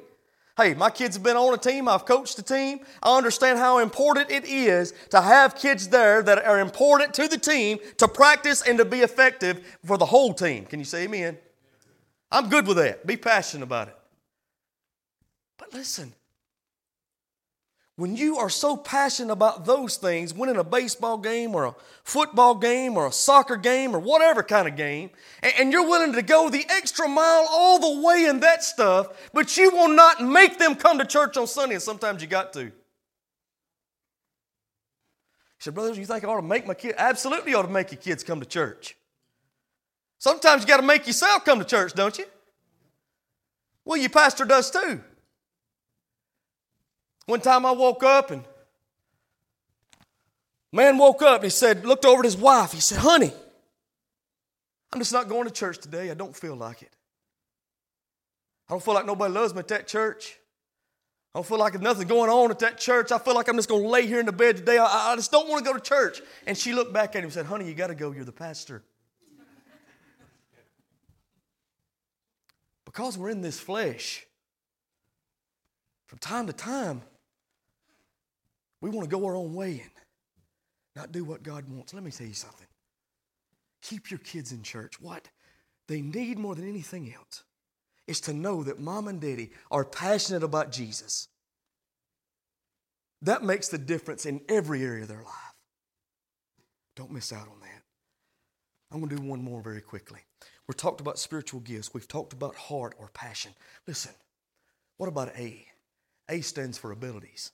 Hey, 0.57 0.73
my 0.73 0.89
kids 0.89 1.17
have 1.17 1.23
been 1.23 1.37
on 1.37 1.53
a 1.53 1.59
team, 1.59 1.87
I've 1.87 2.07
coached 2.07 2.39
a 2.39 2.43
team. 2.43 2.81
I 3.03 3.15
understand 3.15 3.59
how 3.59 3.79
important 3.79 4.31
it 4.31 4.47
is 4.47 4.95
to 5.11 5.21
have 5.21 5.55
kids 5.55 5.89
there 5.89 6.23
that 6.23 6.43
are 6.47 6.61
important 6.61 7.13
to 7.15 7.29
the 7.29 7.37
team 7.37 7.79
to 7.99 8.09
practice 8.09 8.63
and 8.67 8.79
to 8.79 8.87
be 8.87 9.01
effective 9.01 9.77
for 9.85 9.99
the 9.99 10.07
whole 10.07 10.33
team. 10.33 10.65
Can 10.65 10.79
you 10.79 10.87
say 10.87 11.05
amen? 11.05 11.37
I'm 12.33 12.49
good 12.49 12.67
with 12.67 12.79
that. 12.79 13.07
Be 13.07 13.19
passionate 13.19 13.65
about 13.65 13.89
it. 13.89 13.99
But 15.59 15.75
listen, 15.75 16.15
when 17.97 18.15
you 18.15 18.37
are 18.37 18.51
so 18.51 18.77
passionate 18.77 19.33
about 19.33 19.65
those 19.65 19.97
things, 19.97 20.35
winning 20.35 20.57
a 20.57 20.65
baseball 20.65 21.17
game 21.17 21.55
or 21.55 21.65
a 21.65 21.75
football 22.05 22.55
game 22.55 22.97
or 22.97 23.07
a 23.07 23.13
soccer 23.13 23.57
game 23.57 23.97
or 23.97 23.99
whatever 23.99 24.43
kind 24.43 24.69
of 24.69 24.77
game, 24.77 25.09
and 25.43 25.73
you're 25.73 25.89
willing 25.89 26.13
to 26.13 26.21
go 26.21 26.51
the 26.51 26.65
extra 26.69 27.09
mile 27.09 27.47
all 27.51 27.79
the 27.79 28.07
way 28.07 28.27
in 28.27 28.41
that 28.41 28.63
stuff, 28.63 29.09
but 29.33 29.57
you 29.57 29.71
will 29.71 29.89
not 29.89 30.21
make 30.21 30.59
them 30.59 30.75
come 30.75 30.99
to 30.99 31.07
church 31.07 31.39
on 31.39 31.47
Sunday, 31.47 31.77
and 31.77 31.83
sometimes 31.83 32.21
you 32.21 32.29
got 32.29 32.53
to. 32.53 32.67
He 32.67 32.73
said, 35.61 35.75
Brothers, 35.75 35.97
you 35.97 36.05
think 36.05 36.23
I 36.23 36.29
ought 36.29 36.37
to 36.37 36.47
make 36.47 36.67
my 36.67 36.75
kids? 36.75 36.97
Absolutely, 36.99 37.55
ought 37.55 37.63
to 37.63 37.69
make 37.69 37.93
your 37.93 38.01
kids 38.01 38.23
come 38.23 38.41
to 38.41 38.47
church. 38.47 38.95
Sometimes 40.19 40.63
you 40.63 40.69
got 40.69 40.79
to 40.79 40.87
make 40.87 41.07
yourself 41.07 41.47
come 41.47 41.61
to 41.61 41.65
church, 41.65 41.95
don't 41.95 42.19
you? 42.19 42.27
Well, 43.87 43.97
your 43.97 44.11
pastor 44.11 44.45
does 44.45 44.71
too. 44.71 45.01
One 47.27 47.41
time 47.41 47.67
I 47.67 47.73
woke 47.73 48.03
up 48.03 48.31
and 48.31 48.45
man 50.73 50.97
woke 50.97 51.23
up 51.23 51.37
and 51.37 51.45
he 51.45 51.51
said, 51.51 51.85
looked 51.85 52.05
over 52.05 52.21
at 52.21 52.25
his 52.25 52.37
wife. 52.37 52.73
He 52.73 52.81
said, 52.81 52.99
Honey, 52.99 53.33
I'm 54.93 55.01
just 55.01 55.13
not 55.13 55.29
going 55.29 55.45
to 55.45 55.53
church 55.53 55.79
today. 55.79 56.11
I 56.11 56.15
don't 56.15 56.35
feel 56.35 56.55
like 56.55 56.83
it. 56.83 56.91
I 58.69 58.73
don't 58.73 58.83
feel 58.83 58.95
like 58.95 59.07
nobody 59.07 59.33
loves 59.33 59.55
me 59.55 59.61
at 59.61 59.69
that 59.69 59.87
church. 59.87 60.39
I 61.35 61.39
don't 61.39 61.47
feel 61.47 61.59
like 61.59 61.75
there's 61.75 61.83
nothing 61.83 62.09
going 62.09 62.31
on 62.31 62.51
at 62.51 62.61
that 62.61 62.79
church. 62.79 63.13
I 63.13 63.19
feel 63.19 63.35
like 63.35 63.49
I'm 63.49 63.57
just 63.57 63.69
going 63.69 63.83
to 63.83 63.89
lay 63.89 64.07
here 64.07 64.21
in 64.21 64.27
the 64.27 64.33
bed 64.33 64.57
today. 64.57 64.79
I, 64.79 65.13
I 65.13 65.17
just 65.17 65.31
don't 65.31 65.49
want 65.49 65.65
to 65.65 65.71
go 65.71 65.77
to 65.77 65.83
church. 65.83 66.23
And 66.47 66.57
she 66.57 66.73
looked 66.73 66.93
back 66.93 67.11
at 67.11 67.19
him 67.19 67.25
and 67.25 67.33
said, 67.33 67.47
Honey, 67.47 67.67
you 67.67 67.75
got 67.75 67.89
to 67.89 67.95
go. 67.95 68.13
You're 68.13 68.25
the 68.25 68.33
pastor. 68.33 68.83
because 72.87 73.19
we're 73.19 73.29
in 73.29 73.43
this 73.43 73.61
flesh, 73.61 74.25
From 76.07 76.19
time 76.19 76.47
to 76.47 76.55
time, 76.55 77.03
we 78.81 78.91
want 78.91 79.09
to 79.09 79.17
go 79.17 79.25
our 79.27 79.37
own 79.37 79.55
way 79.55 79.81
and 79.83 79.91
not 80.95 81.13
do 81.13 81.25
what 81.25 81.43
God 81.43 81.69
wants. 81.69 81.95
Let 81.95 82.03
me 82.03 82.11
tell 82.11 82.27
you 82.27 82.35
something. 82.35 82.67
Keep 83.83 84.11
your 84.11 84.19
kids 84.19 84.53
in 84.53 84.63
church. 84.63 85.01
What 85.01 85.29
they 85.89 86.01
need 86.01 86.39
more 86.39 86.55
than 86.55 86.69
anything 86.69 87.13
else 87.15 87.45
is 88.07 88.21
to 88.23 88.33
know 88.33 88.63
that 88.65 88.81
mom 88.81 89.09
and 89.09 89.21
daddy 89.21 89.51
are 89.71 89.85
passionate 89.85 90.43
about 90.43 90.73
Jesus. 90.73 91.29
That 93.23 93.43
makes 93.43 93.69
the 93.69 93.79
difference 93.79 94.27
in 94.27 94.41
every 94.49 94.85
area 94.85 95.03
of 95.03 95.09
their 95.09 95.23
life. 95.23 95.55
Don't 96.97 97.13
miss 97.13 97.33
out 97.33 97.49
on 97.49 97.61
that. 97.61 97.83
I'm 98.91 99.01
going 99.01 99.11
to 99.11 99.17
do 99.17 99.23
one 99.23 99.43
more 99.43 99.61
very 99.61 99.81
quickly. 99.81 100.21
We've 100.67 100.77
talked 100.77 101.01
about 101.01 101.19
spiritual 101.19 101.61
gifts, 101.61 101.95
we've 101.95 102.09
talked 102.09 102.33
about 102.33 102.55
heart 102.57 102.95
or 102.99 103.11
passion. 103.13 103.53
Listen, 103.87 104.13
what 104.97 105.09
about 105.09 105.37
A? 105.37 105.67
A 106.29 106.41
stands 106.41 106.79
for 106.79 106.93
abilities. 106.93 107.53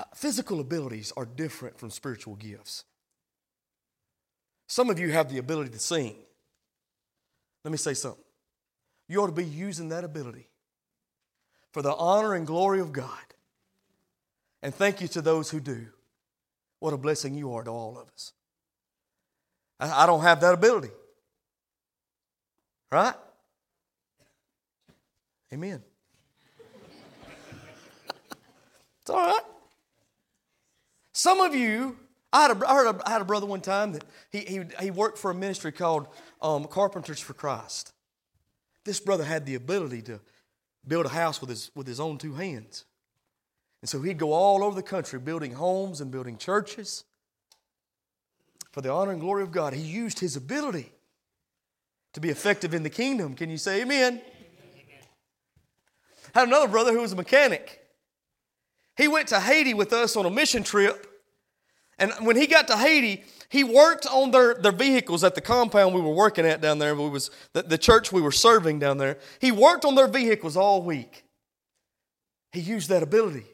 Uh, 0.00 0.04
physical 0.14 0.60
abilities 0.60 1.12
are 1.14 1.26
different 1.26 1.78
from 1.78 1.90
spiritual 1.90 2.34
gifts. 2.36 2.84
Some 4.66 4.88
of 4.88 4.98
you 4.98 5.10
have 5.10 5.30
the 5.30 5.36
ability 5.36 5.68
to 5.72 5.78
sing. 5.78 6.16
Let 7.64 7.70
me 7.70 7.76
say 7.76 7.92
something. 7.92 8.24
You 9.08 9.20
ought 9.20 9.26
to 9.26 9.32
be 9.32 9.44
using 9.44 9.90
that 9.90 10.02
ability 10.02 10.48
for 11.72 11.82
the 11.82 11.94
honor 11.94 12.34
and 12.34 12.46
glory 12.46 12.80
of 12.80 12.94
God. 12.94 13.10
And 14.62 14.74
thank 14.74 15.02
you 15.02 15.08
to 15.08 15.20
those 15.20 15.50
who 15.50 15.60
do. 15.60 15.88
What 16.78 16.94
a 16.94 16.96
blessing 16.96 17.34
you 17.34 17.52
are 17.52 17.62
to 17.62 17.70
all 17.70 17.98
of 17.98 18.08
us. 18.08 18.32
I 19.80 20.06
don't 20.06 20.22
have 20.22 20.40
that 20.40 20.54
ability. 20.54 20.92
Right? 22.90 23.14
Amen. 25.52 25.82
it's 29.02 29.10
all 29.10 29.16
right. 29.16 29.40
Some 31.20 31.42
of 31.42 31.54
you, 31.54 31.98
I, 32.32 32.46
had 32.46 32.56
a, 32.56 32.66
I, 32.66 32.72
heard 32.72 32.96
a, 32.96 33.06
I 33.06 33.10
had 33.10 33.20
a 33.20 33.26
brother 33.26 33.44
one 33.44 33.60
time 33.60 33.92
that 33.92 34.04
he, 34.30 34.38
he, 34.38 34.60
he 34.80 34.90
worked 34.90 35.18
for 35.18 35.30
a 35.30 35.34
ministry 35.34 35.70
called 35.70 36.06
um, 36.40 36.64
Carpenters 36.64 37.20
for 37.20 37.34
Christ. 37.34 37.92
This 38.86 39.00
brother 39.00 39.24
had 39.24 39.44
the 39.44 39.54
ability 39.54 40.00
to 40.00 40.18
build 40.88 41.04
a 41.04 41.10
house 41.10 41.42
with 41.42 41.50
his, 41.50 41.70
with 41.74 41.86
his 41.86 42.00
own 42.00 42.16
two 42.16 42.32
hands. 42.32 42.86
And 43.82 43.88
so 43.90 44.00
he'd 44.00 44.16
go 44.16 44.32
all 44.32 44.64
over 44.64 44.74
the 44.74 44.82
country 44.82 45.18
building 45.18 45.52
homes 45.52 46.00
and 46.00 46.10
building 46.10 46.38
churches 46.38 47.04
for 48.72 48.80
the 48.80 48.90
honor 48.90 49.12
and 49.12 49.20
glory 49.20 49.42
of 49.42 49.52
God. 49.52 49.74
He 49.74 49.82
used 49.82 50.20
his 50.20 50.36
ability 50.36 50.90
to 52.14 52.20
be 52.20 52.30
effective 52.30 52.72
in 52.72 52.82
the 52.82 52.88
kingdom. 52.88 53.34
Can 53.34 53.50
you 53.50 53.58
say 53.58 53.82
amen? 53.82 54.22
I 56.34 56.38
had 56.38 56.48
another 56.48 56.68
brother 56.68 56.94
who 56.94 57.02
was 57.02 57.12
a 57.12 57.16
mechanic. 57.16 57.78
He 58.96 59.06
went 59.06 59.28
to 59.28 59.40
Haiti 59.40 59.74
with 59.74 59.92
us 59.92 60.16
on 60.16 60.24
a 60.24 60.30
mission 60.30 60.62
trip. 60.62 61.08
And 62.00 62.12
when 62.20 62.34
he 62.34 62.46
got 62.46 62.66
to 62.68 62.76
Haiti, 62.76 63.22
he 63.50 63.62
worked 63.62 64.06
on 64.06 64.30
their, 64.30 64.54
their 64.54 64.72
vehicles 64.72 65.22
at 65.22 65.34
the 65.34 65.40
compound 65.40 65.94
we 65.94 66.00
were 66.00 66.14
working 66.14 66.46
at 66.46 66.60
down 66.60 66.78
there. 66.78 66.94
We 66.94 67.08
was 67.08 67.30
the, 67.52 67.62
the 67.62 67.78
church 67.78 68.10
we 68.10 68.22
were 68.22 68.32
serving 68.32 68.78
down 68.78 68.96
there. 68.96 69.18
He 69.38 69.52
worked 69.52 69.84
on 69.84 69.94
their 69.94 70.08
vehicles 70.08 70.56
all 70.56 70.82
week. 70.82 71.24
He 72.52 72.60
used 72.60 72.88
that 72.88 73.02
ability 73.02 73.44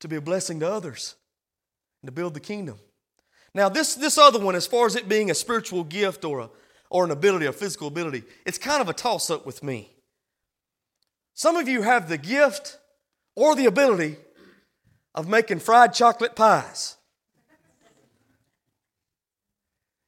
to 0.00 0.08
be 0.08 0.16
a 0.16 0.20
blessing 0.20 0.60
to 0.60 0.70
others 0.70 1.16
and 2.02 2.08
to 2.08 2.12
build 2.12 2.34
the 2.34 2.40
kingdom. 2.40 2.78
Now, 3.54 3.68
this, 3.68 3.94
this 3.94 4.16
other 4.16 4.38
one, 4.38 4.54
as 4.54 4.66
far 4.66 4.86
as 4.86 4.96
it 4.96 5.08
being 5.08 5.30
a 5.30 5.34
spiritual 5.34 5.84
gift 5.84 6.24
or, 6.24 6.40
a, 6.40 6.50
or 6.88 7.04
an 7.04 7.10
ability, 7.10 7.46
a 7.46 7.52
physical 7.52 7.88
ability, 7.88 8.22
it's 8.46 8.58
kind 8.58 8.80
of 8.80 8.88
a 8.88 8.94
toss 8.94 9.28
up 9.28 9.44
with 9.44 9.62
me. 9.62 9.90
Some 11.34 11.56
of 11.56 11.68
you 11.68 11.82
have 11.82 12.08
the 12.08 12.18
gift 12.18 12.78
or 13.34 13.54
the 13.54 13.66
ability 13.66 14.16
of 15.14 15.28
making 15.28 15.60
fried 15.60 15.92
chocolate 15.92 16.34
pies. 16.34 16.96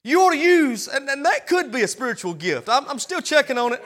You 0.03 0.21
ought 0.21 0.31
to 0.31 0.39
use, 0.39 0.87
and, 0.87 1.09
and 1.09 1.25
that 1.25 1.47
could 1.47 1.73
be 1.73 1.81
a 1.81 1.89
spiritual 1.89 2.35
gift. 2.35 2.69
I'm, 2.69 2.87
I'm 2.89 2.99
still 2.99 3.23
checking 3.23 3.57
on 3.57 3.73
it. 3.73 3.83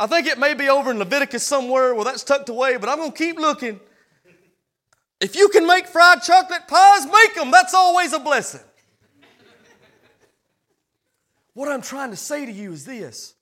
I 0.00 0.06
think 0.06 0.26
it 0.26 0.38
may 0.38 0.54
be 0.54 0.68
over 0.68 0.90
in 0.90 0.98
Leviticus 0.98 1.44
somewhere 1.44 1.94
Well, 1.94 2.04
that's 2.04 2.24
tucked 2.24 2.48
away, 2.48 2.76
but 2.76 2.88
I'm 2.88 2.98
going 2.98 3.12
to 3.12 3.16
keep 3.16 3.38
looking. 3.38 3.78
If 5.20 5.36
you 5.36 5.48
can 5.50 5.66
make 5.66 5.86
fried 5.86 6.22
chocolate 6.22 6.66
pies, 6.66 7.06
make 7.06 7.34
them. 7.36 7.50
That's 7.52 7.74
always 7.74 8.12
a 8.12 8.18
blessing. 8.18 8.62
What 11.54 11.68
I'm 11.68 11.82
trying 11.82 12.10
to 12.10 12.16
say 12.16 12.46
to 12.46 12.50
you 12.50 12.72
is 12.72 12.84
this 12.84 13.34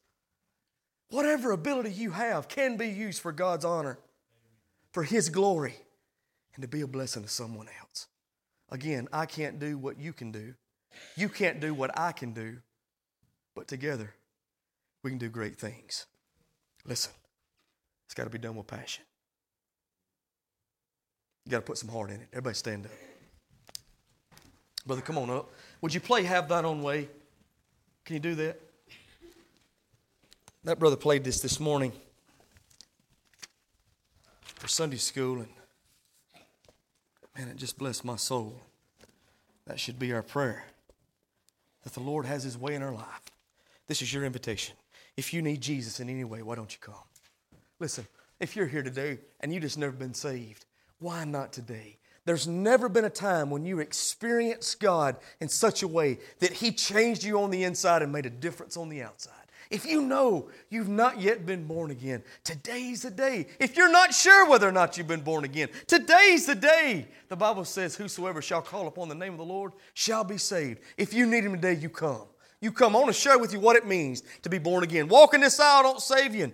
whatever 1.11 1.53
ability 1.53 1.93
you 1.93 2.11
have 2.11 2.49
can 2.49 2.77
be 2.77 2.89
used 2.89 3.23
for 3.23 3.33
God's 3.33 3.65
honor, 3.65 3.99
for 4.93 5.05
His 5.05 5.29
glory, 5.29 5.77
and 6.61 6.71
to 6.71 6.77
be 6.77 6.83
a 6.83 6.87
blessing 6.87 7.23
to 7.23 7.29
someone 7.31 7.69
else. 7.81 8.07
Again, 8.69 9.09
I 9.15 9.25
can't 9.25 9.59
do 9.59 9.79
what 9.79 9.99
you 9.99 10.13
can 10.13 10.31
do. 10.31 10.53
You 11.17 11.31
can't 11.31 11.59
do 11.59 11.73
what 11.73 11.99
I 11.99 12.13
can 12.13 12.35
do. 12.35 12.59
But 13.57 13.67
together, 13.67 14.15
we 15.03 15.11
can 15.11 15.19
do 15.19 15.31
great 15.31 15.59
things. 15.59 16.05
Listen, 16.85 17.13
it's 18.07 18.15
got 18.15 18.25
to 18.25 18.31
be 18.31 18.37
done 18.37 18.57
with 18.57 18.67
passion. 18.67 19.05
You 21.47 21.53
got 21.53 21.61
to 21.61 21.63
put 21.63 21.79
some 21.79 21.89
heart 21.89 22.11
in 22.11 22.17
it. 22.17 22.29
Everybody 22.31 22.55
stand 22.55 22.85
up. 22.85 22.93
Brother, 24.85 25.01
come 25.01 25.17
on 25.17 25.31
up. 25.31 25.51
Would 25.81 25.95
you 25.95 26.01
play 26.01 26.25
Have 26.25 26.47
Thine 26.47 26.67
Own 26.67 26.83
Way? 26.83 27.09
Can 28.05 28.17
you 28.17 28.21
do 28.21 28.35
that? 28.35 28.61
That 30.65 30.79
brother 30.79 30.97
played 30.97 31.25
this 31.25 31.41
this 31.41 31.59
morning 31.59 31.93
for 34.57 34.69
Sunday 34.69 34.99
school, 34.99 35.39
and 35.39 35.49
it 37.49 37.57
just 37.57 37.79
blessed 37.79 38.05
my 38.05 38.17
soul. 38.17 38.61
That 39.67 39.79
should 39.79 39.99
be 39.99 40.13
our 40.13 40.23
prayer 40.23 40.65
that 41.85 41.95
the 41.95 42.01
Lord 42.01 42.27
has 42.27 42.43
His 42.43 42.59
way 42.59 42.75
in 42.75 42.83
our 42.83 42.93
life. 42.93 43.31
This 43.87 44.03
is 44.03 44.13
your 44.13 44.25
invitation. 44.25 44.77
If 45.17 45.33
you 45.33 45.43
need 45.43 45.61
Jesus 45.61 46.01
in 46.01 46.09
any 46.09 46.25
way, 46.25 46.43
why 46.43 46.55
don't 46.55 46.73
you 46.73 46.79
come? 46.81 46.95
Listen, 47.79 48.07
if 48.39 48.57
you're 48.57 48.67
here 48.67 48.83
today 48.83 49.19
and 49.41 49.53
you 49.53 49.61
just 49.61 49.79
never 49.79 49.93
been 49.93 50.15
saved, 50.15 50.67
why 50.99 51.25
not 51.25 51.53
today? 51.53 51.97
There's 52.27 52.47
never 52.47 52.89
been 52.89 53.07
a 53.07 53.11
time 53.11 53.51
when 53.51 53.65
you 53.65 53.81
experienced 53.81 54.81
God 54.81 55.17
in 55.41 55.49
such 55.49 55.83
a 55.83 55.89
way 55.89 56.19
that 56.39 56.53
He 56.53 56.71
changed 56.71 57.25
you 57.25 57.41
on 57.41 57.51
the 57.51 57.65
inside 57.65 58.03
and 58.03 58.13
made 58.13 58.27
a 58.27 58.31
difference 58.31 58.77
on 58.77 58.89
the 58.89 59.03
outside. 59.03 59.35
If 59.71 59.87
you 59.87 60.03
know 60.03 60.49
you've 60.69 60.89
not 60.89 61.21
yet 61.21 61.47
been 61.47 61.65
born 61.65 61.93
again, 61.93 62.25
today's 62.43 63.03
the 63.03 63.11
day. 63.11 63.47
If 63.61 63.77
you're 63.77 63.91
not 63.91 64.13
sure 64.13 64.49
whether 64.49 64.69
or 64.69 64.73
not 64.73 64.99
you've 64.99 65.07
been 65.07 65.21
born 65.21 65.45
again, 65.45 65.69
today's 65.87 66.47
the 66.47 66.57
day. 66.57 67.07
The 67.29 67.37
Bible 67.37 67.65
says, 67.65 67.95
Whosoever 67.95 68.43
shall 68.43 68.63
call 68.63 68.89
upon 68.89 69.09
the 69.09 69.15
name 69.15 69.33
of 69.33 69.39
the 69.39 69.45
Lord 69.45 69.73
shall 69.95 70.25
be 70.25 70.39
saved. 70.39 70.81
If 70.97 71.15
you 71.15 71.25
need 71.25 71.45
Him 71.45 71.55
today, 71.55 71.75
you 71.75 71.89
come. 71.89 72.23
You 72.61 72.73
come. 72.73 72.97
I 72.97 72.99
want 72.99 73.15
to 73.15 73.21
share 73.21 73.39
with 73.39 73.53
you 73.53 73.61
what 73.61 73.77
it 73.77 73.87
means 73.87 74.25
to 74.43 74.49
be 74.49 74.59
born 74.59 74.83
again. 74.83 75.09
Walking 75.09 75.41
this 75.41 75.61
aisle 75.61 75.85
don't 75.85 76.01
save 76.01 76.35
you. 76.35 76.53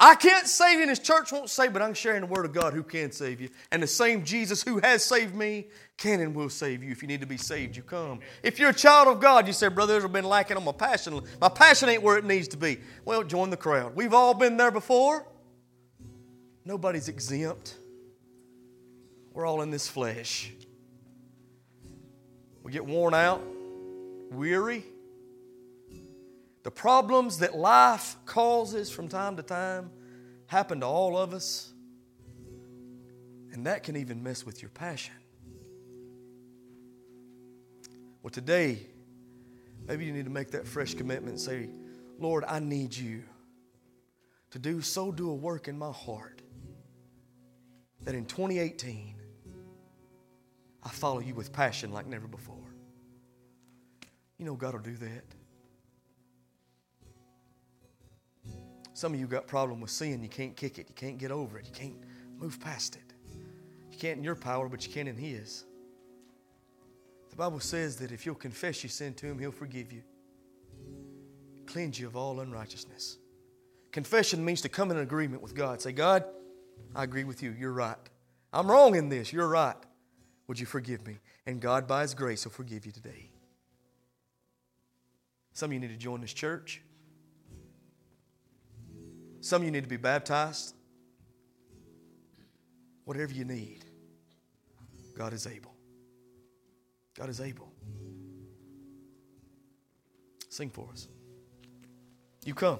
I 0.00 0.14
can't 0.14 0.46
save 0.46 0.76
you, 0.76 0.82
and 0.82 0.90
His 0.90 1.00
church 1.00 1.30
won't 1.32 1.50
save, 1.50 1.74
but 1.74 1.82
I'm 1.82 1.92
sharing 1.92 2.22
the 2.22 2.26
Word 2.28 2.46
of 2.46 2.54
God 2.54 2.72
who 2.72 2.82
can 2.82 3.12
save 3.12 3.42
you. 3.42 3.50
And 3.70 3.82
the 3.82 3.86
same 3.86 4.24
Jesus 4.24 4.62
who 4.62 4.78
has 4.78 5.04
saved 5.04 5.34
me 5.34 5.66
can 5.98 6.20
and 6.20 6.34
will 6.34 6.48
save 6.48 6.82
you. 6.82 6.90
If 6.90 7.02
you 7.02 7.08
need 7.08 7.20
to 7.20 7.26
be 7.26 7.36
saved, 7.36 7.76
you 7.76 7.82
come. 7.82 8.20
If 8.42 8.58
you're 8.58 8.70
a 8.70 8.74
child 8.74 9.08
of 9.08 9.20
God, 9.20 9.46
you 9.46 9.52
say, 9.52 9.68
Brother, 9.68 10.02
I've 10.02 10.12
been 10.12 10.24
lacking 10.24 10.56
on 10.56 10.64
my 10.64 10.72
passion. 10.72 11.20
My 11.40 11.48
passion 11.50 11.90
ain't 11.90 12.02
where 12.02 12.16
it 12.16 12.24
needs 12.24 12.48
to 12.48 12.56
be. 12.56 12.78
Well, 13.04 13.22
join 13.22 13.50
the 13.50 13.56
crowd. 13.56 13.94
We've 13.94 14.14
all 14.14 14.32
been 14.32 14.56
there 14.56 14.70
before. 14.70 15.26
Nobody's 16.64 17.08
exempt. 17.08 17.76
We're 19.32 19.44
all 19.44 19.60
in 19.62 19.70
this 19.70 19.86
flesh. 19.86 20.52
We 22.62 22.72
get 22.72 22.86
worn 22.86 23.14
out, 23.14 23.42
weary 24.30 24.84
the 26.68 26.72
problems 26.72 27.38
that 27.38 27.56
life 27.56 28.16
causes 28.26 28.90
from 28.90 29.08
time 29.08 29.36
to 29.36 29.42
time 29.42 29.90
happen 30.48 30.80
to 30.80 30.86
all 30.86 31.16
of 31.16 31.32
us, 31.32 31.72
and 33.52 33.64
that 33.64 33.82
can 33.84 33.96
even 33.96 34.22
mess 34.22 34.44
with 34.44 34.60
your 34.60 34.70
passion. 34.70 35.14
Well, 38.22 38.30
today, 38.30 38.86
maybe 39.86 40.04
you 40.04 40.12
need 40.12 40.24
to 40.24 40.30
make 40.30 40.50
that 40.50 40.66
fresh 40.66 40.94
commitment 40.94 41.30
and 41.30 41.40
say, 41.40 41.68
Lord, 42.18 42.44
I 42.46 42.58
need 42.58 42.96
you 42.96 43.22
to 44.50 44.58
do 44.58 44.80
so 44.80 45.12
do 45.12 45.30
a 45.30 45.34
work 45.34 45.68
in 45.68 45.78
my 45.78 45.92
heart 45.92 46.42
that 48.04 48.14
in 48.14 48.24
2018 48.24 49.14
I 50.82 50.88
follow 50.88 51.20
you 51.20 51.34
with 51.34 51.52
passion 51.52 51.92
like 51.92 52.06
never 52.06 52.26
before. 52.26 52.56
You 54.38 54.46
know 54.46 54.54
God 54.54 54.72
will 54.74 54.80
do 54.80 54.96
that. 54.96 55.24
Some 58.94 59.14
of 59.14 59.20
you 59.20 59.26
got 59.26 59.46
problem 59.46 59.80
with 59.80 59.90
sin. 59.90 60.22
You 60.22 60.28
can't 60.28 60.56
kick 60.56 60.78
it. 60.78 60.88
You 60.88 60.94
can't 60.94 61.18
get 61.18 61.30
over 61.30 61.58
it. 61.58 61.66
You 61.66 61.72
can't 61.72 61.96
move 62.36 62.58
past 62.58 62.96
it. 62.96 63.12
You 63.92 63.98
can't 63.98 64.18
in 64.18 64.24
your 64.24 64.34
power, 64.34 64.68
but 64.68 64.86
you 64.86 64.92
can 64.92 65.06
in 65.06 65.16
His. 65.16 65.64
Bible 67.38 67.60
says 67.60 67.94
that 67.98 68.10
if 68.10 68.26
you'll 68.26 68.34
confess 68.34 68.82
your 68.82 68.90
sin 68.90 69.14
to 69.14 69.26
Him, 69.26 69.38
He'll 69.38 69.52
forgive 69.52 69.92
you, 69.92 70.02
cleanse 71.66 71.98
you 71.98 72.08
of 72.08 72.16
all 72.16 72.40
unrighteousness. 72.40 73.16
Confession 73.92 74.44
means 74.44 74.60
to 74.62 74.68
come 74.68 74.90
in 74.90 74.98
agreement 74.98 75.40
with 75.40 75.54
God. 75.54 75.80
Say, 75.80 75.92
God, 75.92 76.24
I 76.96 77.04
agree 77.04 77.22
with 77.22 77.40
you. 77.40 77.54
You're 77.56 77.72
right. 77.72 77.96
I'm 78.52 78.68
wrong 78.68 78.96
in 78.96 79.08
this. 79.08 79.32
You're 79.32 79.48
right. 79.48 79.76
Would 80.48 80.58
you 80.58 80.66
forgive 80.66 81.06
me? 81.06 81.18
And 81.46 81.60
God, 81.60 81.86
by 81.86 82.02
His 82.02 82.12
grace, 82.12 82.44
will 82.44 82.50
forgive 82.50 82.84
you 82.84 82.90
today. 82.90 83.30
Some 85.52 85.70
of 85.70 85.74
you 85.74 85.80
need 85.80 85.90
to 85.90 85.96
join 85.96 86.20
this 86.20 86.32
church. 86.32 86.82
Some 89.40 89.62
of 89.62 89.64
you 89.64 89.70
need 89.70 89.84
to 89.84 89.88
be 89.88 89.96
baptized. 89.96 90.74
Whatever 93.04 93.32
you 93.32 93.44
need, 93.44 93.84
God 95.16 95.32
is 95.32 95.46
able. 95.46 95.77
God 97.18 97.30
is 97.30 97.40
able. 97.40 97.72
Sing 100.48 100.70
for 100.70 100.88
us. 100.92 101.08
You 102.44 102.54
come. 102.54 102.78